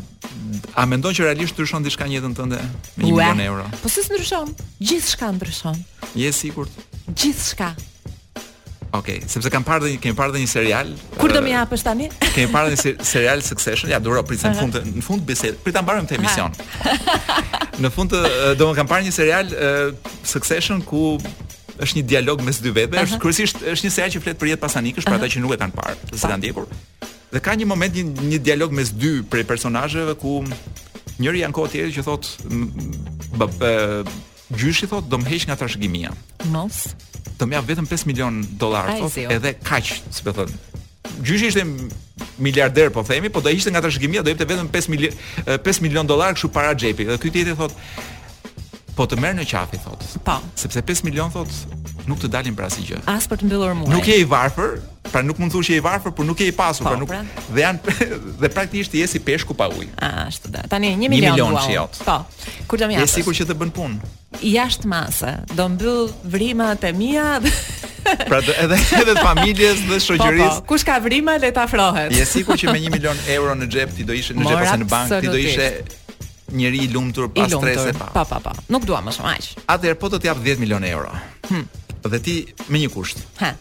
A 0.78 0.84
mendon 0.88 1.14
që 1.16 1.24
realisht 1.30 1.56
ndryshon 1.58 1.84
diçka 1.86 2.06
në 2.08 2.16
jetën 2.18 2.34
tënde 2.36 2.58
me 2.58 3.08
1 3.08 3.08
milion 3.08 3.40
euro? 3.48 3.66
Po 3.82 3.90
se 3.90 4.04
ndryshon? 4.08 4.50
Gjithçka 4.80 5.30
ndryshon. 5.36 5.78
Je 6.18 6.28
i 6.28 6.32
sigurt? 6.34 6.74
Gjithçka. 7.08 7.72
Okej, 8.92 9.18
okay, 9.20 9.28
sepse 9.28 9.50
kam 9.52 9.64
parë 9.68 9.82
dhe 9.90 9.96
kemi 10.00 10.16
parë 10.16 10.32
dhe 10.32 10.40
një 10.44 10.48
serial. 10.48 10.92
Kur 11.20 11.32
do 11.34 11.42
më 11.44 11.50
japësh 11.52 11.82
tani? 11.84 12.06
kemi 12.34 12.48
parë 12.54 12.70
dhe 12.72 12.94
një 12.96 13.08
serial 13.10 13.42
Succession, 13.44 13.90
ja 13.92 13.98
duro 14.00 14.22
pritse 14.26 14.48
në 14.48 14.56
fund 14.62 14.78
në 15.00 15.04
fund 15.04 15.26
bisedë. 15.28 15.60
Prita 15.66 15.82
mbarojmë 15.84 16.08
te 16.08 16.16
emision. 16.20 16.56
në 17.82 17.90
fund 17.92 18.14
të 18.14 18.22
do 18.60 18.68
të 18.68 18.72
kam 18.80 18.88
parë 18.90 19.08
një 19.10 19.14
serial 19.18 19.52
Succession 20.24 20.80
ku 20.88 21.16
është 21.78 22.00
një 22.00 22.06
dialog 22.10 22.40
mes 22.42 22.58
dy 22.58 22.72
vetëve, 22.74 23.04
është 23.06 23.20
kryesisht 23.22 23.60
është 23.76 23.86
një 23.86 23.94
serial 23.98 24.14
që 24.16 24.24
flet 24.26 24.40
për 24.44 24.54
jetë 24.54 24.64
pasanikësh, 24.66 25.06
për 25.06 25.20
ata 25.20 25.28
që 25.36 25.42
nuk 25.44 25.54
e 25.54 25.60
kanë 25.62 25.76
parë, 25.76 25.98
se 26.18 26.24
kanë 26.26 26.42
ndjekur. 26.42 26.66
Dhe 27.28 27.40
ka 27.44 27.52
një 27.58 27.66
moment 27.68 27.92
një, 27.92 28.04
një 28.24 28.38
dialog 28.40 28.72
mes 28.72 28.90
dy 28.96 29.18
prej 29.28 29.44
personazheve 29.48 30.14
ku 30.20 30.40
njëri 31.20 31.42
janë 31.42 31.56
kohë 31.56 31.72
tjetër 31.74 31.92
që 31.98 32.04
thot 32.06 33.60
gjyshi 34.48 34.86
thot 34.88 35.04
do 35.12 35.18
më 35.20 35.28
heq 35.28 35.44
nga 35.50 35.58
trashëgimia. 35.60 36.14
Mos. 36.54 36.86
Do 37.36 37.44
më 37.44 37.58
jap 37.58 37.66
vetëm 37.68 37.88
5 37.90 38.06
milion 38.08 38.38
dollar, 38.60 38.88
thot, 39.02 39.18
jo. 39.20 39.28
edhe 39.28 39.52
kaq, 39.60 39.90
si 40.08 40.24
më 40.24 40.32
po 40.32 40.36
thon. 40.38 40.54
Gjyshi 41.20 41.50
ishte 41.52 41.66
miliarder 42.40 42.88
po 42.94 43.04
themi, 43.04 43.28
po 43.28 43.44
do 43.44 43.52
ishte 43.52 43.68
nga 43.74 43.84
trashëgimia, 43.84 44.24
do 44.24 44.32
jepte 44.32 44.48
vetëm 44.48 44.72
5 44.72 44.88
milion 44.88 45.12
5 45.66 45.82
milion 45.84 46.08
dollar 46.08 46.32
kështu 46.32 46.48
para 46.54 46.72
xhepi. 46.72 47.10
Dhe 47.12 47.20
ky 47.20 47.28
tjetri 47.34 47.58
thot, 47.60 47.76
Po 48.98 49.04
të 49.06 49.14
merr 49.22 49.36
në 49.38 49.44
qafë 49.46 49.78
thotë. 49.78 50.06
Po. 50.26 50.34
Sepse 50.58 50.80
5 50.82 51.04
milion 51.06 51.30
thotë 51.30 51.76
nuk 52.10 52.18
të 52.18 52.28
dalin 52.32 52.56
për 52.58 52.64
asnjë 52.66 52.86
gjë. 52.88 52.96
As 53.12 53.28
për 53.30 53.38
të 53.38 53.46
mbyllur 53.46 53.76
muajin. 53.78 53.94
Nuk 53.94 54.08
je 54.10 54.16
i 54.24 54.24
varfër, 54.26 54.72
pra 55.12 55.20
nuk 55.22 55.38
mund 55.38 55.52
të 55.52 55.54
thuash 55.54 55.68
je 55.70 55.76
i 55.78 55.84
varfër, 55.84 56.14
por 56.18 56.26
nuk 56.26 56.40
je 56.42 56.48
i 56.50 56.54
pasur, 56.56 56.82
pa, 56.88 56.96
po, 56.96 57.06
pra 57.06 57.20
nuk. 57.20 57.36
Pra. 57.36 57.44
Dhe 57.54 57.62
janë 57.62 57.96
dhe 58.42 58.50
praktikisht 58.50 58.96
je 58.98 59.06
si 59.12 59.20
peshku 59.22 59.54
pa 59.54 59.68
ujë. 59.70 59.86
Ashtu 60.24 60.50
da. 60.50 60.64
Tani 60.72 60.90
1 60.96 61.12
milion. 61.14 61.36
1 61.38 61.38
milion 61.38 61.60
çiot. 61.68 62.00
Po. 62.08 62.16
Kur 62.72 62.82
jam 62.82 62.96
jashtë. 62.96 63.06
Je 63.06 63.20
sigurt 63.20 63.38
që 63.38 63.46
të 63.52 63.56
bën 63.62 63.70
punë? 63.78 64.10
Jashtë 64.50 64.90
masë, 64.92 65.32
do 65.54 65.68
mbyll 65.76 66.02
vrimat 66.34 66.88
e 66.88 66.92
mia. 66.98 67.28
pra 68.26 68.40
do, 68.40 68.50
edhe 68.64 68.80
edhe 69.04 69.14
të 69.14 69.16
familjes 69.22 69.84
dhe 69.86 70.00
shoqërisë. 70.08 70.50
Po, 70.56 70.58
po. 70.58 70.66
Kush 70.74 70.88
ka 70.90 70.98
vrimë 71.06 71.38
le 71.46 71.54
ta 71.54 71.68
afrohet. 71.70 72.10
Je 72.18 72.26
sigurt 72.34 72.58
që 72.64 72.72
me 72.74 72.82
1 72.82 72.98
milion 72.98 73.24
euro 73.38 73.54
në 73.62 73.70
xhep 73.70 73.94
ti 74.00 74.10
do 74.10 74.16
ishe 74.18 74.34
në 74.34 74.48
xhep 74.50 74.66
ose 74.66 74.76
në 74.82 74.90
bankë 74.96 75.22
ti 75.28 75.34
do 75.36 75.38
ishe 75.46 75.70
njëri 76.52 76.78
i 76.84 76.88
lumtur 76.92 77.28
pa 77.34 77.48
stres 77.48 77.86
e 77.92 77.92
pa. 77.92 78.04
Pa 78.14 78.24
pa 78.24 78.40
pa. 78.40 78.52
Nuk 78.72 78.84
dua 78.88 79.00
më 79.04 79.12
shumë 79.16 79.32
aq. 79.34 79.46
Atëherë 79.68 80.00
po 80.00 80.08
të 80.12 80.20
jap 80.30 80.40
10 80.44 80.60
milionë 80.62 80.90
euro. 80.92 81.12
Hm. 81.48 81.64
Dhe 82.08 82.20
ti 82.24 82.34
me 82.68 82.80
një 82.80 82.88
kusht. 82.94 83.20
Ha. 83.42 83.52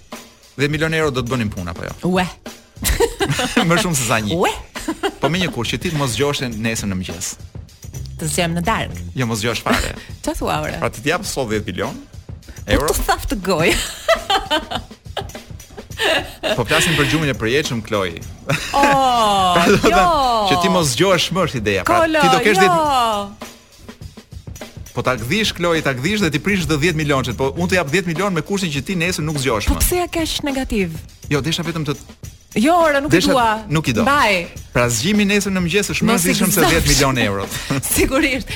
10 0.56 0.72
milionë 0.74 1.00
euro 1.02 1.12
do 1.12 1.24
të 1.24 1.32
bënin 1.34 1.52
punë 1.52 1.74
apo 1.74 1.88
jo? 1.88 1.96
Ue. 2.16 2.26
më 3.68 3.80
shumë 3.82 3.98
se 3.98 4.06
sa 4.08 4.22
një. 4.24 4.38
Ue. 4.40 4.52
po 5.20 5.30
me 5.30 5.42
një 5.44 5.52
kusht 5.56 5.76
që 5.76 5.82
ti 5.84 5.94
mos 5.98 6.16
zgjohesh 6.16 6.48
nesër 6.56 6.92
në 6.94 7.00
mëngjes. 7.02 7.32
Të 8.18 8.30
zgjem 8.34 8.56
në 8.58 8.64
darkë. 8.68 9.04
Jo 9.20 9.28
mos 9.30 9.44
zgjohesh 9.44 9.66
fare. 9.68 9.96
Çfarë 10.24 10.40
thua 10.40 10.62
ora? 10.68 10.80
Pra 10.84 10.92
të 10.94 11.04
jap 11.12 11.28
sot 11.28 11.50
10 11.52 11.68
milionë 11.68 12.22
po 12.28 12.70
euro. 12.78 12.94
Po 12.94 12.96
të 13.02 13.10
thaf 13.12 13.28
të 13.34 13.42
goj. 13.46 13.70
Po 16.56 16.66
flasim 16.66 16.94
për 16.98 17.08
gjumin 17.12 17.32
e 17.32 17.36
përjetshëm 17.40 17.80
Kloi. 17.86 18.20
Oh, 18.48 18.82
jo. 18.86 19.78
Pra, 19.88 20.04
që 20.52 20.60
ti 20.62 20.72
mos 20.74 20.92
zgjohesh 20.94 21.30
më 21.34 21.46
është 21.48 21.62
ideja. 21.62 21.86
Pra, 21.88 22.04
ti 22.06 22.30
do 22.34 22.42
kesh 22.46 22.60
ditë. 22.62 22.78
Jo. 22.78 24.74
Po 24.94 25.04
ta 25.06 25.14
gdhish 25.18 25.54
Kloi, 25.58 25.82
ta 25.86 25.94
gdhish 25.98 26.22
dhe 26.26 26.30
ti 26.36 26.42
prish 26.44 26.66
do 26.70 26.78
10 26.80 26.98
milionë 26.98 27.36
po 27.38 27.50
unë 27.56 27.72
të 27.74 27.80
jap 27.80 27.90
10 27.94 28.10
milion 28.12 28.34
me 28.34 28.44
kushtin 28.46 28.72
që 28.74 28.84
ti 28.88 28.96
nesër 28.98 29.26
nuk 29.26 29.38
zgjohesh 29.42 29.70
po 29.70 29.78
më. 29.78 29.82
Po 29.82 29.86
pse 29.86 30.00
ja 30.04 30.08
kaq 30.18 30.38
negativ? 30.48 30.98
Jo, 31.34 31.42
desha 31.46 31.66
vetëm 31.68 31.86
të 31.90 31.98
Jo, 32.58 32.74
ora 32.88 32.98
nuk 33.04 33.12
Desha, 33.14 33.30
i 33.30 33.34
dua. 33.34 33.48
Nuk 33.70 33.90
i 33.92 33.94
do. 33.94 34.02
Baj. 34.08 34.38
Pra 34.74 34.88
zgjimi 34.90 35.26
nesër 35.30 35.54
në 35.54 35.62
mëngjes 35.62 35.92
është 35.94 36.08
më 36.08 36.16
i 36.16 36.30
rishëm 36.32 36.54
se 36.56 36.64
10 36.72 36.88
milion 36.88 37.20
euro. 37.22 37.44
Sigurisht. 37.96 38.50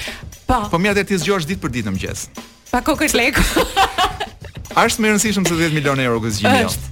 Po. 0.50 0.62
Po 0.72 0.80
mirë 0.82 0.96
atë 0.96 1.04
ti 1.12 1.20
zgjohesh 1.22 1.46
ditë 1.52 1.62
për 1.62 1.74
ditë 1.76 1.90
në 1.92 1.98
mëngjes. 1.98 2.24
Pa 2.72 2.82
kokë 2.88 3.12
lekë. 3.20 3.44
Është 3.60 5.04
më 5.04 5.12
e 5.12 5.12
rëndësishme 5.12 5.44
se 5.44 5.54
10 5.60 5.76
milion 5.76 6.02
euro 6.02 6.24
që 6.24 6.34
zgjimi 6.40 6.64
jot. 6.64 6.90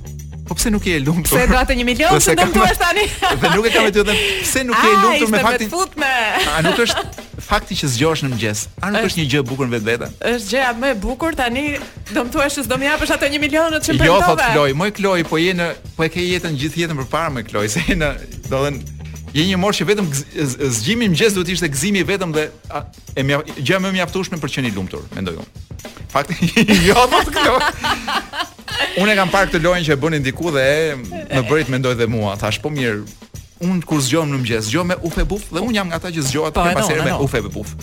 Po 0.49 0.55
pse 0.57 0.71
nuk 0.73 0.85
je 0.85 0.97
i 0.97 1.01
lumtur? 1.03 1.29
Pse 1.39 1.43
gatë 1.51 1.75
1 1.77 1.85
milion 1.85 2.09
që 2.15 2.33
do 2.33 2.41
të 2.49 2.55
thua 2.55 2.69
tani? 2.79 3.03
Po 3.43 3.49
nuk 3.53 3.67
e 3.69 3.73
kam 3.73 3.85
vetë 3.85 4.01
thënë. 4.01 4.23
Pse 4.45 4.63
nuk 4.65 4.79
je 4.81 4.89
i 4.89 4.95
ah, 4.97 5.03
lumtur 5.05 5.29
me 5.33 5.41
faktin? 5.45 6.07
A 6.55 6.63
nuk 6.65 6.81
është 6.85 7.43
fakti 7.45 7.77
që 7.77 7.89
zgjohesh 7.93 8.23
në 8.25 8.31
mëngjes? 8.31 8.63
A 8.81 8.89
nuk 8.95 9.05
është 9.11 9.21
një 9.21 9.27
gjë 9.29 9.43
e 9.43 9.47
bukur 9.51 9.69
në 9.69 9.75
vetvete? 9.77 10.07
Është 10.31 10.51
gjëja 10.55 10.71
më 10.81 10.91
e 10.95 10.97
bukur 11.05 11.37
tani, 11.37 11.65
do 12.09 12.23
të 12.23 12.33
thua 12.33 12.47
se 12.55 12.65
do 12.71 12.79
më 12.81 12.89
japësh 12.89 13.13
ato 13.19 13.29
1 13.29 13.43
milion 13.45 13.77
atë 13.77 13.91
çmendova. 13.91 14.09
Jo, 14.09 14.17
po 14.31 14.39
të 14.41 14.49
floj, 14.55 14.73
moj 14.81 14.89
Kloj, 14.97 15.23
po 15.29 15.41
je 15.43 15.53
në 15.61 15.69
po 15.99 16.07
e 16.09 16.11
ke 16.17 16.25
jetën 16.31 16.57
gjithë 16.63 16.83
jetën 16.87 17.01
përpara 17.05 17.29
me 17.37 17.45
Kloj, 17.45 17.69
se 17.75 17.85
në 17.93 18.13
do 18.49 18.49
të 18.49 18.65
thënë 18.65 18.97
Je 19.29 19.43
një 19.45 19.59
morshë 19.61 19.85
vetëm 19.85 20.07
zgjimi 20.73 21.05
i 21.05 21.09
mëngjesit 21.11 21.35
duhet 21.37 21.51
të 21.51 21.59
ishte 21.59 21.67
gëzimi 21.69 22.01
vetëm 22.01 22.31
dhe 22.33 22.47
e 22.49 23.21
mja, 23.27 23.43
gjë 23.61 23.77
më 23.83 23.91
mjaftueshme 23.99 24.39
për 24.41 24.53
qenë 24.55 24.71
i 24.71 24.73
lumtur, 24.73 25.03
mendoj 25.13 25.35
unë. 25.43 25.59
Fakti 26.09 26.49
jo, 26.87 26.95
po 27.11 27.19
të 27.27 27.35
kjo 27.37 27.59
unë 29.01 29.15
kam 29.17 29.31
parë 29.33 29.51
këtë 29.51 29.61
lojë 29.63 29.85
që 29.87 29.95
e 29.95 29.99
bënin 30.01 30.25
diku 30.25 30.51
dhe 30.55 30.65
më 30.99 31.41
bërit 31.49 31.71
mendoj 31.73 31.95
dhe 31.99 32.07
mua. 32.09 32.35
Thash 32.41 32.59
po 32.63 32.71
mirë, 32.73 33.01
un 33.65 33.79
kur 33.85 33.99
zgjohem 34.05 34.29
në 34.31 34.37
mëngjes, 34.39 34.67
zgjohem 34.69 34.91
me 34.93 34.97
ufe 35.09 35.25
buf 35.27 35.47
dhe 35.51 35.63
un 35.63 35.73
jam 35.75 35.89
nga 35.91 35.99
ata 35.99 36.11
që 36.15 36.23
zgjohet 36.29 36.55
po, 36.55 36.63
pa, 36.63 36.75
pas 36.77 36.89
herë 36.91 37.07
me 37.09 37.15
ufe 37.25 37.41
buf. 37.51 37.73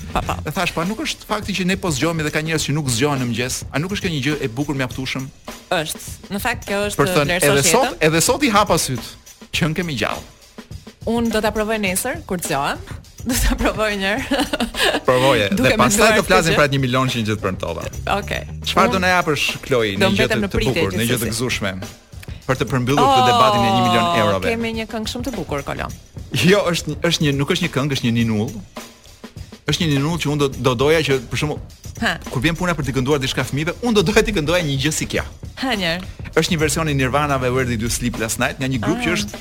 E 0.49 0.55
thash 0.57 0.73
pa 0.77 0.87
nuk 0.89 1.03
është 1.05 1.29
fakti 1.29 1.57
që 1.59 1.67
ne 1.73 1.77
po 1.81 1.93
zgjohemi 1.97 2.27
dhe 2.27 2.33
ka 2.35 2.43
njerëz 2.47 2.69
që 2.69 2.77
nuk 2.79 2.89
zgjohen 2.95 3.21
në 3.23 3.29
mëngjes, 3.33 3.59
a 3.71 3.83
nuk 3.83 3.97
është 3.97 4.07
kjo 4.07 4.15
një 4.17 4.23
gjë 4.27 4.39
e 4.49 4.53
bukur 4.57 4.79
mjaftueshëm? 4.81 5.27
Është. 5.77 6.07
Në 6.33 6.43
fakt 6.47 6.67
kjo 6.71 6.81
është 6.93 7.09
vlerësoshje. 7.11 7.43
Për 7.45 7.51
edhe 7.51 7.75
sot, 7.75 8.01
edhe 8.11 8.23
sot 8.29 8.47
i 8.49 8.55
hapa 8.57 8.79
syt. 8.81 9.13
Qën 9.57 9.75
kemi 9.79 9.99
gjallë. 10.01 10.25
Un 11.13 11.29
do 11.31 11.41
ta 11.45 11.53
provoj 11.55 11.77
nesër 11.83 12.25
kur 12.27 12.41
zgjohem. 12.43 12.81
Do 13.27 13.35
ta 13.51 13.55
provoj 13.59 13.97
një 13.99 14.11
herë. 14.15 14.41
Provoje. 15.07 15.49
Dhe 15.59 15.73
pastaj 15.81 16.21
do 16.21 16.25
flasim 16.27 16.55
për 16.55 16.69
atë 16.69 16.77
1 16.79 16.83
milion 16.83 17.09
që 17.11 17.21
i 17.21 17.25
gjetëm 17.27 17.43
pranë 17.43 17.61
tova. 17.63 17.87
Okej. 18.21 18.43
Çfarë 18.71 18.95
do 18.95 19.01
na 19.03 19.11
japësh 19.17 19.47
Kloi 19.67 19.95
në 19.99 20.11
gjë 20.15 20.29
të 20.31 20.41
bukur, 20.55 20.95
në 21.01 21.07
gjë 21.11 21.19
të 21.25 21.31
gëzueshme? 21.33 21.73
Për 22.47 22.61
të 22.61 22.67
përmbyllur 22.71 23.03
këtë 23.03 23.23
oh, 23.23 23.27
debatin 23.27 23.65
e 23.65 23.71
1 23.73 23.83
milion 23.83 24.07
eurove. 24.21 24.47
Ne 24.47 24.55
kemi 24.55 24.71
një 24.77 24.85
këngë 24.93 25.11
shumë 25.11 25.27
të 25.27 25.33
bukur, 25.35 25.65
Kolo. 25.67 25.89
Jo, 26.47 26.61
është 26.71 26.95
është 27.09 27.27
një, 27.27 27.33
nuk 27.41 27.51
është 27.57 27.67
një 27.67 27.73
këngë, 27.75 27.97
është 27.97 28.07
një 28.07 28.13
ninull. 28.21 28.55
Është 29.67 29.81
një 29.83 29.89
ninull 29.97 30.21
që 30.23 30.31
unë 30.31 30.43
do 30.45 30.51
do 30.71 30.77
doja 30.85 31.03
që 31.11 31.19
për 31.27 31.41
shembull 31.43 31.83
Ha. 31.97 32.11
Kur 32.29 32.43
vjen 32.45 32.55
puna 32.55 32.75
për 32.77 32.85
të 32.91 32.99
kënduar 32.99 33.21
diçka 33.23 33.43
fëmijëve, 33.49 33.73
unë 33.89 33.97
do 33.97 34.03
doja 34.11 34.23
të 34.27 34.35
këndoja 34.37 34.61
një 34.69 34.75
gjë 34.83 34.91
si 34.99 35.07
kjo. 35.11 35.23
Ha, 35.63 35.73
njëherë. 35.81 36.29
Është 36.37 36.53
një 36.55 36.59
version 36.61 36.91
i 36.93 36.95
Nirvana-ve 36.95 37.49
Where 37.55 37.65
Did 37.71 37.83
You 37.87 37.91
Sleep 37.91 38.21
Last 38.21 38.37
Night, 38.39 38.61
nga 38.61 38.69
një 38.69 38.83
grup 38.85 39.01
ah. 39.01 39.05
që 39.07 39.15
është 39.17 39.41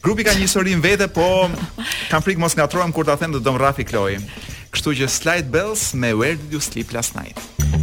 Grupi 0.00 0.24
ka 0.24 0.32
një 0.32 0.46
historin 0.48 0.80
vete, 0.80 1.06
po 1.12 1.24
kam 2.08 2.24
frikë 2.24 2.40
mos 2.40 2.54
nga 2.56 2.64
trojmë 2.70 2.94
kur 2.96 3.04
të 3.04 3.18
them 3.20 3.34
dhe 3.36 3.52
më 3.52 3.60
Rafi 3.60 3.84
Kloj. 3.84 4.14
Kështu 4.72 4.92
që 5.00 5.08
Slide 5.12 5.50
Bells 5.52 5.90
me 5.92 6.14
Where 6.16 6.38
Did 6.40 6.54
You 6.56 6.60
Sleep 6.64 6.94
Last 6.94 7.16
Night. 7.18 7.36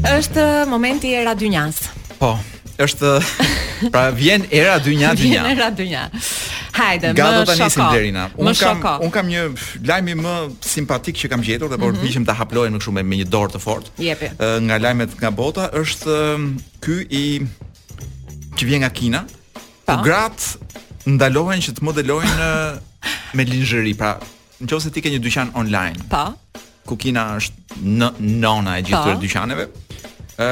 Êshtë 0.07 0.65
momenti 0.69 1.11
era 1.13 1.35
dynjas. 1.37 1.83
Po, 2.17 2.31
është 2.81 3.11
pra 3.93 4.07
vjen 4.17 4.47
era 4.49 4.79
dynja 4.81 5.11
dynja. 5.17 5.43
Vjen 5.43 5.51
era 5.53 5.67
dynja. 5.69 6.07
Hajde, 6.77 7.11
Gado 7.17 7.43
më 7.51 7.55
shoko. 7.69 7.85
Gado 7.91 8.41
Un 8.41 8.49
kam 8.49 8.55
shoko. 8.65 8.95
un 9.05 9.13
kam 9.13 9.29
një 9.29 9.45
lajm 9.85 10.11
më 10.25 10.33
simpatik 10.73 11.19
që 11.21 11.29
kam 11.31 11.45
gjetur 11.45 11.69
dhe 11.69 11.77
por 11.81 11.93
mm 11.93 12.01
-hmm. 12.07 12.25
ta 12.25 12.33
haplojnë 12.33 12.73
më 12.77 12.83
shumë 12.85 13.03
me 13.03 13.15
një 13.17 13.27
dorë 13.29 13.51
të 13.53 13.59
fortë. 13.59 13.89
Jepi. 13.97 14.27
Nga 14.65 14.75
lajmet 14.79 15.11
nga 15.21 15.31
bota 15.31 15.69
është 15.81 16.09
ky 16.81 16.97
i 17.09 17.25
që 18.57 18.63
vjen 18.65 18.79
nga 18.81 18.89
Kina. 18.89 19.25
Po. 19.85 20.01
gratë 20.03 20.65
ndalohen 21.07 21.61
që 21.63 21.73
të 21.77 21.85
modelojnë 21.87 22.47
me 23.39 23.45
lingerie. 23.47 23.95
Pra, 23.97 24.15
nëse 24.63 24.91
ti 24.93 25.03
ke 25.05 25.11
një 25.13 25.21
dyqan 25.23 25.53
online. 25.59 26.03
Pa. 26.11 26.27
Po. 26.31 26.63
Kukina 26.87 27.33
është 27.39 27.81
në 27.83 28.11
nona 28.43 28.77
e 28.79 28.83
gjithë 28.87 29.01
po. 29.03 29.15
të 29.15 29.23
dyqaneve. 29.25 29.65
Ë, 30.43 30.45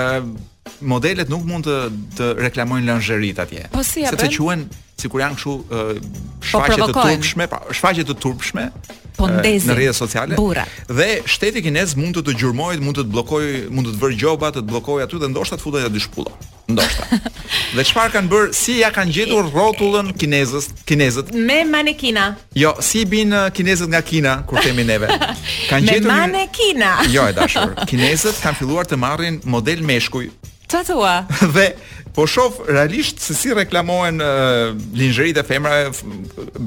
modelet 0.93 1.32
nuk 1.32 1.45
mund 1.47 1.68
të 1.70 1.78
të 2.20 2.32
reklamojnë 2.43 2.89
lingerie 2.91 3.36
atje. 3.41 3.70
Po 3.76 3.84
si 3.86 4.03
Sepse 4.08 4.32
quhen 4.36 4.68
sikur 5.00 5.22
janë 5.22 5.38
kështu 5.39 5.56
po 5.70 5.82
shfaqje 6.50 6.86
të 6.86 6.93
turpshme, 7.06 7.48
pa 7.52 7.60
shfaqje 7.76 8.06
të 8.10 8.16
turpshme 8.24 8.68
po 9.16 9.28
ndezin 9.32 9.72
në 9.72 9.76
rrjetet 9.78 9.98
sociale. 9.98 10.38
Dhe 10.91 11.06
shteti 11.32 11.62
kinez 11.64 11.93
mund 12.00 12.18
të 12.18 12.24
të 12.30 12.36
gjurmojë, 12.41 12.82
mund 12.84 12.98
të 13.00 13.06
të 13.08 13.14
bllokojë, 13.16 13.54
mund 13.72 13.88
të 13.88 13.93
të 13.96 14.02
vërë 14.02 14.18
gjoba, 14.24 14.50
të 14.56 14.64
të 14.64 14.70
bllokojë 14.72 15.06
aty 15.08 15.22
dhe 15.24 15.30
ndoshta 15.32 15.60
të 15.60 15.64
futet 15.64 15.86
në 15.86 15.91
dy 15.96 16.04
shpulla. 16.04 16.34
Ndoshta. 16.72 17.20
dhe 17.78 17.86
çfarë 17.88 18.12
kanë 18.16 18.32
bërë, 18.32 18.50
Si 18.58 18.76
ja 18.82 18.89
kanë 18.96 19.16
gjetur 19.20 19.48
rrotullën 19.54 20.10
kinezës, 20.20 20.68
kinezët? 20.89 21.32
Me 21.48 21.62
manekina. 21.70 22.32
Jo, 22.60 22.74
si 22.84 23.06
bin 23.08 23.32
kinezët 23.56 23.91
nga 23.93 24.02
Kina 24.04 24.36
kur 24.50 24.60
kemi 24.64 24.84
neve. 24.88 25.12
Kan 25.72 25.88
gjetur 25.88 26.10
me 26.12 26.20
manekina. 26.26 26.96
Një... 27.06 27.14
Jo, 27.16 27.28
e 27.32 27.36
dashur. 27.38 27.76
Kinezët 27.88 28.43
kanë 28.43 28.60
filluar 28.64 28.89
të 28.89 29.00
marrin 29.00 29.39
model 29.48 29.86
meshkuj, 29.86 30.28
Ta 30.68 30.82
thua. 30.84 31.26
dhe 31.55 31.74
po 32.16 32.26
shof 32.28 32.53
realisht 32.68 33.20
se 33.20 33.34
si 33.36 33.53
reklamohen 33.53 34.22
uh, 34.22 34.28
lingerit 34.93 35.38
e 35.38 35.43
femra, 35.43 35.91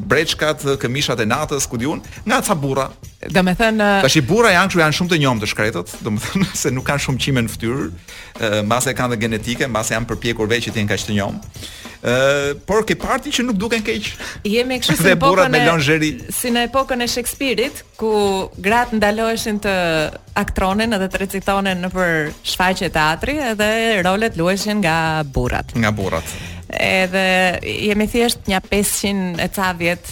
breçkat, 0.09 0.65
këmishat 0.83 1.23
e 1.25 1.27
natës, 1.27 1.65
ku 1.69 1.81
diun, 1.81 2.03
nga 2.29 2.39
ca 2.45 2.55
burra. 2.55 2.89
Dhe 3.25 3.43
me 3.43 3.55
thënë... 3.59 3.81
Uh... 3.97 4.03
Tash 4.05 4.19
i 4.21 4.25
burra 4.29 4.53
janë 4.55 4.75
që 4.75 4.81
janë 4.85 4.99
shumë 5.01 5.13
të 5.15 5.19
njom 5.25 5.41
të 5.43 5.49
shkretët, 5.55 5.95
dhe 6.05 6.13
me 6.15 6.21
thënë 6.27 6.51
se 6.65 6.75
nuk 6.77 6.87
kanë 6.91 7.07
shumë 7.07 7.23
qime 7.25 7.47
në 7.47 7.55
ftyrë, 7.57 7.89
uh, 7.91 8.59
mbase 8.69 8.93
kanë 8.99 9.15
dhe 9.17 9.23
genetike, 9.27 9.71
mbase 9.73 9.97
janë 9.97 10.11
përpjekur 10.13 10.51
veqë 10.53 10.69
që 10.69 10.77
t'jen 10.77 10.91
ka 10.93 11.01
që 11.01 11.09
të 11.11 11.17
njom 11.21 11.41
por 12.67 12.85
ke 12.87 12.95
parti 12.99 13.31
që 13.35 13.45
nuk 13.47 13.57
duken 13.59 13.83
keq. 13.83 14.07
Jemi 14.47 14.79
kështu 14.79 14.97
si 15.07 15.13
epokën 15.15 15.55
e 15.55 16.33
Si 16.33 16.51
në 16.55 16.67
epokën 16.71 17.03
e 17.03 17.07
Shakespeare-it 17.11 17.83
ku 17.99 18.47
gratë 18.63 18.97
ndaloheshin 19.01 19.59
të 19.63 19.75
aktronin 20.39 20.93
edhe 20.95 21.09
të 21.11 21.23
recitonin 21.25 21.83
nëpër 21.87 22.31
shfaqje 22.47 22.91
teatri 22.95 23.39
edhe 23.53 23.71
rolet 24.07 24.37
lueshin 24.37 24.79
nga 24.83 25.23
burrat. 25.25 25.75
Nga 25.75 25.91
burrat. 25.93 26.25
Edhe 26.71 27.27
jemi 27.65 28.07
thjesht 28.07 28.47
një 28.49 28.61
500 28.69 29.41
e 29.41 29.49
ca 29.49 29.73
vjet 29.73 30.07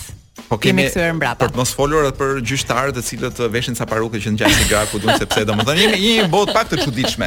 Po 0.48 0.58
kemi 0.62 0.84
kthyer 0.86 1.14
mbrapa. 1.18 1.40
Për 1.46 1.54
të 1.54 1.58
mos 1.58 1.72
folur 1.74 2.04
edhe 2.06 2.14
për 2.14 2.36
gjyqtarët 2.46 2.98
e 2.98 3.02
cilët 3.02 3.40
veshin 3.50 3.74
ca 3.74 3.86
që 3.88 4.10
ngjajnë 4.36 4.66
gjatë 4.70 4.90
ku 4.92 5.00
duan 5.02 5.18
sepse 5.18 5.42
domethënë 5.46 5.80
jemi 5.86 6.00
një 6.20 6.26
botë 6.30 6.54
pak 6.54 6.70
të 6.70 6.84
çuditshme. 6.84 7.26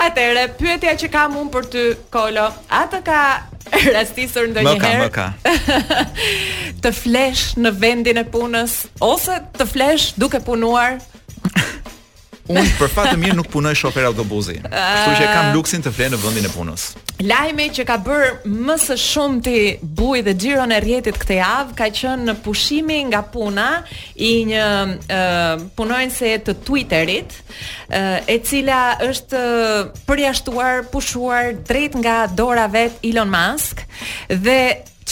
Atëre, 0.00 0.46
pyetja 0.56 0.94
që 1.00 1.08
kam 1.12 1.36
un 1.40 1.48
për 1.52 1.66
ty, 1.72 1.82
Kolo, 2.14 2.46
a 2.72 2.82
të 2.92 3.00
ka 3.06 3.20
rastisur 3.96 4.48
ndonjëherë? 4.50 5.28
të 6.84 6.92
flesh 6.96 7.44
në 7.60 7.74
vendin 7.82 8.22
e 8.22 8.26
punës 8.34 8.80
ose 9.06 9.38
të 9.58 9.68
flesh 9.74 10.12
duke 10.20 10.40
punuar? 10.46 10.98
Unë 12.50 12.62
për 12.74 12.90
fat 12.90 13.10
të 13.12 13.18
mirë 13.22 13.36
nuk 13.38 13.46
punoj 13.52 13.70
shofer 13.78 14.04
autobusi. 14.08 14.56
Kështu 14.64 15.12
që 15.14 15.26
kam 15.30 15.44
ah. 15.50 15.52
luksin 15.54 15.82
të 15.84 15.92
flej 15.94 16.08
në 16.10 16.18
vendin 16.18 16.46
e 16.48 16.50
punës. 16.50 16.88
Lajmi 17.22 17.68
që 17.76 17.84
ka 17.86 17.98
bër 18.02 18.32
më 18.50 18.74
së 18.82 18.96
shumti 18.98 19.58
bujë 19.98 20.24
dhe 20.26 20.34
xhiron 20.42 20.74
e 20.74 20.80
rrjetit 20.82 21.20
këtë 21.22 21.36
javë 21.38 21.76
ka 21.78 21.86
qenë 21.94 22.26
në 22.26 22.34
pushimi 22.42 22.98
nga 23.12 23.20
puna 23.32 23.68
i 24.26 24.32
një 24.50 24.64
uh, 25.06 25.62
punonjëse 25.78 26.32
të 26.48 26.56
Twitterit, 26.66 27.36
uh, 27.42 28.18
e 28.26 28.38
cila 28.42 28.80
është 29.06 29.42
përjashtuar, 30.10 30.82
pushuar 30.90 31.52
drejt 31.68 31.94
nga 32.02 32.24
dora 32.26 32.66
vet 32.74 32.98
Elon 33.06 33.30
Musk 33.32 33.86
dhe 34.34 34.58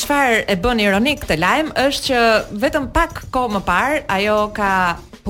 Çfarë 0.00 0.44
e 0.50 0.54
bën 0.62 0.78
ironik 0.86 1.24
këtë 1.24 1.36
lajm 1.42 1.72
është 1.82 2.04
që 2.08 2.20
vetëm 2.62 2.86
pak 2.94 3.24
kohë 3.34 3.56
më 3.56 3.62
parë 3.66 4.04
ajo 4.14 4.36
ka 4.56 4.70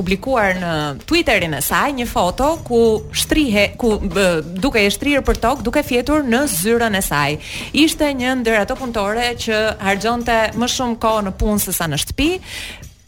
publikuar 0.00 0.56
në 0.58 0.70
Twitterin 1.08 1.52
e 1.58 1.62
saj 1.64 1.90
një 1.98 2.06
foto 2.08 2.52
ku 2.66 2.80
shtrihe 3.12 3.66
ku 3.80 3.94
bë, 4.00 4.26
duke 4.62 4.80
e 4.86 4.92
shtrirë 4.94 5.22
për 5.28 5.40
tokë, 5.44 5.66
duke 5.66 5.82
fjetur 5.86 6.24
në 6.26 6.44
zyrën 6.54 6.96
e 6.96 7.02
saj. 7.04 7.36
Ishte 7.84 8.08
një 8.20 8.32
ndër 8.40 8.62
ato 8.62 8.78
punëtore 8.80 9.28
që 9.44 9.60
harxhonte 9.82 10.38
më 10.56 10.70
shumë 10.76 11.00
kohë 11.04 11.26
në 11.28 11.34
punë 11.42 11.64
sesa 11.66 11.90
në 11.92 12.00
shtëpi, 12.06 12.30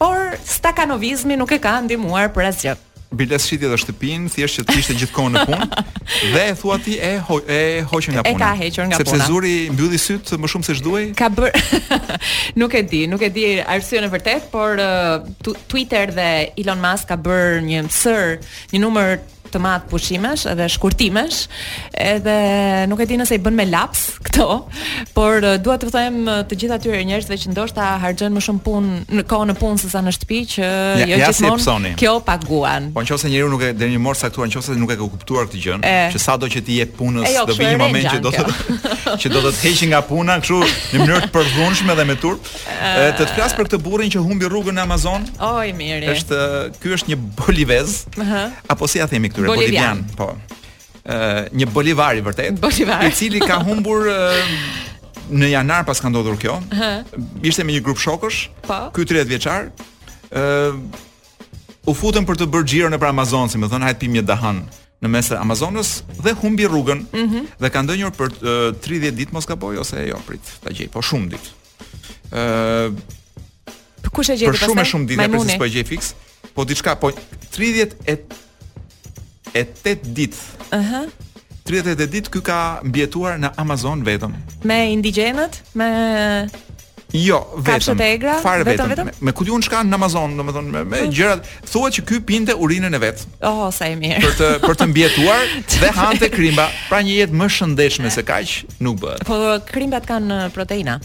por 0.03 0.35
stakanovizmi 0.45 1.37
nuk 1.41 1.55
e 1.57 1.61
ka 1.65 1.79
ndihmuar 1.87 2.29
për 2.35 2.51
asgjë 2.51 2.79
biles 3.17 3.45
shitje 3.47 3.69
dhe 3.69 3.77
shtëpinë, 3.83 4.29
thjesht 4.33 4.59
që 4.59 4.63
të 4.67 4.75
ishte 4.81 4.95
gjithkohon 5.01 5.37
në 5.37 5.43
punë 5.49 5.67
dhe 6.33 6.43
e 6.51 6.55
thua 6.59 6.77
ti 6.85 6.95
e 6.97 7.11
ho, 7.27 7.39
e 7.45 7.59
nga 7.83 8.23
puna. 8.27 8.31
E 8.33 8.33
ka 8.41 8.51
hequr 8.61 8.87
nga 8.89 8.99
sepse 9.01 9.11
puna. 9.11 9.19
Sepse 9.19 9.29
zuri 9.31 9.53
mbylli 9.73 9.99
syt 10.05 10.33
më 10.41 10.51
shumë 10.53 10.67
se 10.67 10.75
ç'duaj. 10.79 11.05
Ka 11.21 11.29
bër 11.35 11.51
nuk 12.59 12.77
e 12.77 12.83
di, 12.93 13.03
nuk 13.11 13.23
e 13.23 13.29
di 13.35 13.45
arsyeën 13.77 14.07
e 14.07 14.11
vërtet, 14.15 14.49
por 14.53 14.81
uh, 14.81 15.25
Twitter 15.71 16.13
dhe 16.17 16.29
Elon 16.61 16.81
Musk 16.83 17.09
ka 17.13 17.17
bër 17.29 17.61
një 17.69 17.85
sër, 18.01 18.39
një 18.73 18.83
numër 18.83 19.17
të 19.53 19.61
madh 19.61 19.85
pushimesh 19.91 20.47
edhe 20.49 20.65
shkurtimesh, 20.69 21.43
edhe 22.05 22.33
nuk 22.89 23.01
e 23.03 23.07
di 23.09 23.17
nëse 23.19 23.37
i 23.37 23.41
bën 23.43 23.55
me 23.57 23.65
laps 23.69 24.05
këto, 24.29 24.47
por 25.15 25.45
eh, 25.45 25.57
dua 25.63 25.77
të 25.81 25.91
them 25.93 26.21
eh, 26.29 26.41
të 26.49 26.57
gjithë 26.63 26.77
atyre 26.79 27.03
njerëzve 27.09 27.37
që 27.43 27.51
ndoshta 27.53 27.89
harxhen 28.01 28.33
më 28.37 28.43
shumë 28.47 28.63
punë 28.65 29.01
në 29.19 29.25
kohë 29.29 29.49
në 29.51 29.55
punë 29.61 29.81
sesa 29.83 30.01
në 30.05 30.13
shtëpi 30.17 30.39
që 30.55 30.65
ja, 30.65 31.07
jo 31.11 31.19
ja 31.21 31.31
si 31.35 31.93
kjo 32.01 32.15
paguan. 32.25 32.89
Po 32.95 33.03
nëse 33.05 33.29
njeriu 33.31 33.51
nuk 33.53 33.65
e 33.69 33.73
deri 33.77 33.93
një 33.95 34.01
morë 34.05 34.21
saktuar, 34.23 34.49
nëse 34.51 34.77
nuk 34.79 34.95
e 34.95 34.97
ka 34.99 35.09
kuptuar 35.13 35.47
këtë 35.49 35.63
gjë, 35.65 35.77
që 36.15 36.21
sado 36.23 36.49
që 36.53 36.63
ti 36.67 36.79
je 36.81 36.87
punës, 36.97 37.29
jo, 37.37 37.45
do 37.49 37.57
vi 37.59 37.69
një 37.69 37.79
moment 37.81 38.09
që 38.13 38.23
do 38.23 38.33
të 38.33 38.45
që 39.23 39.29
do 39.33 39.43
të 39.45 39.51
të 39.53 39.61
heqë 39.67 39.89
nga 39.93 39.99
puna, 40.07 40.39
kështu 40.41 40.57
në 40.63 41.03
mënyrë 41.03 41.21
të 41.27 41.31
përdhunshme 41.35 41.93
dhe 41.99 42.07
me 42.09 42.15
turp, 42.23 42.47
e, 42.73 43.11
të 43.13 43.21
të 43.27 43.33
flas 43.35 43.53
për 43.53 43.67
këtë 43.67 43.79
burrin 43.83 44.09
që 44.13 44.23
humbi 44.25 44.47
rrugën 44.49 44.73
në 44.77 44.83
Amazon. 44.87 45.27
Oj, 45.53 45.69
mirë. 45.77 46.09
Është 46.15 46.39
ky 46.81 46.93
është 46.97 47.11
një 47.11 47.17
bolivez. 47.37 47.97
Uh 48.17 48.23
-huh. 48.23 48.55
Apo 48.73 48.87
si 48.87 48.97
ja 48.99 49.07
themi 49.07 49.29
këtu? 49.29 49.42
bolivian. 49.47 49.93
bolivian. 49.93 50.15
Po. 50.15 50.57
Ë 51.03 51.15
uh, 51.15 51.47
një 51.59 51.65
bolivar 51.73 52.15
i 52.17 52.21
vërtet, 52.23 52.59
bolivar. 52.63 53.03
i 53.07 53.11
cili 53.15 53.41
ka 53.43 53.57
humbur 53.63 54.05
uh, 54.07 54.53
në 55.35 55.49
janar 55.51 55.83
pas 55.87 55.99
ka 55.99 56.07
ndodhur 56.11 56.37
kjo. 56.39 56.55
Ishte 57.43 57.65
me 57.67 57.75
një 57.75 57.81
grup 57.83 57.99
shokësh. 57.99 58.39
Po. 58.69 58.77
Ky 58.95 59.07
30 59.09 59.27
vjeçar. 59.31 59.67
Ë 60.31 60.45
uh, 60.69 60.79
u 61.83 61.91
futën 61.97 62.23
për 62.23 62.39
të 62.39 62.47
bërë 62.47 62.67
xhiro 62.69 62.91
nëpër 62.93 63.09
Amazon, 63.11 63.51
si 63.51 63.59
më 63.59 63.67
thon, 63.73 63.83
hajt 63.83 63.99
pimë 63.99 64.21
një 64.21 64.27
dahan 64.29 64.61
në 65.03 65.09
mes 65.11 65.27
të 65.27 65.35
Amazonës 65.35 65.89
dhe 66.23 66.31
humbi 66.39 66.63
rrugën 66.63 67.01
mm 67.03 67.25
-hmm. 67.27 67.47
dhe 67.59 67.69
ka 67.69 67.81
ndonjur 67.83 68.11
për 68.15 68.29
uh, 68.39 68.85
30 68.85 69.17
ditë 69.19 69.33
mos 69.35 69.43
ka 69.45 69.55
boj 69.59 69.77
ose 69.83 70.05
jo 70.07 70.17
prit 70.27 70.39
ta 70.63 70.69
gjej 70.71 70.87
po 70.93 71.01
shumë 71.01 71.27
ditë. 71.33 71.49
Ëh. 72.31 72.39
uh, 72.87 73.21
Kush 74.13 74.29
e 74.29 74.35
gjeti 74.37 74.51
pastaj? 74.51 74.67
Për 74.67 74.69
shumë 74.69 74.79
pasaj? 74.79 74.91
shumë 74.91 75.05
ditë, 75.09 75.55
s'po 75.55 75.65
gjej 75.73 75.83
fiks, 75.85 76.13
po 76.55 76.63
diçka 76.63 76.95
po 76.95 77.11
30 77.11 77.97
e 78.05 78.15
e 79.53 79.63
8 79.85 80.13
ditë. 80.13 80.37
Ëhë. 80.69 80.81
Uh 80.81 80.91
-huh. 80.91 81.07
38 81.65 82.09
ditë 82.11 82.29
ky 82.33 82.41
ka 82.43 82.57
mbjetuar 82.83 83.37
në 83.39 83.53
Amazon 83.61 84.01
vetëm. 84.03 84.33
Me 84.67 84.81
indigjenët, 84.91 85.61
me 85.79 85.89
Jo, 87.13 87.37
vetëm. 87.63 87.99
Egra, 88.01 88.35
far 88.41 88.63
vetëm, 88.65 88.87
vetëm, 88.87 88.87
vetëm. 88.89 89.07
Me 89.19 89.31
kujtun 89.37 89.61
çka 89.63 89.83
në 89.85 89.93
Amazon, 89.95 90.33
domethënë 90.37 90.71
me, 90.73 90.81
me 90.83 90.99
ah. 90.99 91.07
gjërat. 91.13 91.45
Thuhet 91.71 91.93
që 91.99 92.03
ky 92.09 92.19
pinte 92.31 92.53
urinën 92.57 92.93
e 92.93 92.99
vet. 92.99 93.23
Oh, 93.45 93.69
sa 93.71 93.85
e 93.85 93.95
mirë. 93.95 94.21
Për 94.25 94.33
të 94.41 94.49
për 94.65 94.75
të 94.81 94.87
mbjetuar 94.91 95.53
dhe 95.81 95.91
hante 95.95 96.29
krimba, 96.33 96.67
pra 96.89 97.01
një 97.05 97.21
jetë 97.21 97.39
më 97.43 97.49
shëndetshme 97.53 98.09
se 98.17 98.23
kaq 98.25 98.57
nuk 98.79 98.99
bëhet. 98.99 99.23
Po 99.29 99.37
krimbat 99.69 100.09
kanë 100.09 100.49
proteina 100.57 100.97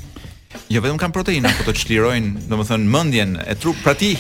jo 0.72 0.80
vetëm 0.82 0.98
kanë 1.00 1.14
proteina, 1.14 1.50
por 1.58 1.68
të 1.68 1.82
çlirojnë, 1.82 2.46
domethënë 2.48 2.92
mendjen 2.92 3.34
e 3.44 3.54
trup. 3.60 3.78
Pra 3.84 3.94
ti 3.98 4.12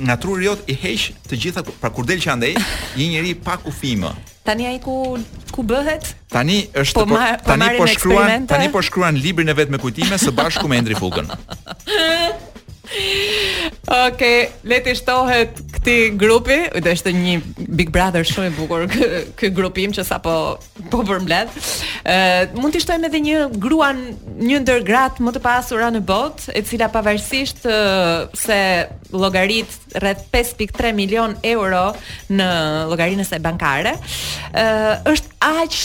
nga 0.00 0.16
truri 0.22 0.48
jot 0.48 0.66
i 0.70 0.76
heq 0.78 1.08
të 1.28 1.38
gjitha, 1.44 1.64
pra 1.82 1.92
kur 1.94 2.06
del 2.08 2.22
që 2.22 2.32
andej, 2.34 2.54
një 2.98 3.08
njerëz 3.14 3.40
pa 3.46 3.56
kufim. 3.62 4.06
Tani 4.46 4.66
ai 4.70 4.78
ku 4.82 5.18
ku 5.54 5.62
bëhet? 5.66 6.14
Tani 6.32 6.62
është 6.72 6.96
po 6.98 7.04
po, 7.12 7.18
po 7.18 7.50
tani 7.50 7.74
po 7.78 7.86
shkruan, 7.86 8.46
tani 8.50 8.70
po 8.72 8.82
shkruan 8.84 9.18
librin 9.20 9.50
e 9.52 9.56
vet 9.56 9.70
me 9.70 9.78
kujtime 9.78 10.18
së 10.18 10.32
bashku 10.34 10.66
me 10.70 10.78
Endri 10.80 10.96
Fugën. 10.96 11.28
Ok, 14.06 14.22
le 14.70 14.78
të 14.84 14.92
shtohet 14.98 15.58
këtij 15.74 16.10
grupi. 16.20 16.56
Ujë, 16.76 16.92
është 16.92 17.12
një 17.16 17.34
Big 17.78 17.90
Brother 17.94 18.24
shumë 18.26 18.50
i 18.50 18.54
bukur 18.56 18.84
ky 19.38 19.50
grupim 19.56 19.92
që 19.96 20.04
sapo 20.06 20.34
po 20.92 21.02
përmbled. 21.08 21.50
Ë, 22.06 22.16
mund 22.60 22.74
të 22.74 22.82
shtojmë 22.84 23.08
edhe 23.10 23.22
një 23.24 23.42
gruan, 23.62 24.00
një 24.40 24.62
ndër 24.64 24.84
grat 24.86 25.20
më 25.22 25.34
të 25.36 25.42
pasura 25.44 25.90
në 25.94 26.02
botë, 26.06 26.54
e 26.54 26.62
cila 26.68 26.90
pavarësisht 26.92 27.64
se 28.38 28.60
llogarit 29.10 29.96
rreth 29.98 30.26
5.3 30.34 30.94
milion 30.94 31.34
euro 31.46 31.90
në 32.30 32.48
llogarinë 32.92 33.26
së 33.26 33.40
bankare, 33.42 33.96
ë 34.54 34.66
është 35.10 35.38
aq 35.50 35.80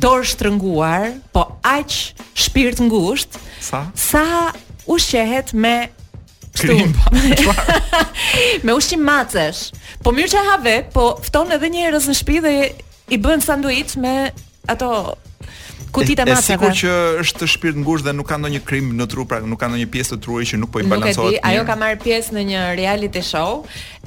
dorë 0.00 0.26
shtrënguar, 0.30 1.08
po 1.34 1.48
aq 1.66 1.96
shpirt 2.38 2.78
ngushtë. 2.86 3.40
Sa? 3.64 3.88
Sa 3.98 4.22
ushqehet 4.86 5.50
me 5.54 5.90
kështu. 6.60 7.78
Me 8.66 8.74
ushqim 8.76 9.02
macesh. 9.06 9.70
Po 10.04 10.12
mirë 10.16 10.32
që 10.34 10.44
ha 10.50 10.58
ve, 10.64 10.76
po 10.94 11.10
fton 11.26 11.56
edhe 11.56 11.70
një 11.72 11.88
herë 11.88 12.04
në 12.08 12.18
shtëpi 12.20 12.42
dhe 12.44 12.54
i 13.10 13.18
bën 13.24 13.42
sanduiç 13.44 13.96
me 14.00 14.14
ato 14.70 14.90
kutitë 15.90 16.22
të 16.22 16.26
macave. 16.30 16.36
Është 16.36 16.52
sikur 16.52 16.74
që 16.78 16.90
është 17.24 17.38
shpirt 17.38 17.52
shpirt 17.56 17.78
ngushtë 17.82 18.06
dhe 18.08 18.12
nuk 18.16 18.28
ka 18.30 18.36
ndonjë 18.38 18.60
krim 18.68 18.92
në 18.96 19.06
tru, 19.10 19.24
pra 19.28 19.40
nuk 19.42 19.58
ka 19.60 19.66
ndonjë 19.72 19.88
pjesë 19.90 20.14
të 20.14 20.20
truri 20.24 20.46
që 20.46 20.60
nuk 20.62 20.70
po 20.72 20.80
i 20.80 20.86
balancohet. 20.86 21.18
Nuk 21.18 21.34
e 21.34 21.34
di, 21.34 21.40
ajo 21.50 21.64
ka 21.70 21.76
marr 21.80 21.98
pjesë 22.04 22.36
në 22.36 22.44
një 22.52 22.62
reality 22.78 23.22
show, 23.26 23.58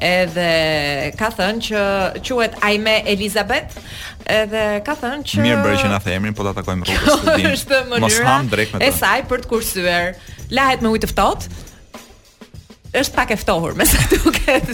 edhe 0.09 0.47
ka 1.19 1.29
thënë 1.35 1.67
që 1.67 2.23
quhet 2.29 2.55
Aime 2.69 2.95
Elizabeth, 3.13 3.75
edhe 4.39 4.63
ka 4.87 4.95
thënë 5.03 5.27
që 5.33 5.43
Mirë 5.43 5.59
bëre 5.67 5.81
që 5.83 5.91
na 5.91 5.99
the 6.07 6.15
emrin, 6.21 6.37
po 6.37 6.47
ta 6.47 6.55
takojmë 6.61 6.87
rrugës 6.89 7.17
Kjo 7.27 7.35
dinë. 7.43 7.53
Është 7.99 8.23
mënyra 8.23 8.81
e 8.87 8.89
saj 9.03 9.27
për 9.33 9.43
të 9.43 9.51
kursyer. 9.51 10.13
Lahet 10.55 10.81
me 10.85 10.95
ujë 10.95 11.05
të 11.05 11.11
ftohtë 11.13 11.61
është 12.93 13.13
pak 13.17 13.31
e 13.33 13.37
ftohur 13.41 13.73
me 13.77 13.85
sa 13.89 13.97
duket. 14.11 14.69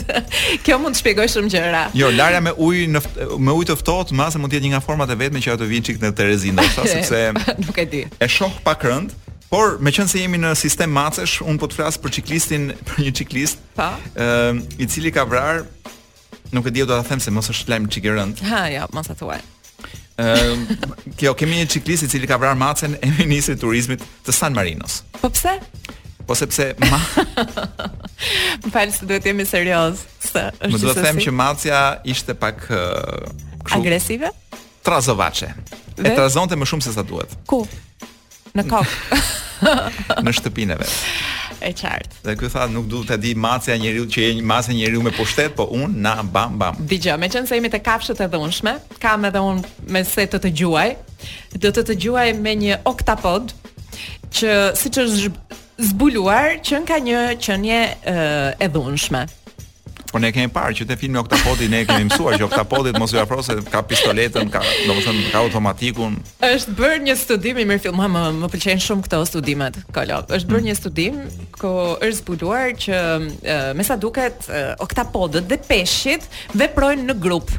Kjo 0.65 0.79
mund 0.83 0.95
të 0.97 1.01
shpjegoj 1.01 1.27
shumë 1.31 1.51
gjëra. 1.53 1.83
Jo, 1.97 2.09
larja 2.13 2.41
me 2.43 2.53
ujë 2.55 2.87
në 2.93 3.01
me 3.43 3.55
ujë 3.55 3.69
të 3.71 3.77
ftohtë 3.81 4.17
më 4.19 4.27
se 4.35 4.41
mund 4.41 4.51
të 4.53 4.59
jetë 4.59 4.67
një 4.67 4.73
nga 4.75 4.83
format 4.85 5.13
e 5.13 5.17
vetme 5.19 5.41
që 5.43 5.55
ato 5.55 5.67
vinë 5.69 5.87
çik 5.89 6.01
në 6.03 6.13
Terezin 6.19 6.57
ndoshta 6.59 6.85
sepse 6.93 7.55
nuk 7.63 7.77
e 7.83 7.87
di. 7.91 8.01
Është 8.19 8.33
shoh 8.35 8.57
pak 8.67 8.83
rënd, 8.89 9.13
por 9.51 9.77
me 9.83 9.93
qënë 9.95 10.11
se 10.11 10.23
jemi 10.23 10.41
në 10.41 10.53
sistem 10.59 10.91
macesh, 10.95 11.37
unë 11.45 11.61
po 11.63 11.69
të 11.71 11.79
flasë 11.79 12.03
për 12.03 12.15
qiklistin, 12.19 12.67
për 12.89 13.01
një 13.07 13.13
qiklist, 13.21 13.63
pa? 13.77 13.93
Po. 13.99 14.25
Ehm, 14.25 14.63
i 14.77 14.89
cili 14.91 15.13
ka 15.15 15.23
vrarë, 15.29 15.63
nuk 16.55 16.67
e 16.69 16.75
di 16.75 16.83
do 16.83 16.91
ta 16.91 16.99
them 17.07 17.21
se 17.23 17.31
mos 17.31 17.49
është 17.53 17.75
lajm 17.75 17.87
rënd. 18.19 18.43
Ha, 18.51 18.65
ja, 18.73 18.83
jo, 18.83 18.91
mos 18.97 19.09
e 19.09 19.15
thuaj. 19.15 19.39
Ëm, 20.19 20.19
ehm, 20.69 21.13
kjo 21.15 21.31
kemi 21.39 21.61
një 21.63 21.69
ciklist 21.71 22.03
i 22.03 22.09
cili 22.11 22.27
ka 22.27 22.35
vrarë 22.37 22.59
macen 22.59 22.97
e 22.99 23.07
ministrit 23.21 23.61
turizmit 23.61 24.03
të 24.27 24.35
San 24.35 24.51
Marinos. 24.53 25.03
Po 25.21 25.29
pse? 25.31 25.53
Po 26.29 26.35
sepse 26.37 26.75
ma 26.77 26.99
Më 28.61 28.69
falë 28.69 28.93
se 28.93 29.07
duhet 29.09 29.25
jemi 29.25 29.45
serios 29.49 30.03
Më 30.35 30.77
duhet 30.77 31.01
them 31.01 31.17
si. 31.17 31.25
që 31.25 31.31
macja 31.33 31.79
ishte 32.05 32.35
pak 32.37 32.67
uh, 32.69 33.25
kshu... 33.65 33.79
Agresive? 33.81 34.29
Trazovace 34.85 35.49
E 35.97 36.13
trazonte 36.13 36.53
më 36.53 36.69
shumë 36.69 36.85
se 36.85 36.93
sa 36.93 37.01
duhet 37.01 37.33
Ku? 37.49 37.63
Në 38.53 38.67
kokë 38.69 39.19
Në 40.27 40.33
shtëpineve 40.37 40.85
E 41.65 41.71
qartë 41.79 42.21
Dhe 42.29 42.35
këtë 42.37 42.53
thadë, 42.53 42.71
nuk 42.77 42.85
duhet 42.93 43.09
të 43.15 43.17
di 43.25 43.33
macja 43.33 43.79
njëriu 43.81 44.05
Që 44.13 44.27
e 44.29 44.35
masë 44.53 44.75
njëriu 44.77 45.01
me 45.09 45.13
pushtet 45.17 45.55
Po 45.57 45.65
unë 45.81 45.97
na 46.05 46.13
bam 46.21 46.61
bam 46.61 46.77
Digjo, 46.93 47.17
me 47.17 47.31
qënë 47.33 47.49
se 47.49 47.57
imi 47.57 47.73
të 47.73 47.81
kafshët 47.89 48.21
e 48.27 48.27
dhunshme 48.37 48.75
Kam 49.01 49.25
edhe 49.25 49.41
unë 49.41 49.89
me 49.89 50.05
se 50.05 50.29
të 50.29 50.43
të 50.45 50.53
gjuaj 50.61 50.91
Dhe 51.57 51.73
të 51.73 51.87
të 51.89 51.97
gjuaj 52.05 52.29
me 52.37 52.53
një 52.67 52.83
oktapod 52.93 53.55
që 54.29 54.53
siç 54.77 54.99
është 55.01 55.57
zbuluar 55.79 56.59
që 56.65 56.81
në 56.83 56.87
ka 56.89 56.97
një 57.03 57.19
qënje 57.43 57.81
e 58.61 58.69
dhunshme 58.73 59.25
Por 60.09 60.17
ne 60.23 60.31
kemi 60.33 60.49
parë 60.49 60.73
që 60.79 60.85
te 60.89 60.95
filmi 60.97 61.19
Oktapodi 61.21 61.67
ne 61.69 61.83
kemi 61.85 62.07
mësuar 62.07 62.39
që 62.41 62.47
Oktapodi 62.47 62.95
mos 62.97 63.11
ia 63.13 63.19
afrose 63.21 63.53
ka 63.69 63.83
pistoletën, 63.85 64.47
ka, 64.49 64.57
domethënë 64.89 65.27
ka 65.29 65.37
automatikun. 65.43 66.15
Është 66.47 66.73
bër 66.79 67.03
një 67.05 67.13
studim 67.19 67.59
i 67.61 67.65
mirë 67.69 67.83
filma, 67.83 68.07
më, 68.09 68.23
më 68.41 68.49
pëlqejnë 68.49 68.81
shumë 68.87 69.05
këto 69.05 69.19
studimet. 69.29 69.77
Kolo, 69.93 70.17
është 70.39 70.49
bër 70.49 70.65
një 70.65 70.75
studim 70.79 71.19
ku 71.61 71.75
është 72.01 72.17
zbuluar 72.23 72.73
që 72.81 72.97
e, 73.05 73.59
me 73.77 73.85
sa 73.85 73.99
duket 74.01 74.49
Oktapodët 74.81 75.45
dhe 75.53 75.61
peshqit 75.69 76.25
veprojnë 76.57 77.05
në 77.11 77.19
grup 77.21 77.53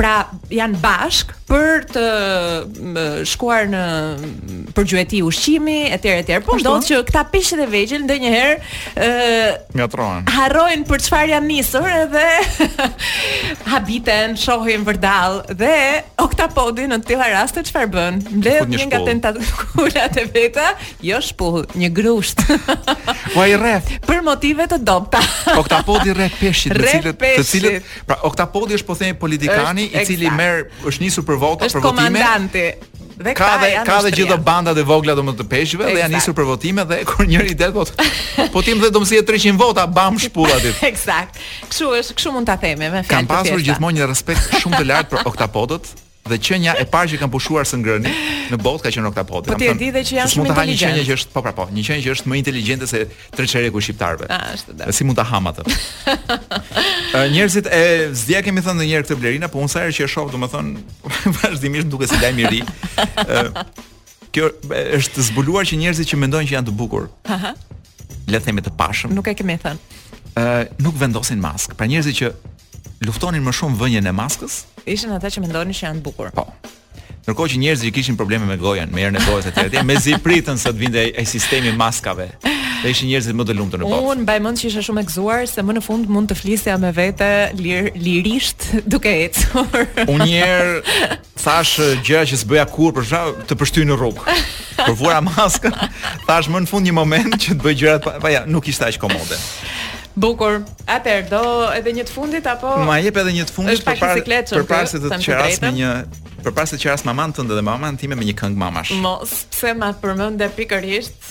pra 0.00 0.24
janë 0.50 0.78
bashk 0.80 1.34
për 1.50 1.82
të 1.90 2.02
shkuar 3.26 3.66
në 3.68 3.80
për 4.74 4.86
gjueti 4.88 5.18
ushqimi 5.26 5.74
etj 5.96 6.08
etj 6.12 6.36
po 6.46 6.56
ndodh 6.60 6.86
që 6.86 7.00
këta 7.10 7.24
peshqet 7.34 7.62
e 7.66 7.66
vegjël 7.72 8.04
ndonjëherë 8.06 8.54
ë 8.94 9.08
ngatrohen 9.76 10.24
harrojnë 10.30 10.86
për 10.88 11.04
çfarë 11.04 11.30
janë 11.34 11.48
nisur 11.50 11.88
edhe 11.90 12.86
habiten 13.72 14.38
shohin 14.40 14.86
vërdall 14.88 15.42
dhe 15.60 15.74
oktapodi 16.24 16.88
në 16.94 17.00
të 17.02 17.10
tilla 17.10 17.28
raste 17.34 17.64
çfarë 17.68 17.92
bën 17.96 18.22
mbledh 18.38 18.72
një, 18.72 18.84
nga 18.88 19.02
tentakulat 19.10 20.16
e 20.22 20.26
veta 20.32 20.70
jo 21.10 21.20
shpull 21.28 21.66
një 21.76 21.92
grusht 21.98 22.40
po 23.34 23.44
i 23.52 23.58
rreth 23.60 23.92
për 24.08 24.24
motive 24.30 24.70
të 24.72 24.80
dobta 24.86 25.20
oktapodi 25.60 26.16
rreth 26.16 26.40
peshqit 26.40 26.78
të 26.78 26.88
cilët 26.94 27.22
të 27.36 27.44
cilët 27.52 27.92
pra 28.08 28.22
oktapodi 28.30 28.78
është 28.80 28.86
po 28.92 29.00
themi 29.02 29.20
politikani 29.26 29.89
i 29.94 30.06
cili 30.06 30.30
merr 30.34 30.64
është 30.86 31.04
nisur 31.04 31.24
për 31.26 31.38
vota 31.42 31.68
për 31.70 31.82
votime. 31.82 31.90
Është 31.90 31.90
komandanti. 32.22 32.64
Dhe 33.20 33.34
ka 33.36 33.48
dhe 33.60 33.68
ka 33.84 33.98
dhe 34.06 34.12
gjithë 34.16 34.36
bandat 34.46 34.78
e 34.80 34.84
vogla 34.88 35.12
më 35.20 35.34
të 35.36 35.44
peshqve 35.50 35.90
dhe 35.90 36.00
janë 36.00 36.14
nisur 36.14 36.32
për 36.38 36.46
votime 36.54 36.86
dhe 36.88 37.02
kur 37.08 37.26
njëri 37.28 37.52
del 37.62 37.74
po 37.76 37.84
po 38.54 38.62
tim 38.64 38.80
dhe 38.80 38.88
do 38.94 39.02
mësi 39.04 39.20
300 39.28 39.60
vota 39.60 39.84
bam 40.00 40.16
shpull 40.18 40.48
aty. 40.54 40.72
Eksakt. 40.90 41.36
Këshu 41.68 41.92
është, 42.00 42.16
kështu 42.16 42.34
mund 42.38 42.48
ta 42.48 42.56
themi 42.62 42.86
me 42.88 43.02
fjalë. 43.02 43.12
Kam 43.12 43.28
pasur 43.28 43.60
gjithmonë 43.60 44.00
një 44.00 44.08
respekt 44.14 44.54
shumë 44.62 44.80
të 44.80 44.86
lartë 44.92 45.12
për 45.16 45.26
oktapodët, 45.34 45.92
dhe 46.30 46.38
qenja 46.38 46.74
e 46.78 46.86
parë 46.88 47.12
që 47.14 47.18
kanë 47.22 47.32
pushuar 47.34 47.66
së 47.68 47.78
ngrëni 47.80 48.12
në 48.54 48.58
botë 48.62 48.86
ka 48.86 48.92
qenë 48.94 49.08
oktapodi. 49.10 49.50
Po 49.50 49.56
ti 49.58 49.68
e 49.70 49.74
di 49.78 49.88
dhe 49.94 50.02
që 50.06 50.18
janë 50.20 50.32
shumë 50.34 50.50
inteligjente. 50.50 50.60
të 50.60 50.72
një 50.72 50.82
qenie 50.84 51.06
që 51.08 51.16
është 51.18 51.34
po 51.34 51.42
pra 51.46 51.52
po, 51.58 51.66
një 51.74 51.84
qenie 51.88 52.04
që 52.06 52.12
është 52.14 52.32
më 52.32 52.38
inteligjente 52.40 52.88
se 52.92 53.02
tre 53.36 53.46
çereku 53.52 53.82
shqiptarëve. 53.84 54.28
Ashtu 54.36 54.74
ah, 54.74 54.78
da. 54.82 54.94
Si 54.94 55.06
mund 55.08 55.18
ta 55.18 55.24
ham 55.30 55.48
atë? 55.50 55.66
Njerëzit 57.34 57.70
e 57.72 57.82
zdia 58.22 58.42
kemi 58.46 58.62
thënë 58.66 58.78
ndonjëherë 58.80 59.06
këtë 59.10 59.18
blerina, 59.20 59.50
po 59.50 59.62
unë 59.64 59.72
sa 59.74 59.84
herë 59.84 59.96
që 59.98 60.06
e 60.06 60.12
shoh, 60.14 60.30
domethënë 60.36 60.84
vazhdimisht 61.40 61.90
duke 61.92 62.08
si 62.10 62.18
lajm 62.22 62.42
i 62.46 62.52
ri. 62.54 62.62
kjo 64.30 64.46
është 65.00 65.22
zbuluar 65.30 65.66
që 65.66 65.74
njerëzit 65.80 66.06
që 66.12 66.16
mendojnë 66.26 66.50
që 66.52 66.58
janë 66.58 66.68
të 66.70 66.74
bukur. 66.78 67.08
Aha. 67.34 67.50
Le 68.30 68.38
të 68.38 68.44
themi 68.50 68.62
të 68.62 68.70
pashëm. 68.78 69.10
Nuk 69.16 69.26
e 69.26 69.34
kemi 69.34 69.56
thënë. 69.62 69.98
Ë, 70.38 70.44
nuk 70.86 70.94
vendosin 71.00 71.42
mask. 71.42 71.74
Pra 71.74 71.88
njerëzit 71.90 72.14
që 72.20 72.28
luftonin 73.06 73.42
më 73.44 73.54
shumë 73.58 73.80
vënjen 73.80 74.08
e 74.10 74.14
maskës. 74.16 74.60
Ishin 74.88 75.14
ata 75.16 75.30
që 75.32 75.42
mendonin 75.46 75.76
se 75.76 75.86
janë 75.86 76.02
bukur. 76.04 76.30
Po. 76.36 76.46
Ndërkohë 77.24 77.52
që 77.54 77.58
njerëzit 77.60 77.88
që 77.90 77.94
kishin 77.96 78.16
probleme 78.16 78.46
me 78.48 78.56
gojën, 78.60 78.88
me 78.94 79.02
erën 79.04 79.18
e 79.20 79.24
gojës 79.26 79.50
etj. 79.50 79.82
mezi 79.86 80.16
pritën 80.24 80.56
sa 80.58 80.72
të 80.72 80.80
vinte 80.80 81.02
ai 81.04 81.26
sistemi 81.28 81.72
maskave. 81.76 82.30
Dhe 82.80 82.88
ishin 82.94 83.10
njerëzit 83.10 83.36
më 83.36 83.44
të 83.44 83.56
lumtur 83.58 83.82
në 83.82 83.90
botë. 83.90 84.04
Unë 84.08 84.24
mbaj 84.24 84.38
mend 84.40 84.56
që 84.56 84.66
isha 84.70 84.84
shumë 84.86 85.02
e 85.04 85.08
gëzuar 85.10 85.42
se 85.50 85.60
më 85.62 85.74
në 85.76 85.82
fund 85.84 86.08
mund 86.08 86.32
të 86.32 86.38
flisja 86.40 86.78
me 86.80 86.90
vete 86.96 87.28
lir, 87.60 87.90
lirisht 87.92 88.70
duke 88.88 89.12
ecur. 89.26 89.84
Unë 90.08 90.28
një 90.30 90.40
herë 90.40 91.18
thash 91.44 91.76
gjëra 92.08 92.24
që 92.32 92.40
s'bëja 92.40 92.64
kurrë 92.72 92.96
për 92.98 93.08
shkak 93.12 93.44
të 93.52 93.60
përshtyn 93.60 93.92
në 93.92 94.00
rrugë. 94.00 94.38
Për 94.80 94.96
vura 94.96 95.20
maskën, 95.28 95.76
thash 96.24 96.48
më 96.48 96.64
në 96.64 96.72
fund 96.72 96.88
një 96.88 96.96
moment 96.96 97.36
që 97.36 97.52
të 97.58 97.64
bëj 97.68 97.78
gjërat, 97.84 98.08
ja, 98.32 98.46
nuk 98.48 98.72
ishte 98.72 98.88
aq 98.88 98.96
komode. 99.02 99.36
Bukur. 100.18 100.58
Atëherë 100.90 101.28
do 101.30 101.42
edhe 101.70 101.92
një 102.00 102.04
të 102.08 102.12
fundit 102.14 102.46
apo 102.50 102.72
Ma 102.86 102.96
jep 102.98 103.16
edhe 103.22 103.34
një 103.36 103.44
të 103.46 103.54
fundit 103.54 103.84
për 103.86 104.00
përpara 104.00 104.88
se 104.90 104.98
të 105.04 105.10
të 105.12 105.18
qeras 105.26 105.60
me 105.62 105.70
një 105.76 105.90
përpara 106.42 106.66
se 106.66 106.78
të 106.78 106.82
qeras 106.86 107.04
maman 107.06 107.34
tënde 107.36 107.54
dhe 107.58 107.62
maman 107.66 107.98
time 108.00 108.16
me 108.18 108.26
një 108.26 108.34
këngë 108.40 108.58
mamash. 108.62 108.94
Mos, 109.04 109.36
pse 109.54 109.74
ma 109.78 109.92
përmend 110.02 110.42
pikërisht? 110.56 111.30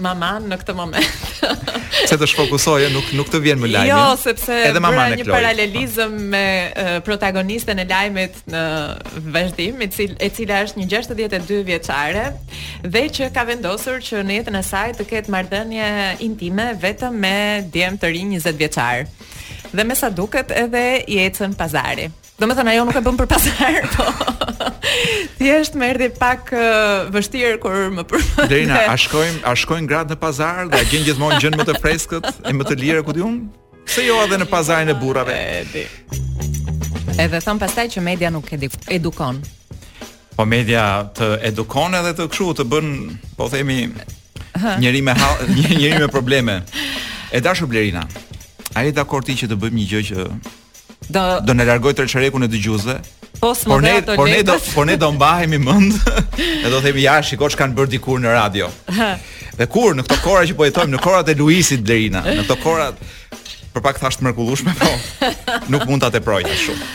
maman 0.00 0.46
në 0.50 0.56
këtë 0.60 0.74
moment. 0.76 1.26
se 2.06 2.16
të 2.18 2.26
shfokusoje, 2.28 2.88
nuk 2.92 3.08
nuk 3.18 3.30
të 3.32 3.40
vjen 3.44 3.60
më 3.62 3.68
lajmi. 3.72 3.90
Jo, 3.90 4.00
sepse 4.20 4.54
edhe 4.68 4.80
mama 4.82 5.06
një 5.14 5.24
paralelizëm 5.28 6.14
me 6.32 6.42
uh, 6.68 6.90
protagonistën 7.06 7.80
e 7.82 7.86
lajmit 7.90 8.36
në 8.52 8.62
vazhdim, 9.32 9.80
i 9.80 9.88
e 10.24 10.30
cila 10.36 10.62
është 10.66 10.82
një 10.82 10.88
62 10.96 11.62
vjeçare 11.70 12.26
dhe 12.84 13.04
që 13.18 13.30
ka 13.34 13.44
vendosur 13.48 14.00
që 14.04 14.22
në 14.26 14.40
jetën 14.40 14.58
e 14.60 14.64
saj 14.72 14.92
të 14.98 15.08
ketë 15.14 15.34
marrëdhënie 15.36 15.88
intime 16.26 16.68
vetëm 16.82 17.14
me 17.24 17.34
djem 17.72 17.98
të 17.98 18.06
ri 18.12 18.24
20 18.26 18.56
vjeçar. 18.60 19.06
Dhe 19.76 19.84
me 19.84 19.94
sa 19.96 20.08
duket 20.10 20.50
edhe 20.56 20.86
i 21.08 21.18
ecën 21.26 21.52
pazari. 21.56 22.08
Do 22.36 22.44
me 22.44 22.52
thënë 22.52 22.72
ajo 22.74 22.82
nuk 22.84 22.96
e 22.98 23.00
bëm 23.00 23.16
për 23.16 23.28
pas 23.30 23.44
po. 23.96 24.06
Thjesht 25.38 25.76
më 25.80 25.86
erdhi 25.94 26.08
pak 26.18 26.50
vështirë 27.14 27.54
kur 27.62 27.76
më 27.96 28.02
përmend. 28.10 28.42
Derina, 28.50 28.82
a 28.92 28.96
shkojmë, 29.00 29.38
a 29.48 29.54
shkojmë 29.56 29.88
gratë 29.88 30.12
në 30.12 30.18
pazar 30.20 30.66
dhe 30.68 30.80
a 30.82 30.88
gjen 30.90 31.06
gjithmonë 31.06 31.38
gjën 31.40 31.56
më 31.56 31.64
të 31.70 31.76
freskët 31.80 32.28
e 32.34 32.52
më 32.58 32.66
të 32.68 32.76
lirë 32.82 33.04
këtë 33.08 33.16
diun? 33.22 33.38
Pse 33.86 34.04
jo 34.04 34.18
edhe 34.26 34.36
në 34.42 34.48
pazarin 34.52 34.92
e 34.92 34.96
burrave? 35.00 35.36
Edi. 35.62 35.86
Edhe 37.22 37.40
thon 37.40 37.60
pastaj 37.62 37.86
që 37.96 38.04
media 38.04 38.28
nuk 38.34 38.52
edukon. 38.52 39.40
Po 40.36 40.44
media 40.44 40.84
të 41.16 41.30
edukon 41.52 41.96
edhe 41.96 42.12
të 42.20 42.28
kshu, 42.34 42.50
të 42.60 42.68
bën, 42.68 42.92
po 43.40 43.48
themi, 43.48 43.86
njëri 44.84 45.00
me 45.08 45.16
njëri 45.56 45.96
me 46.04 46.12
probleme. 46.12 46.60
E 47.32 47.40
dashur 47.40 47.66
Blerina, 47.72 48.04
a 48.76 48.84
je 48.84 48.92
dakord 48.92 49.24
që 49.32 49.48
të 49.48 49.56
bëjmë 49.64 49.80
një 49.80 49.88
gjë 49.94 50.04
që 50.12 50.28
do 51.10 51.40
do 51.44 51.54
ne 51.54 51.64
largoj 51.64 51.94
treçerekun 51.94 52.44
e 52.46 52.50
dëgjuesve. 52.50 52.96
Po 53.40 53.54
smo 53.54 53.74
por 53.76 53.82
ne 53.82 54.00
por 54.02 54.28
ne 54.28 54.42
do 54.42 54.56
por 54.74 54.86
ne 54.86 54.96
do 54.96 55.12
mbahemi 55.12 55.58
mend. 55.58 55.96
e 56.64 56.70
do 56.70 56.80
themi 56.80 57.02
ja, 57.04 57.20
shikoj 57.22 57.52
çka 57.54 57.64
kanë 57.64 57.76
bërë 57.78 57.92
dikur 57.96 58.20
në 58.22 58.32
radio. 58.32 58.70
dhe 59.58 59.66
kur 59.72 59.96
në 59.96 60.06
këto 60.06 60.18
kora 60.24 60.44
që 60.48 60.56
po 60.58 60.66
jetojmë, 60.68 60.94
në 60.96 61.00
kohrat 61.04 61.28
e 61.32 61.34
Luisit 61.38 61.80
Blerina, 61.80 62.20
në 62.26 62.42
këto 62.42 62.56
korat, 62.60 62.98
për 63.72 63.84
pak 63.86 63.98
thash 64.02 64.18
të 64.20 64.26
mrekullueshme, 64.26 64.74
po 64.76 65.30
nuk 65.72 65.86
mund 65.88 66.04
ta 66.04 66.10
teproj 66.12 66.42
shumë. 66.64 66.88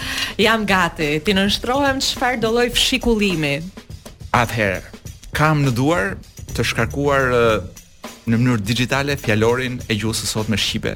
Jam 0.45 0.67
gati, 0.69 1.09
ti 1.25 1.33
nënshtrohem 1.37 2.01
çfarë 2.05 2.37
do 2.43 2.51
lloj 2.53 2.67
fshikullimi. 2.77 3.55
Atëherë, 4.37 5.01
kam 5.35 5.63
në 5.65 5.73
duar 5.77 6.13
të 6.53 6.65
shkarkuar 6.73 7.33
në 8.29 8.37
mënyrë 8.37 8.63
digjitale 8.69 9.17
fjalorin 9.17 9.79
e 9.89 9.97
gjuhës 9.97 10.21
së 10.29 10.45
me 10.53 10.57
shqipe. 10.61 10.95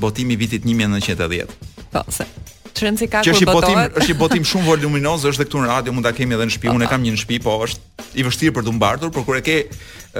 Botimi 0.00 0.38
vitit 0.40 0.62
1910. 0.64 1.73
Po, 1.94 2.02
se. 2.10 2.26
Trenci 2.74 3.06
ka 3.06 3.20
botim, 3.46 3.76
është 3.78 4.10
i 4.10 4.14
botim 4.18 4.42
shumë 4.50 4.66
voluminoz, 4.66 5.22
është 5.30 5.44
edhe 5.44 5.44
këtu 5.46 5.60
në 5.62 5.68
radio 5.70 5.92
mund 5.94 6.06
ta 6.08 6.10
kemi 6.16 6.34
edhe 6.34 6.48
në 6.50 6.54
shtëpi. 6.56 6.70
Unë 6.74 6.88
kam 6.90 7.04
një 7.06 7.12
në 7.14 7.20
shtëpi, 7.22 7.36
po 7.44 7.52
është 7.68 8.08
i 8.18 8.24
vështirë 8.26 8.54
për 8.56 8.66
të 8.66 8.72
mbartur, 8.74 9.12
por 9.14 9.22
kur 9.28 9.38
e 9.38 9.42
ke 9.46 9.54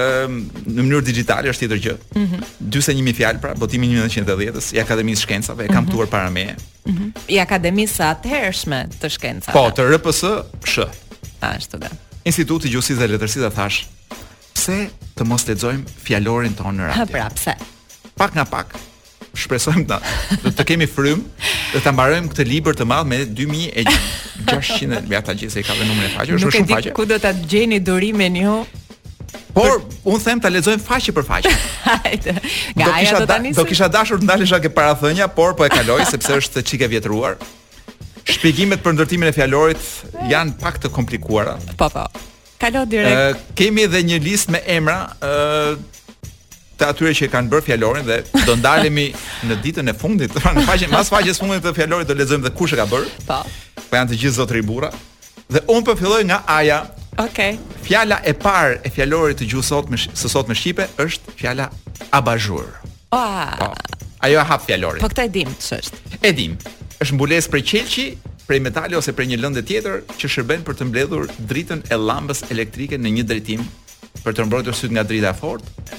ëm 0.04 0.36
në 0.70 0.76
mënyrë 0.84 1.02
digjitale 1.08 1.50
është 1.50 1.64
tjetër 1.64 1.80
gjë. 1.86 1.96
Mhm. 2.20 2.38
Mm 2.44 2.70
Dysa 2.76 2.94
fjalë 3.18 3.42
pra, 3.42 3.52
botimi 3.58 3.90
1910 3.90 4.60
s 4.60 4.70
i 4.76 4.80
Akademisë 4.84 5.20
së 5.20 5.26
Shkencave, 5.26 5.66
e 5.66 5.68
kam 5.74 5.82
mhm. 5.82 5.90
tuar 5.96 6.10
para 6.14 6.30
meje. 6.30 6.54
Mhm. 6.86 7.10
Mm 7.10 7.26
I 7.34 7.40
Akademisë 7.42 7.98
së 7.98 8.06
Atëhershme 8.12 8.80
të 9.02 9.10
Shkencave. 9.18 9.50
Po, 9.58 9.66
të 9.74 9.88
RPS-sh. 9.96 10.88
Ashtu 11.50 11.82
da. 11.82 11.90
Instituti 12.24 12.70
i 12.70 12.76
Gjuhës 12.76 12.94
dhe 13.02 13.10
Letërsisë 13.16 13.48
ta 13.48 13.54
thash. 13.58 13.82
Pse 14.54 14.78
të 15.18 15.26
mos 15.26 15.42
lexojmë 15.50 15.98
fjalorin 16.06 16.54
tonë 16.56 16.78
në 16.78 16.90
radio? 16.90 17.00
Ha, 17.02 17.10
pra, 17.10 17.26
pse? 17.34 17.58
Pak 18.14 18.38
nga 18.38 18.44
pak, 18.46 18.78
shpresojmë 19.38 19.84
ta 19.90 19.98
të 20.54 20.66
kemi 20.70 20.86
frym 20.90 21.22
dhe 21.72 21.82
ta 21.84 21.92
mbarojmë 21.94 22.30
këtë 22.32 22.46
libër 22.48 22.78
të 22.78 22.86
madh 22.88 23.06
me 23.10 23.20
2600 23.26 25.10
ja 25.10 25.20
ta 25.26 25.34
i 25.34 25.50
ka 25.50 25.74
dhe 25.74 25.86
numrin 25.86 26.08
e 26.08 26.12
faqes 26.14 26.38
është 26.38 26.54
shumë 26.60 26.70
faqe 26.70 26.74
nuk 26.74 26.78
e 26.78 26.88
di 26.88 26.94
ku 26.96 27.06
do 27.10 27.18
ta 27.22 27.34
gjeni 27.50 27.80
durimin 27.82 28.40
ju 28.44 28.64
Por 29.54 29.80
për... 29.80 29.82
un 30.10 30.20
them 30.22 30.40
ta 30.42 30.48
lexojm 30.50 30.80
faqe 30.82 31.12
për 31.14 31.24
faqe. 31.26 31.50
Hajde. 31.86 32.32
do 32.74 32.88
kisha 33.00 33.18
do 33.22 33.26
tani. 33.26 33.52
Do 33.54 33.64
kisha 33.66 33.86
dashur 33.90 34.18
të 34.18 34.24
ndalesha 34.26 34.60
ke 34.62 34.68
parathënia, 34.70 35.28
por 35.30 35.54
po 35.58 35.64
e 35.66 35.70
kaloj 35.70 36.04
sepse 36.10 36.36
është 36.38 36.62
çike 36.70 36.88
vjetruar. 36.90 37.36
Shpjegimet 38.24 38.82
për 38.82 38.92
ndërtimin 38.96 39.28
e 39.30 39.34
fjalorit 39.34 39.90
janë 40.30 40.54
pak 40.62 40.78
të 40.82 40.90
komplikuara. 40.94 41.54
Po 41.78 41.88
po. 41.90 42.06
Kalo 42.62 42.82
direkt. 42.86 43.42
Ë 43.54 43.56
kemi 43.58 43.86
edhe 43.88 44.02
një 44.06 44.18
listë 44.22 44.54
me 44.54 44.60
emra, 44.74 44.98
ë 45.18 46.03
të 46.78 46.86
atyre 46.90 47.12
që 47.14 47.28
kanë 47.30 47.50
bërë 47.52 47.66
fjalorin 47.68 48.06
dhe 48.06 48.16
do 48.46 48.54
ndalemi 48.58 49.06
në 49.46 49.58
ditën 49.62 49.90
e 49.90 49.94
fundit, 49.98 50.32
pra 50.34 50.52
në 50.56 50.64
faqen 50.68 50.92
mas 50.94 51.10
faqes 51.12 51.40
fundit 51.42 51.62
të 51.66 51.74
fjalorit 51.76 52.10
do 52.10 52.16
lexojmë 52.18 52.48
dhe 52.48 52.52
kush 52.58 52.74
e 52.74 52.78
ka 52.80 52.86
bërë. 52.90 53.12
Po. 53.28 53.40
Po 53.84 53.98
janë 53.98 54.10
të 54.14 54.20
gjithë 54.22 54.36
zotëri 54.40 54.64
burra. 54.66 54.90
Dhe 55.54 55.62
un 55.70 55.84
po 55.86 55.94
filloj 55.98 56.24
nga 56.30 56.40
Aja. 56.56 56.82
Okej. 57.20 57.54
Okay. 57.54 57.84
Fjala 57.86 58.18
e 58.26 58.32
parë 58.42 58.80
e 58.82 58.90
fjalorit 58.94 59.38
të 59.40 59.46
gjithë 59.52 59.68
sot 59.70 59.92
me 59.92 60.00
sot 60.00 60.50
me 60.50 60.56
shqipe 60.58 60.88
është 61.04 61.36
fjala 61.38 61.70
abazhur. 62.14 62.68
Po. 63.14 63.20
Oh. 63.20 64.22
Ajo 64.24 64.40
e 64.40 64.44
hap 64.48 64.62
fjalorin. 64.66 65.02
Po 65.04 65.10
këtë 65.12 65.28
e 65.28 65.32
dim 65.34 65.52
ç'është. 65.60 66.18
E 66.24 66.30
dim. 66.34 66.54
Është 67.02 67.12
mbulesë 67.14 67.50
për 67.52 67.62
qelçi, 67.70 68.04
prej 68.48 68.58
metali 68.64 68.96
ose 68.98 69.12
prej 69.14 69.28
një 69.34 69.38
lëndë 69.44 69.62
tjetër 69.68 69.98
që 70.18 70.30
shërben 70.34 70.62
për 70.66 70.78
të 70.80 70.86
mbledhur 70.88 71.26
dritën 71.52 71.82
e 71.92 71.98
llambës 72.00 72.40
elektrike 72.54 72.96
në 72.98 73.12
një 73.18 73.26
drejtim 73.28 73.62
për 74.24 74.36
të 74.38 74.46
mbrojtur 74.48 74.76
syt 74.78 74.92
nga 74.96 75.04
drita 75.06 75.30
e 75.30 75.36
fortë 75.36 75.98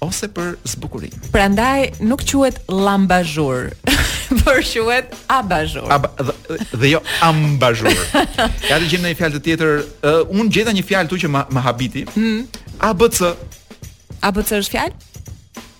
ose 0.00 0.28
për 0.28 0.56
zbukurim. 0.68 1.14
Prandaj 1.32 1.90
nuk 2.04 2.22
quhet 2.28 2.58
lambazhur, 2.68 3.70
por 4.42 4.60
quhet 4.66 5.14
abazhur. 5.32 5.88
Ab 5.94 6.08
dhe, 6.20 6.58
dhe 6.82 6.90
jo 6.94 7.00
ambazhur. 7.24 7.92
Ja 8.70 8.78
të 8.80 8.88
gjem 8.90 9.04
në 9.06 9.12
një 9.14 9.18
fjalë 9.20 9.40
tjetër, 9.46 9.72
uh, 10.04 10.22
un 10.36 10.50
gjeta 10.52 10.72
një 10.76 10.84
fjalë 10.88 11.10
tu 11.12 11.16
që 11.24 11.30
ma, 11.32 11.44
ma 11.54 11.62
habiti. 11.64 12.02
Mm. 12.16 12.42
ABC. 12.90 13.22
ABC 14.20 14.52
është 14.60 14.74
fjalë? 14.74 15.02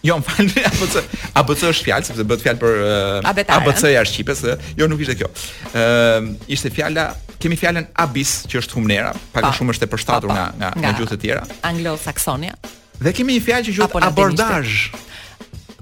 Jo, 0.07 0.17
më 0.21 0.25
falni, 0.29 0.64
ABC. 0.71 0.97
ABC 1.43 1.62
është 1.73 1.87
fjalë 1.89 2.07
sepse 2.09 2.25
bëhet 2.31 2.45
fjalë 2.47 2.61
për 2.62 2.83
uh, 2.87 3.55
ABC-ja 3.59 4.01
e 4.01 4.07
shqipes, 4.09 4.43
jo 4.79 4.89
nuk 4.89 5.03
ishte 5.05 5.19
kjo. 5.19 5.29
Ëm 5.75 6.31
uh, 6.39 6.51
ishte 6.55 6.71
fjala 6.73 7.09
kemi 7.43 7.59
fjalën 7.59 7.91
abis 8.07 8.37
që 8.49 8.62
është 8.62 8.79
humnera, 8.79 9.11
pak 9.35 9.51
më 9.51 9.55
shumë 9.59 9.77
është 9.77 9.85
e 9.89 9.93
përshtatur 9.97 10.33
nga 10.33 10.47
nga, 10.62 10.71
nga 10.81 10.95
gjuhët 10.97 11.19
tjera. 11.21 11.43
Anglo-saksonia. 11.69 12.55
Dhe 13.01 13.13
kemi 13.17 13.37
një 13.37 13.43
fjalë 13.45 13.67
që 13.67 13.77
quhet 13.93 14.07
abordazh. 14.07 14.77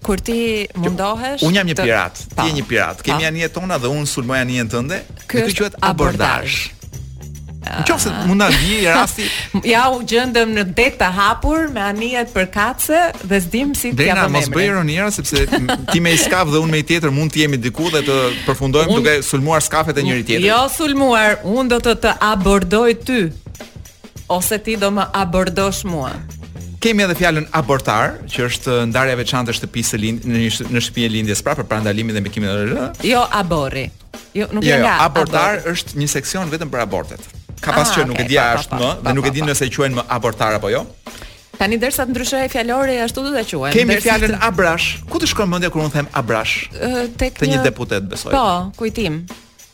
Kur 0.04 0.20
ti 0.20 0.66
mundohesh 0.76 1.40
jo, 1.40 1.48
Un 1.48 1.54
jam 1.56 1.64
një 1.64 1.78
pirat, 1.78 2.18
ti 2.34 2.48
je 2.50 2.56
një 2.58 2.64
pirat. 2.68 2.98
Kemi 3.06 3.24
anijet 3.24 3.54
tona 3.56 3.78
dhe 3.80 3.88
un 3.88 4.04
sulmoj 4.06 4.36
anijen 4.42 4.68
tënde. 4.70 4.98
Kjo 5.30 5.46
quhet 5.62 5.78
abordazh. 5.82 6.72
Në 7.64 7.86
qofë 7.88 8.02
se 8.02 8.10
mund 8.28 8.42
nga 8.44 8.50
i 8.68 8.82
rasti 8.84 9.24
Ja 9.72 9.86
u 9.88 10.02
gjëndëm 10.04 10.50
në 10.52 10.64
det 10.76 10.90
të 11.00 11.06
hapur 11.16 11.70
Me 11.72 11.80
anijet 11.80 12.28
për 12.34 12.50
kace 12.52 13.00
Dhe 13.24 13.38
zdim 13.40 13.70
si 13.74 13.94
të 13.96 14.10
jatë 14.10 14.26
mos 14.34 14.50
bëjë 14.52 14.74
rënjera 14.82 15.06
Sepse 15.16 15.46
ti 15.92 16.02
me 16.04 16.12
i 16.12 16.18
skaf 16.20 16.52
dhe 16.52 16.60
unë 16.60 16.70
me 16.74 16.82
i 16.82 16.84
tjetër 16.84 17.08
Mund 17.16 17.32
të 17.32 17.40
jemi 17.46 17.56
diku 17.64 17.88
dhe 17.88 18.02
të 18.04 18.18
përfundojmë 18.50 18.92
un... 18.92 19.00
Duke 19.00 19.16
sulmuar 19.24 19.64
skafet 19.64 19.96
e 19.96 20.04
njëri 20.04 20.26
tjetër 20.28 20.44
Jo 20.44 20.60
sulmuar, 20.76 21.38
unë 21.42 21.72
do 21.72 21.80
të 21.88 21.96
të 22.04 22.12
abordoj 22.28 22.98
ty 23.06 23.20
Ose 24.28 24.58
ti 24.60 24.76
do 24.76 24.92
më 25.00 25.08
abordosh 25.24 25.86
mua 25.88 26.12
kemi 26.84 27.00
edhe 27.08 27.14
fjalën 27.16 27.46
abortar, 27.56 28.18
që 28.28 28.44
është 28.48 28.74
ndarja 28.90 29.16
veçantë 29.20 29.52
e 29.54 29.58
shtëpisë 29.60 29.92
së 29.92 30.12
në 30.20 30.42
në 30.74 30.82
shtëpi 30.84 31.06
e 31.08 31.12
lindjes 31.14 31.40
prapë 31.44 31.62
për 31.64 31.70
pandalimin 31.70 32.12
dhe 32.16 32.20
mbikimin 32.24 32.50
e 32.50 32.56
rrë. 32.70 32.88
Jo 33.08 33.22
aborri. 33.40 33.86
Jo, 34.36 34.50
nuk 34.52 34.64
e 34.64 34.68
Jo, 34.74 34.80
jo 34.82 34.90
abortar 35.06 35.62
është 35.72 35.96
një 36.00 36.08
seksion 36.16 36.52
vetëm 36.52 36.68
për 36.72 36.82
abortet. 36.84 37.24
Ka 37.64 37.72
pas 37.72 37.88
ah, 37.88 37.94
që 37.94 38.04
nuk 38.10 38.20
e 38.20 38.26
di 38.28 38.36
është 38.36 38.76
më, 38.82 38.90
dhe 39.06 39.14
nuk 39.16 39.28
e 39.28 39.32
di 39.32 39.44
nëse 39.46 39.64
e 39.64 39.70
quajnë 39.72 40.00
më 40.02 40.06
abortar 40.18 40.58
apo 40.58 40.72
jo. 40.74 40.82
Tani 41.56 41.78
derisa 41.80 42.04
të 42.04 42.12
ndryshojë 42.12 42.48
fjalori 42.52 42.98
ashtu 43.06 43.22
do 43.24 43.32
ta 43.32 43.44
quajmë. 43.48 43.72
Kemi 43.78 43.96
fjalën 44.04 44.34
abrash. 44.44 44.90
Ku 45.08 45.22
të 45.22 45.30
shkon 45.32 45.48
mendja 45.54 45.70
kur 45.72 45.86
un 45.86 45.92
them 45.94 46.10
abrash? 46.20 46.66
Tek 47.22 47.40
një 47.48 47.62
deputet 47.64 48.04
besoj. 48.10 48.34
Po, 48.34 48.44
kujtim. 48.76 49.22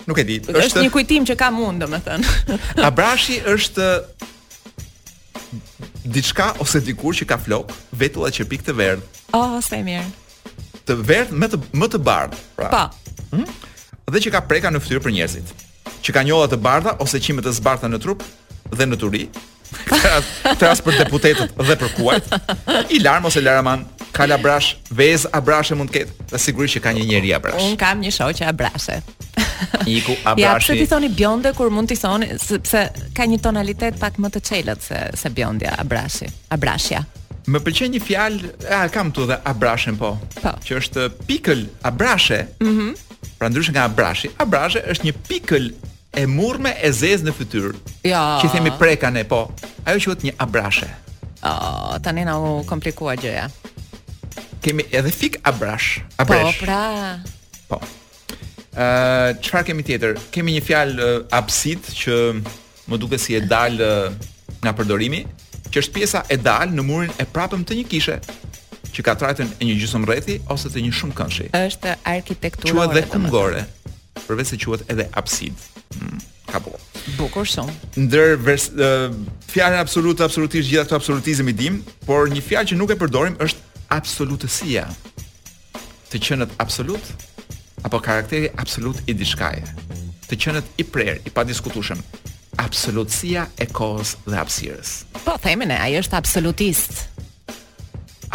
Nuk 0.06 0.20
e 0.22 0.26
di. 0.28 0.38
Është 0.46 0.84
një 0.84 0.92
kujtim 0.94 1.26
që 1.28 1.38
kam 1.40 1.58
unë, 1.64 1.82
domethënë. 1.86 2.58
Abrashi 2.88 3.38
është 3.52 3.86
diçka 6.06 6.54
ose 6.60 6.80
dikur 6.86 7.14
që 7.16 7.26
ka 7.28 7.38
flok, 7.40 7.72
vetulla 7.96 8.30
që 8.32 8.46
pikë 8.50 8.68
të 8.70 8.76
verdh. 8.78 9.04
Oh, 9.36 9.58
sa 9.64 9.78
e 9.80 9.84
mirë. 9.86 10.06
Të 10.88 10.96
verdh 11.06 11.32
me 11.36 11.48
të 11.50 11.60
më 11.76 11.90
të 11.94 12.00
bardh, 12.04 12.36
pra. 12.56 12.70
Po. 12.72 13.12
Ëh? 13.30 13.30
Hmm? 13.34 13.68
Dhe 14.10 14.22
që 14.24 14.32
ka 14.34 14.40
preka 14.48 14.72
në 14.74 14.80
fytyrë 14.82 15.04
për 15.04 15.14
njerëzit. 15.16 15.52
Që 16.00 16.14
ka 16.16 16.24
njolla 16.26 16.48
të 16.50 16.58
bardha 16.64 16.96
ose 17.04 17.20
qime 17.22 17.44
të 17.44 17.52
zbardha 17.58 17.90
në 17.92 18.00
trup 18.02 18.24
dhe 18.76 18.86
në 18.88 18.98
turi. 19.00 19.26
Tras 20.60 20.80
për 20.82 20.98
deputetët 21.04 21.52
dhe 21.68 21.76
për 21.78 21.92
kuajt. 21.98 22.30
I 22.90 22.98
larm 23.04 23.28
ose 23.30 23.42
laraman 23.44 23.84
Kala 24.12 24.38
brash, 24.38 24.76
vez 24.90 25.26
a 25.32 25.40
brashe 25.42 25.74
mund 25.78 25.90
të 25.92 26.00
ketë. 26.00 26.26
Dhe 26.32 26.38
sigurisht 26.42 26.78
që 26.78 26.82
ka 26.82 26.92
një 26.96 27.04
njeri 27.10 27.30
abrash 27.36 27.62
Un 27.66 27.76
kam 27.78 28.00
një 28.02 28.10
shoqë 28.14 28.46
a 28.50 28.54
brashe. 28.56 28.96
Iku 29.86 30.16
a 30.26 30.34
Ja, 30.42 30.54
pse 30.58 30.74
ti 30.78 30.86
thoni 30.90 31.08
bjonde 31.14 31.52
kur 31.54 31.70
mund 31.70 31.88
ti 31.92 31.96
thoni 31.98 32.26
sepse 32.42 32.82
ka 33.14 33.26
një 33.30 33.38
tonalitet 33.42 34.00
pak 34.02 34.18
më 34.18 34.30
të 34.34 34.42
çelët 34.50 34.82
se 34.84 35.00
se 35.16 35.30
bjondja 35.30 35.76
a 35.78 35.84
brashi, 35.86 36.26
a 36.50 36.56
brashja. 36.58 37.04
Më 37.50 37.62
pëlqen 37.66 37.94
një 37.96 38.00
fjalë, 38.06 38.50
a 38.78 38.80
kam 38.92 39.12
t'u 39.14 39.26
dhe 39.30 39.38
a 39.44 39.54
po. 39.98 40.10
Po. 40.42 40.52
Që 40.66 40.76
është 40.80 41.06
pikël 41.28 41.66
a 41.82 41.90
brashe. 41.90 42.46
Mhm. 42.60 42.72
Mm 42.72 42.94
pra 43.40 43.48
ndryshe 43.48 43.72
nga 43.72 43.82
a 43.88 43.88
brashi, 43.88 44.28
a 44.38 44.44
brashe 44.44 44.80
është 44.92 45.04
një 45.04 45.12
pikël 45.28 45.72
e 46.12 46.26
murme 46.26 46.72
e 46.82 46.88
zezë 46.92 47.24
në 47.24 47.32
fytyrë. 47.32 47.70
Ja. 48.04 48.36
Jo. 48.36 48.44
Që 48.44 48.50
themi 48.52 48.70
prekane, 48.78 49.24
po. 49.24 49.48
Ajo 49.84 49.96
quhet 50.00 50.24
një 50.28 50.34
abrashe. 50.38 50.88
Oh, 51.42 51.96
tani 52.04 52.24
na 52.28 52.36
u 52.38 52.60
komplikua 52.68 53.16
gjëja 53.16 53.46
kemi 54.62 54.84
edhe 54.92 55.10
fik 55.10 55.40
abrash, 55.44 55.98
po, 56.00 56.22
abresh. 56.22 56.60
Po, 56.60 56.64
pra. 56.64 56.82
Po. 57.68 57.76
Ë, 58.70 58.84
uh, 58.84 59.28
çfarë 59.42 59.66
kemi 59.72 59.82
tjetër? 59.82 60.12
Kemi 60.30 60.52
një 60.54 60.62
fjalë 60.62 60.96
uh, 61.02 61.16
absid 61.34 61.88
që 62.04 62.18
më 62.92 62.98
duket 63.02 63.18
si 63.22 63.34
e 63.34 63.40
dal 63.42 63.74
uh, 63.82 64.04
nga 64.62 64.72
përdorimi, 64.78 65.24
që 65.72 65.82
është 65.82 65.94
pjesa 65.96 66.22
e 66.30 66.36
dal 66.38 66.70
në 66.76 66.84
murin 66.86 67.10
e 67.18 67.26
prapëm 67.34 67.64
të 67.66 67.80
një 67.80 67.88
kishe 67.90 68.20
që 68.94 69.04
ka 69.08 69.16
trajtën 69.18 69.50
e 69.62 69.66
një 69.66 69.74
gjysmë 69.80 70.06
rrethi 70.08 70.38
ose 70.50 70.70
të 70.70 70.82
një 70.86 70.92
shumë 71.00 71.16
këndshi. 71.18 71.48
Është 71.58 71.96
arkitekturore. 72.12 72.76
Quhet 72.76 72.94
dhe 72.94 73.02
kungore. 73.12 73.64
Përveç 74.28 74.52
se 74.52 74.58
quhet 74.62 74.86
edhe 74.94 75.08
absid. 75.18 75.66
Hmm 75.98 76.20
bu. 76.50 76.72
bukur 77.14 77.46
son 77.46 77.68
ndër 77.94 78.32
vers, 78.42 78.64
uh, 78.74 79.12
fjalën 79.52 79.78
absolut 79.78 80.18
absolutisht 80.24 80.66
gjithë 80.66 80.82
ato 80.82 80.96
absolutizëm 80.96 81.46
i 81.52 81.54
dim 81.54 81.76
por 82.08 82.26
një 82.26 82.42
fjalë 82.42 82.72
që 82.72 82.78
nuk 82.80 82.90
e 82.90 82.96
përdorim 82.98 83.36
është 83.44 83.69
absolutësia 83.90 84.86
të 86.10 86.20
qenët 86.22 86.54
absolut 86.62 87.10
apo 87.86 88.00
karakteri 88.02 88.50
absolut 88.60 89.00
i 89.10 89.14
diçkaje 89.14 89.66
të 90.30 90.38
qenët 90.44 90.68
i 90.82 90.86
prerë, 90.86 91.20
i 91.26 91.30
padiskutueshëm 91.34 92.00
absolutësia 92.60 93.46
e 93.62 93.66
kohës 93.72 94.12
dhe 94.26 94.36
hapësirës. 94.36 94.90
Po 95.24 95.34
themi 95.42 95.66
ne, 95.66 95.78
ai 95.82 95.96
është 95.98 96.18
absolutist. 96.20 97.00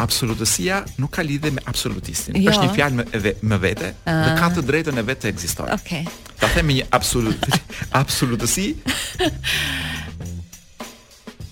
Absolutësia 0.01 0.81
nuk 0.99 1.13
ka 1.15 1.23
lidhje 1.23 1.53
me 1.55 1.63
absolutistin. 1.71 2.35
Jo. 2.41 2.51
Është 2.51 2.65
një 2.65 2.73
fjalë 2.75 3.05
edhe 3.19 3.33
me 3.47 3.59
vete, 3.63 3.93
uh, 4.01 4.11
dhe 4.25 4.33
ka 4.41 4.49
të 4.57 4.63
drejtën 4.71 4.99
e 4.99 5.05
vetë 5.07 5.23
të 5.27 5.31
ekzistojë. 5.31 5.77
Okej. 5.77 6.07
Okay. 6.09 6.35
Ta 6.41 6.49
themi 6.55 6.81
një 6.81 6.87
absolut 6.97 7.47
absolutësi 8.01 8.67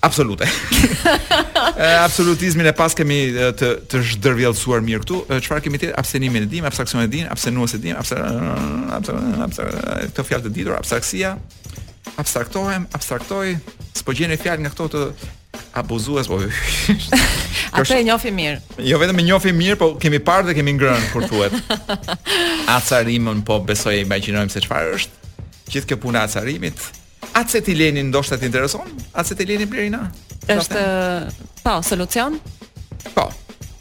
absolute. 0.03 0.43
Eh, 1.73 1.97
absolutizmin 2.05 2.65
e 2.69 2.73
pas 2.75 2.93
kemi 2.93 3.17
eh, 3.33 3.49
të 3.57 3.67
të 3.89 3.99
zhdërvjellsuar 4.11 4.83
mirë 4.85 5.01
këtu. 5.03 5.17
Eh, 5.31 5.39
çfarë 5.41 5.63
kemi 5.65 5.79
tjetër? 5.79 5.95
Abstenimin 5.97 6.45
e 6.45 6.49
dim, 6.51 6.65
abstraksionin 6.67 7.07
e 7.07 7.11
dim, 7.13 7.29
abstenuesin 7.33 7.79
e 7.79 7.83
dim, 7.87 7.95
abstraksion, 7.97 8.91
abstraksion, 9.47 9.69
këto 10.11 10.25
fjalë 10.27 10.43
të 10.45 10.51
ditura, 10.53 10.77
abstraksia, 10.83 11.31
abstraktohem, 12.21 12.85
abstraktoj, 12.99 13.55
s'po 13.97 14.13
gjeni 14.15 14.37
fjalë 14.37 14.67
nga 14.67 14.73
këto 14.75 14.89
të 14.93 15.03
abuzues, 15.81 16.29
po. 16.29 16.41
Atë 17.79 17.99
e 18.01 18.05
njofi 18.11 18.35
mirë. 18.37 18.61
Jo 18.93 18.99
vetëm 19.01 19.23
e 19.23 19.27
njofi 19.31 19.55
mirë, 19.55 19.79
po 19.81 19.91
kemi 20.05 20.19
parë 20.29 20.51
dhe 20.51 20.57
kemi 20.59 20.75
ngrënë 20.77 21.11
kur 21.15 21.25
thuhet. 21.31 21.55
Acarimën, 22.77 23.41
po 23.47 23.61
besoj 23.65 23.95
e 23.97 24.03
imagjinojmë 24.05 24.51
se 24.53 24.61
çfarë 24.67 24.93
është. 24.99 25.31
Gjithë 25.73 25.93
kjo 25.93 26.03
puna 26.05 26.27
e 26.27 26.29
acarimit, 26.29 26.89
acetileni 27.33 28.03
ndoshta 28.09 28.37
të 28.39 28.47
intereson? 28.49 28.89
Acetileni 29.15 29.67
Blerina? 29.69 30.07
Është 30.49 30.83
po, 31.63 31.77
solucion? 31.85 32.39
Po. 33.13 33.29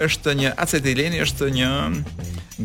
Është 0.03 0.33
një 0.39 0.53
acetileni 0.59 1.21
është 1.27 1.49
një 1.57 1.69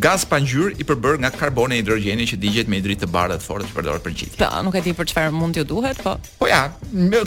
gaz 0.03 0.25
pa 0.29 0.39
ngjyrë 0.41 0.73
i 0.81 0.85
përbër 0.89 1.19
nga 1.23 1.29
karboni 1.33 1.77
e 1.77 1.81
hidrogjeni 1.81 2.25
që 2.31 2.39
digjet 2.41 2.67
me 2.71 2.79
hidrit 2.81 3.01
të 3.03 3.09
bardhë 3.13 3.39
të 3.41 3.45
fortë 3.45 3.69
që 3.71 3.77
përdoret 3.77 4.05
për 4.05 4.15
gjitje. 4.17 4.41
Po, 4.41 4.49
nuk 4.65 4.75
e 4.79 4.83
di 4.87 4.93
për 4.97 5.11
çfarë 5.13 5.33
mund 5.35 5.57
t'ju 5.57 5.65
duhet, 5.69 6.01
po. 6.03 6.15
Po 6.41 6.49
ja, 6.49 6.63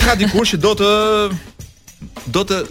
ka 0.05 0.15
dikur 0.19 0.47
që 0.47 0.59
do 0.63 0.73
të 0.81 0.89
do 2.37 2.43
të 2.43 2.61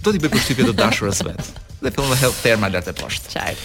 do 0.00 0.14
t'i 0.14 0.20
bëj 0.20 0.30
përshtypje 0.36 0.68
të 0.70 0.76
dashurës 0.80 1.24
vet. 1.28 1.50
Dhe 1.80 1.90
fillon 1.92 2.10
të 2.14 2.20
health 2.24 2.40
therma 2.44 2.68
lart 2.72 2.88
e 2.88 2.94
poshtë. 2.96 3.32
Çaj. 3.36 3.56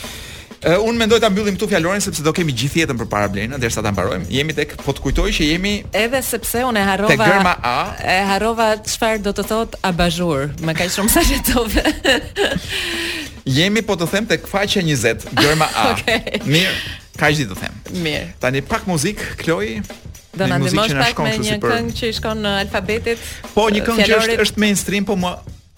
Uh, 0.65 0.81
un 0.81 0.97
mendoj 0.97 1.19
ta 1.21 1.29
mbyllim 1.29 1.53
këtu 1.59 1.67
fjalorin 1.69 2.01
sepse 2.01 2.23
do 2.25 2.31
kemi 2.33 2.53
gjithë 2.57 2.79
jetën 2.81 2.97
për 2.97 3.07
para 3.11 3.27
blenë 3.29 3.59
derisa 3.61 3.83
ta 3.85 3.91
mbarojmë. 3.93 4.25
Jemi 4.33 4.55
tek 4.57 4.71
po 4.81 4.95
të 4.97 5.03
kujtoj 5.03 5.25
që 5.37 5.49
jemi 5.51 5.73
edhe 5.93 6.21
sepse 6.25 6.63
unë 6.65 6.81
e 6.81 6.85
harrova 6.87 7.11
tek 7.13 7.21
gërma 7.21 7.51
A 7.61 7.75
e 8.01 8.15
harrova 8.31 8.71
çfarë 8.81 9.21
do 9.27 9.33
të 9.37 9.45
thot 9.51 9.77
abazhur. 9.85 10.47
Më 10.65 10.73
kaq 10.81 10.89
shumë 10.95 11.13
sa 11.13 11.21
jetove. 11.29 11.85
jemi 13.45 13.85
po 13.85 13.93
të 13.93 14.09
them 14.15 14.25
tek 14.33 14.49
faqja 14.49 14.81
20, 14.89 15.29
gërma 15.37 15.69
A. 15.69 15.85
okay. 15.93 16.41
Mirë, 16.49 16.75
kaq 17.21 17.37
ditë 17.43 17.51
të 17.53 17.61
them. 17.61 17.77
Mirë. 18.07 18.27
Tani 18.41 18.65
pak 18.65 18.89
muzik, 18.89 19.21
Kloi. 19.45 19.83
Do 20.35 20.47
na 20.49 20.57
ndihmosh 20.57 20.97
pak 20.97 21.21
me 21.21 21.37
një 21.45 21.61
këngë 21.61 21.93
që 21.99 22.09
i 22.09 22.17
shkon 22.17 22.41
në 22.41 22.55
alfabetit. 22.65 23.21
Po, 23.53 23.69
një 23.69 23.85
këngë 23.85 24.09
që 24.09 24.17
është, 24.23 24.39
është 24.47 24.65
mainstream, 24.65 25.05
po 25.05 25.13
më 25.19 25.37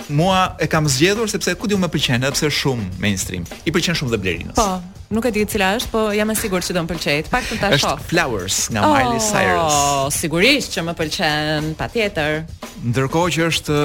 mua 0.10 0.56
e 0.60 0.68
kam 0.68 0.86
zgjedhur 0.88 1.28
sepse 1.32 1.54
ku 1.60 1.68
diu 1.68 1.78
më 1.82 1.90
pëlqen, 1.92 2.22
edhe 2.24 2.32
pse 2.36 2.50
shumë 2.62 2.86
mainstream. 3.02 3.44
I 3.66 3.74
pëlqen 3.74 3.98
shumë 3.98 4.14
dhe 4.14 4.20
Blerinës. 4.22 4.56
Po, 4.56 4.78
nuk 5.16 5.26
e 5.28 5.32
di 5.36 5.44
cila 5.50 5.74
është, 5.80 5.90
po 5.92 6.02
jam 6.16 6.32
e 6.32 6.36
sigurt 6.40 6.66
që 6.68 6.76
do 6.78 6.84
të 6.86 6.92
pëlqej. 6.92 7.18
Pak 7.34 7.50
të 7.50 7.58
ta 7.64 7.70
shoh. 7.74 7.98
Është 7.98 8.10
Flowers 8.12 8.58
nga 8.72 8.84
oh, 8.86 8.94
Miley 8.94 9.22
Cyrus. 9.24 9.80
Oh, 9.82 10.06
sigurisht 10.14 10.76
që 10.78 10.86
më 10.88 10.96
pëlqen, 11.02 11.74
patjetër. 11.80 12.44
Ndërkohë 12.92 13.34
që 13.38 13.50
është 13.52 13.78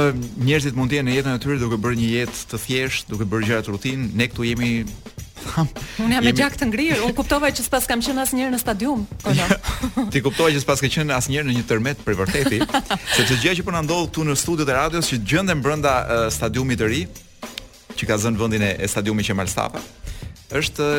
njerëzit 0.51 0.79
mund 0.79 0.93
të 0.93 1.01
jenë 1.01 1.09
në 1.11 1.19
jetën 1.19 1.39
e 1.41 1.45
tyre 1.47 1.59
duke 1.65 1.81
bërë 1.83 1.99
një 2.03 2.13
jetë 2.19 2.47
të 2.53 2.63
thjeshtë, 2.67 3.13
duke 3.15 3.29
bërë 3.33 3.51
gjëra 3.51 3.67
të 3.67 3.77
rutinë, 3.77 4.11
ne 4.21 4.31
këtu 4.31 4.51
jemi 4.53 4.73
Unë 6.03 6.17
jam 6.17 6.25
me 6.27 6.33
gjak 6.37 6.55
të 6.61 6.69
ngrirë, 6.71 6.99
unë 7.07 7.15
kuptova 7.17 7.51
që 7.55 7.65
s'pas 7.67 7.87
kam 7.89 8.03
qenë 8.05 8.23
asnjëherë 8.25 8.55
në 8.55 8.61
stadium. 8.63 9.05
Ti 10.13 10.23
kuptova 10.25 10.51
që 10.55 10.63
s'pas 10.63 10.81
ke 10.83 10.91
qenë 10.93 11.15
asnjëherë 11.19 11.49
në 11.51 11.57
një 11.59 11.65
tërmet 11.71 12.05
për 12.07 12.19
vërtetë, 12.23 12.61
sepse 13.17 13.39
gjëja 13.43 13.59
që 13.61 13.67
po 13.67 13.75
na 13.75 13.83
ndodh 13.87 14.11
këtu 14.11 14.27
në 14.29 14.37
studiot 14.43 14.73
e 14.73 14.77
radios 14.79 15.11
që 15.13 15.21
gjenden 15.27 15.63
brenda 15.65 15.95
stadiumit 16.35 16.83
të 16.83 16.91
ri, 16.93 17.03
që 17.99 18.09
ka 18.11 18.19
zënë 18.25 18.41
vendin 18.41 18.67
e 18.71 18.89
stadiumit 18.91 19.29
Qemal 19.31 19.51
Stafa, 19.51 19.83
është 20.53 20.91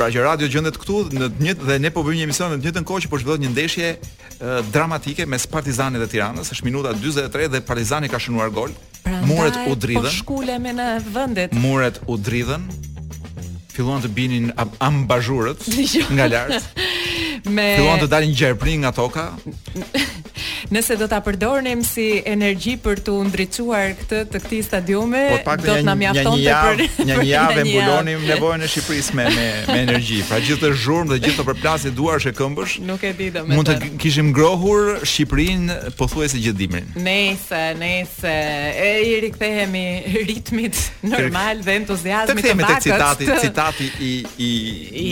pra 0.00 0.06
që 0.08 0.22
radio 0.24 0.46
gjendet 0.48 0.78
këtu 0.80 1.00
në 1.12 1.32
të 1.60 1.66
dhe 1.68 1.78
ne 1.82 1.90
po 1.92 2.00
bëjmë 2.06 2.22
një 2.22 2.28
emision 2.28 2.54
në 2.54 2.58
të 2.58 2.64
njëjtën 2.66 2.86
kohë 2.88 3.02
që 3.04 3.10
po 3.12 3.18
zhvillohet 3.20 3.42
një 3.44 3.50
ndeshje 3.52 3.90
dramatike 4.72 5.26
mes 5.28 5.44
Partizanit 5.52 6.00
dhe 6.00 6.06
Tiranës, 6.14 6.48
është 6.54 6.64
minuta 6.64 6.94
43 6.96 7.50
dhe 7.52 7.60
Partizani 7.60 8.08
ka 8.08 8.16
shënuar 8.16 8.48
gol. 8.56 8.72
Muret 9.28 9.58
u 9.68 9.74
dridhen. 9.76 10.06
Po 10.08 10.14
shkule 10.16 10.56
në 10.64 10.86
vendet. 11.12 11.52
Muret 11.60 12.00
u 12.08 12.16
dridhen. 12.16 12.64
Filluan 13.70 14.02
të 14.04 14.10
binin 14.16 14.50
ambazhurët 14.86 15.64
nga 16.10 16.26
lart 16.30 16.66
me 17.48 17.66
Filluan 17.78 18.00
të 18.02 18.08
dalin 18.10 18.34
gjerprin 18.36 18.82
nga 18.84 18.92
toka. 18.94 19.30
Nëse 20.74 20.94
do 21.00 21.06
ta 21.10 21.18
përdornim 21.24 21.82
si 21.84 22.22
energji 22.28 22.76
për 22.80 23.00
të 23.06 23.12
ndriçuar 23.30 23.90
këtë 23.98 24.20
të 24.30 24.40
këtij 24.44 24.60
stadiumi, 24.68 25.22
po, 25.46 25.54
do 25.62 25.72
të 25.74 25.82
na 25.86 25.96
mjaftonte 25.98 26.52
për 26.52 27.06
një 27.06 27.06
një 27.10 27.16
javë 27.30 27.64
mbulonim 27.66 28.22
nevojën 28.28 28.64
e 28.64 28.68
Shqipërisë 28.70 29.16
me 29.18 29.26
me 29.34 29.46
me 29.70 29.78
energji. 29.86 30.20
Pra 30.28 30.38
gjithë 30.44 30.62
të 30.62 30.70
zhurmë 30.84 31.10
dhe 31.14 31.18
gjithë 31.24 31.40
të 31.42 31.46
përplasje 31.50 31.92
duarsh 31.96 32.30
e 32.30 32.34
këmbësh. 32.38 32.76
Nuk 32.88 33.04
e 33.08 33.12
di 33.18 33.28
do 33.34 33.42
më. 33.46 33.56
Mund 33.58 33.70
të 33.72 33.90
kishim 34.02 34.30
ngrohur 34.30 35.00
Shqipërinë 35.02 35.78
pothuajse 35.98 36.38
gjithë 36.44 36.60
dimrin. 36.60 36.94
Nëse, 37.08 37.62
nëse 37.82 38.36
e 38.88 38.90
i 39.10 39.18
rikthehemi 39.26 39.86
ritmit 40.30 40.78
normal 41.02 41.60
dhe 41.66 41.76
entuziazmit 41.82 42.46
të, 42.46 42.54
bakës. 42.60 42.86
të, 42.86 43.00
të, 43.04 43.12
të, 43.26 43.40
citati 43.48 43.84
i 43.88 44.22
të, 44.22 44.32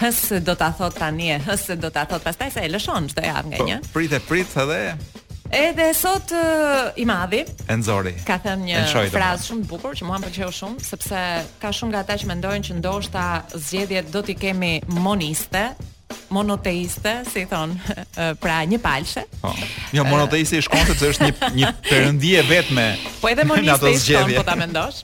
Hës 0.00 0.22
do 0.48 0.56
ta 0.58 0.70
thot 0.76 0.96
tani 0.98 1.28
e 1.34 1.38
hës 1.44 1.66
do 1.84 1.92
ta 1.94 2.06
thot 2.10 2.24
pastaj 2.24 2.48
sa 2.56 2.64
e 2.64 2.72
lëshon 2.72 3.10
çdo 3.12 3.26
javë 3.28 3.52
nga 3.52 3.60
po, 3.60 3.68
një. 3.68 3.78
Prit 3.94 4.16
e 4.18 4.22
prit 4.24 4.56
edhe 4.64 4.80
edhe 5.52 5.90
sot 5.94 6.32
uh, 6.32 6.94
i 6.96 7.04
madhi 7.06 7.42
Enzori. 7.70 8.14
Ka 8.24 8.38
thënë 8.42 8.70
një 8.70 9.08
frazë 9.12 9.50
shumë 9.50 9.66
të 9.66 9.68
bukur 9.74 9.98
që 10.00 10.08
mua 10.08 10.16
më 10.16 10.30
pëlqeu 10.32 10.54
shumë 10.62 10.88
sepse 10.88 11.22
ka 11.62 11.74
shumë 11.76 11.92
nga 11.92 12.04
ata 12.06 12.18
që 12.24 12.30
mendojnë 12.32 12.70
që 12.70 12.78
ndoshta 12.80 13.24
zgjedhjet 13.68 14.08
do 14.16 14.24
t'i 14.24 14.38
kemi 14.46 14.78
moniste, 14.96 15.68
monoteiste, 16.28 17.20
si 17.32 17.44
thon, 17.48 17.74
pra 18.42 18.60
një 18.68 18.78
palshe. 18.82 19.24
Po. 19.40 19.52
Oh. 19.52 19.64
Jo, 19.94 20.04
monoteiste 20.08 20.58
i 20.60 20.64
shkonte 20.64 20.96
se 20.98 21.10
është 21.12 21.28
një 21.28 21.50
një 21.56 21.72
perëndie 21.88 22.44
vetme. 22.48 22.86
Po 23.22 23.30
edhe 23.32 23.46
moniste 23.48 23.92
i 23.92 23.98
shkon 24.02 24.34
po 24.36 24.44
ta 24.48 24.56
mendosh. 24.58 25.02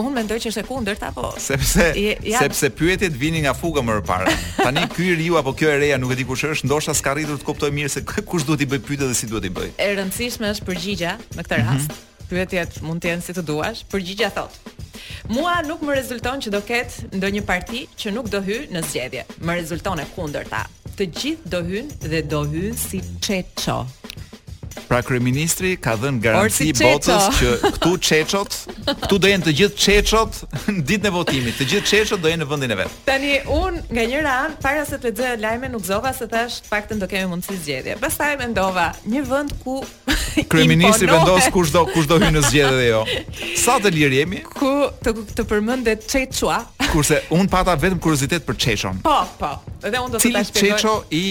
Unë 0.00 0.10
mendoj 0.16 0.38
që 0.40 0.48
është 0.48 0.60
e 0.62 0.64
kundërta 0.64 1.10
apo 1.10 1.34
sepse 1.44 1.84
ja. 2.00 2.38
sepse 2.40 2.70
pyetjet 2.72 3.12
vinin 3.20 3.44
nga 3.44 3.52
fuga 3.54 3.82
më 3.84 3.98
parë. 4.08 4.32
Tani 4.62 4.86
ky 4.94 5.10
riu 5.20 5.36
apo 5.36 5.52
kjo 5.52 5.68
e 5.68 5.74
reja 5.82 5.98
nuk 6.00 6.14
e 6.14 6.16
di 6.22 6.24
kush 6.24 6.46
është, 6.48 6.64
ndoshta 6.66 6.94
s'ka 6.96 7.12
arritur 7.12 7.36
të 7.36 7.44
kuptoj 7.50 7.68
mirë 7.76 7.92
se 7.98 8.02
kush 8.28 8.46
duhet 8.48 8.64
i 8.64 8.70
bëj 8.72 8.80
pyetjet 8.88 9.12
dhe 9.12 9.18
si 9.20 9.28
duhet 9.30 9.50
i 9.50 9.52
bëj. 9.52 9.68
E 9.76 9.90
rëndësishme 9.98 10.48
është 10.56 10.68
përgjigja 10.70 11.12
në 11.36 11.44
këtë 11.44 11.60
mhm. 11.60 11.68
rast. 11.68 11.92
Mm 11.92 11.92
-hmm. 11.92 12.30
Pyetjet 12.32 12.80
mund 12.82 13.02
të 13.04 13.08
jenë 13.12 13.24
si 13.26 13.32
të 13.36 13.42
duash. 13.52 13.84
Përgjigja 13.92 14.30
thot. 14.32 14.56
Mua 15.30 15.60
nuk 15.66 15.82
më 15.86 15.94
rezulton 15.94 16.40
që 16.42 16.50
do 16.50 16.58
ketë 16.66 17.14
ndonjë 17.18 17.42
parti 17.46 17.82
që 18.00 18.12
nuk 18.16 18.30
do 18.32 18.40
hy 18.42 18.56
në 18.74 18.82
zgjedhje. 18.88 19.22
Më 19.46 19.58
rezulton 19.60 20.02
e 20.02 20.06
kundërta. 20.16 20.64
Të 20.98 21.06
gjithë 21.18 21.52
do 21.54 21.60
hyn 21.68 21.92
dhe 22.02 22.22
do 22.34 22.42
hyn 22.50 22.74
si 22.86 23.00
çeço. 23.22 23.82
Pra 24.92 24.98
kryeministri 25.08 25.70
ka 25.80 25.94
dhënë 25.96 26.18
garanci 26.20 26.66
botës 26.76 27.28
që 27.38 27.52
këtu 27.78 27.92
çeçot, 28.04 28.56
këtu 28.90 29.16
do 29.24 29.30
jenë 29.30 29.46
të 29.46 29.54
gjithë 29.60 29.78
çeçot 29.84 30.42
në 30.68 30.82
ditën 30.90 31.08
e 31.08 31.12
votimit. 31.14 31.56
Të 31.56 31.66
gjithë 31.70 31.88
çeçot 31.88 32.20
do 32.20 32.28
jenë 32.28 32.42
në 32.42 32.48
vendin 32.50 32.74
e 32.74 32.78
vet. 32.82 32.98
Tani 33.06 33.38
unë 33.54 33.80
nga 33.88 34.04
një 34.10 34.18
anë 34.34 34.58
para 34.60 34.82
se 34.90 34.98
të 35.00 35.08
lexoja 35.14 35.38
lajme 35.40 35.70
nuk 35.72 35.86
zova 35.88 36.12
se 36.12 36.28
thash, 36.28 36.58
faktin 36.68 37.00
të 37.00 37.08
kemi 37.08 37.30
mundësi 37.32 37.56
zgjedhje. 37.62 37.96
Pastaj 38.04 38.36
mendova, 38.42 38.90
një 39.08 39.24
vend 39.32 39.56
ku 39.64 39.78
kryeministri 40.52 41.08
vendos 41.08 41.48
kush 41.56 41.72
do, 41.72 41.86
kush 41.94 42.12
do 42.12 42.20
hyn 42.20 42.36
në 42.36 42.44
zgjedhje 42.50 42.76
dhe 42.76 42.86
jo. 42.90 43.02
Sa 43.64 43.78
të 43.80 43.94
lirë 43.96 44.20
jemi? 44.22 44.42
Ku 44.52 44.74
të 45.08 45.48
përmendet 45.54 46.04
çeçua? 46.12 46.60
Kurse 46.92 47.22
unë 47.32 47.48
pata 47.48 47.78
vetëm 47.80 47.96
kuriozitet 48.04 48.44
për 48.44 48.60
çeçon. 48.66 49.00
Po, 49.08 49.22
po. 49.40 49.54
Edhe 49.88 50.04
un 50.04 50.12
do 50.12 50.20
të 50.20 50.36
theksoj 50.52 50.66
çeço 50.76 50.98
i 51.22 51.26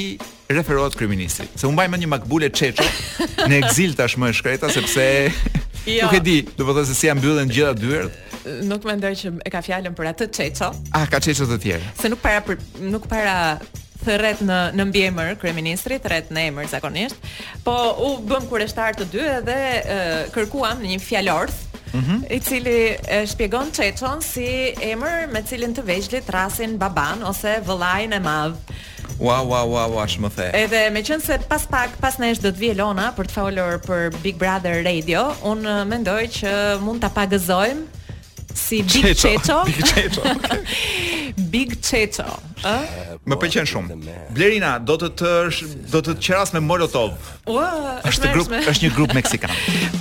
referohet 0.54 0.96
kryeministit. 0.98 1.50
Se 1.60 1.68
u 1.70 1.74
mbajmë 1.76 2.00
një 2.02 2.10
makbule 2.12 2.50
çeço 2.54 2.86
në 3.48 3.60
eksil 3.64 3.96
tashmë 4.00 4.32
e 4.32 4.36
shkreta 4.38 4.70
sepse 4.72 5.06
jo. 5.86 6.06
nuk 6.08 6.16
e 6.18 6.22
di, 6.26 6.38
do 6.58 6.68
të 6.68 6.86
se 6.88 6.96
si 6.98 7.08
janë 7.10 7.20
mbyllen 7.22 7.50
gjitha 7.52 7.74
dyert. 7.78 8.18
Nuk 8.72 8.86
mendoj 8.88 9.14
që 9.22 9.34
e 9.46 9.50
ka 9.54 9.62
fjalën 9.64 9.94
për 9.98 10.12
atë 10.16 10.28
çeço. 10.34 10.72
Ah, 10.98 11.06
ka 11.10 11.20
çeço 11.22 11.46
të 11.50 11.58
tjerë. 11.64 11.92
Se 12.02 12.10
nuk 12.10 12.22
para 12.24 12.42
për, 12.46 12.58
nuk 12.88 13.06
para 13.10 13.60
thret 14.02 14.40
në 14.42 14.60
në 14.76 14.88
mbiemër 14.90 15.36
kryeministri, 15.42 16.00
thret 16.02 16.32
në 16.34 16.48
emër 16.50 16.72
zakonisht, 16.72 17.28
po 17.66 17.76
u 18.02 18.16
bëm 18.26 18.48
kurështar 18.50 18.98
të 18.98 19.10
dy 19.14 19.28
edhe 19.40 19.58
kërkuam 20.34 20.82
kërkuam 20.82 20.90
një 20.90 20.98
fjalorth 21.06 21.68
-hmm. 21.94 22.32
i 22.36 22.40
cili 22.40 22.96
e 23.08 23.26
shpjegon 23.28 23.70
Çeçon 23.76 24.20
si 24.24 24.46
emër 24.92 25.28
me 25.32 25.44
cilin 25.50 25.74
të 25.76 25.84
vegjlit 25.88 26.30
rasin 26.34 26.78
baban 26.82 27.24
ose 27.28 27.58
vëllain 27.68 28.16
e 28.16 28.20
madh. 28.20 28.56
Ua, 29.22 29.38
ua, 29.46 29.62
ua, 29.68 29.84
ua, 29.94 30.04
shë 30.10 30.22
më 30.24 30.30
the 30.36 30.46
Edhe 30.64 30.82
me 30.96 31.02
qënë 31.06 31.22
se 31.26 31.38
pas 31.50 31.62
pak, 31.70 31.98
pas 32.02 32.16
në 32.18 32.32
eshtë 32.32 32.48
do 32.48 32.52
të 32.56 32.58
vje 32.64 32.76
Lona 32.80 33.12
Për 33.14 33.28
të 33.30 33.36
folur 33.36 33.76
për 33.84 34.10
Big 34.24 34.40
Brother 34.42 34.80
Radio 34.86 35.28
Unë 35.46 35.76
mendoj 35.92 36.22
që 36.40 36.54
mund 36.82 37.04
të 37.04 37.12
pagëzojm 37.20 37.84
Si 38.58 38.80
Big 38.82 39.14
Checho, 39.22 39.60
Big 39.68 39.86
Checho 39.86 40.36
Big 41.54 41.78
Checho 41.86 42.26
uh, 42.26 43.00
Më 43.30 43.38
pëlqen 43.44 43.68
shumë 43.70 44.00
Blerina, 44.34 44.80
do 44.80 44.98
të 45.04 45.12
të, 45.22 45.34
do 45.94 46.02
të 46.08 46.18
qeras 46.18 46.56
me 46.58 46.64
Molotov 46.66 47.14
Ua, 47.46 47.70
është, 48.10 48.32
grup, 48.34 48.50
është 48.58 48.88
një 48.88 48.96
grup 48.98 49.14
meksikan 49.22 50.00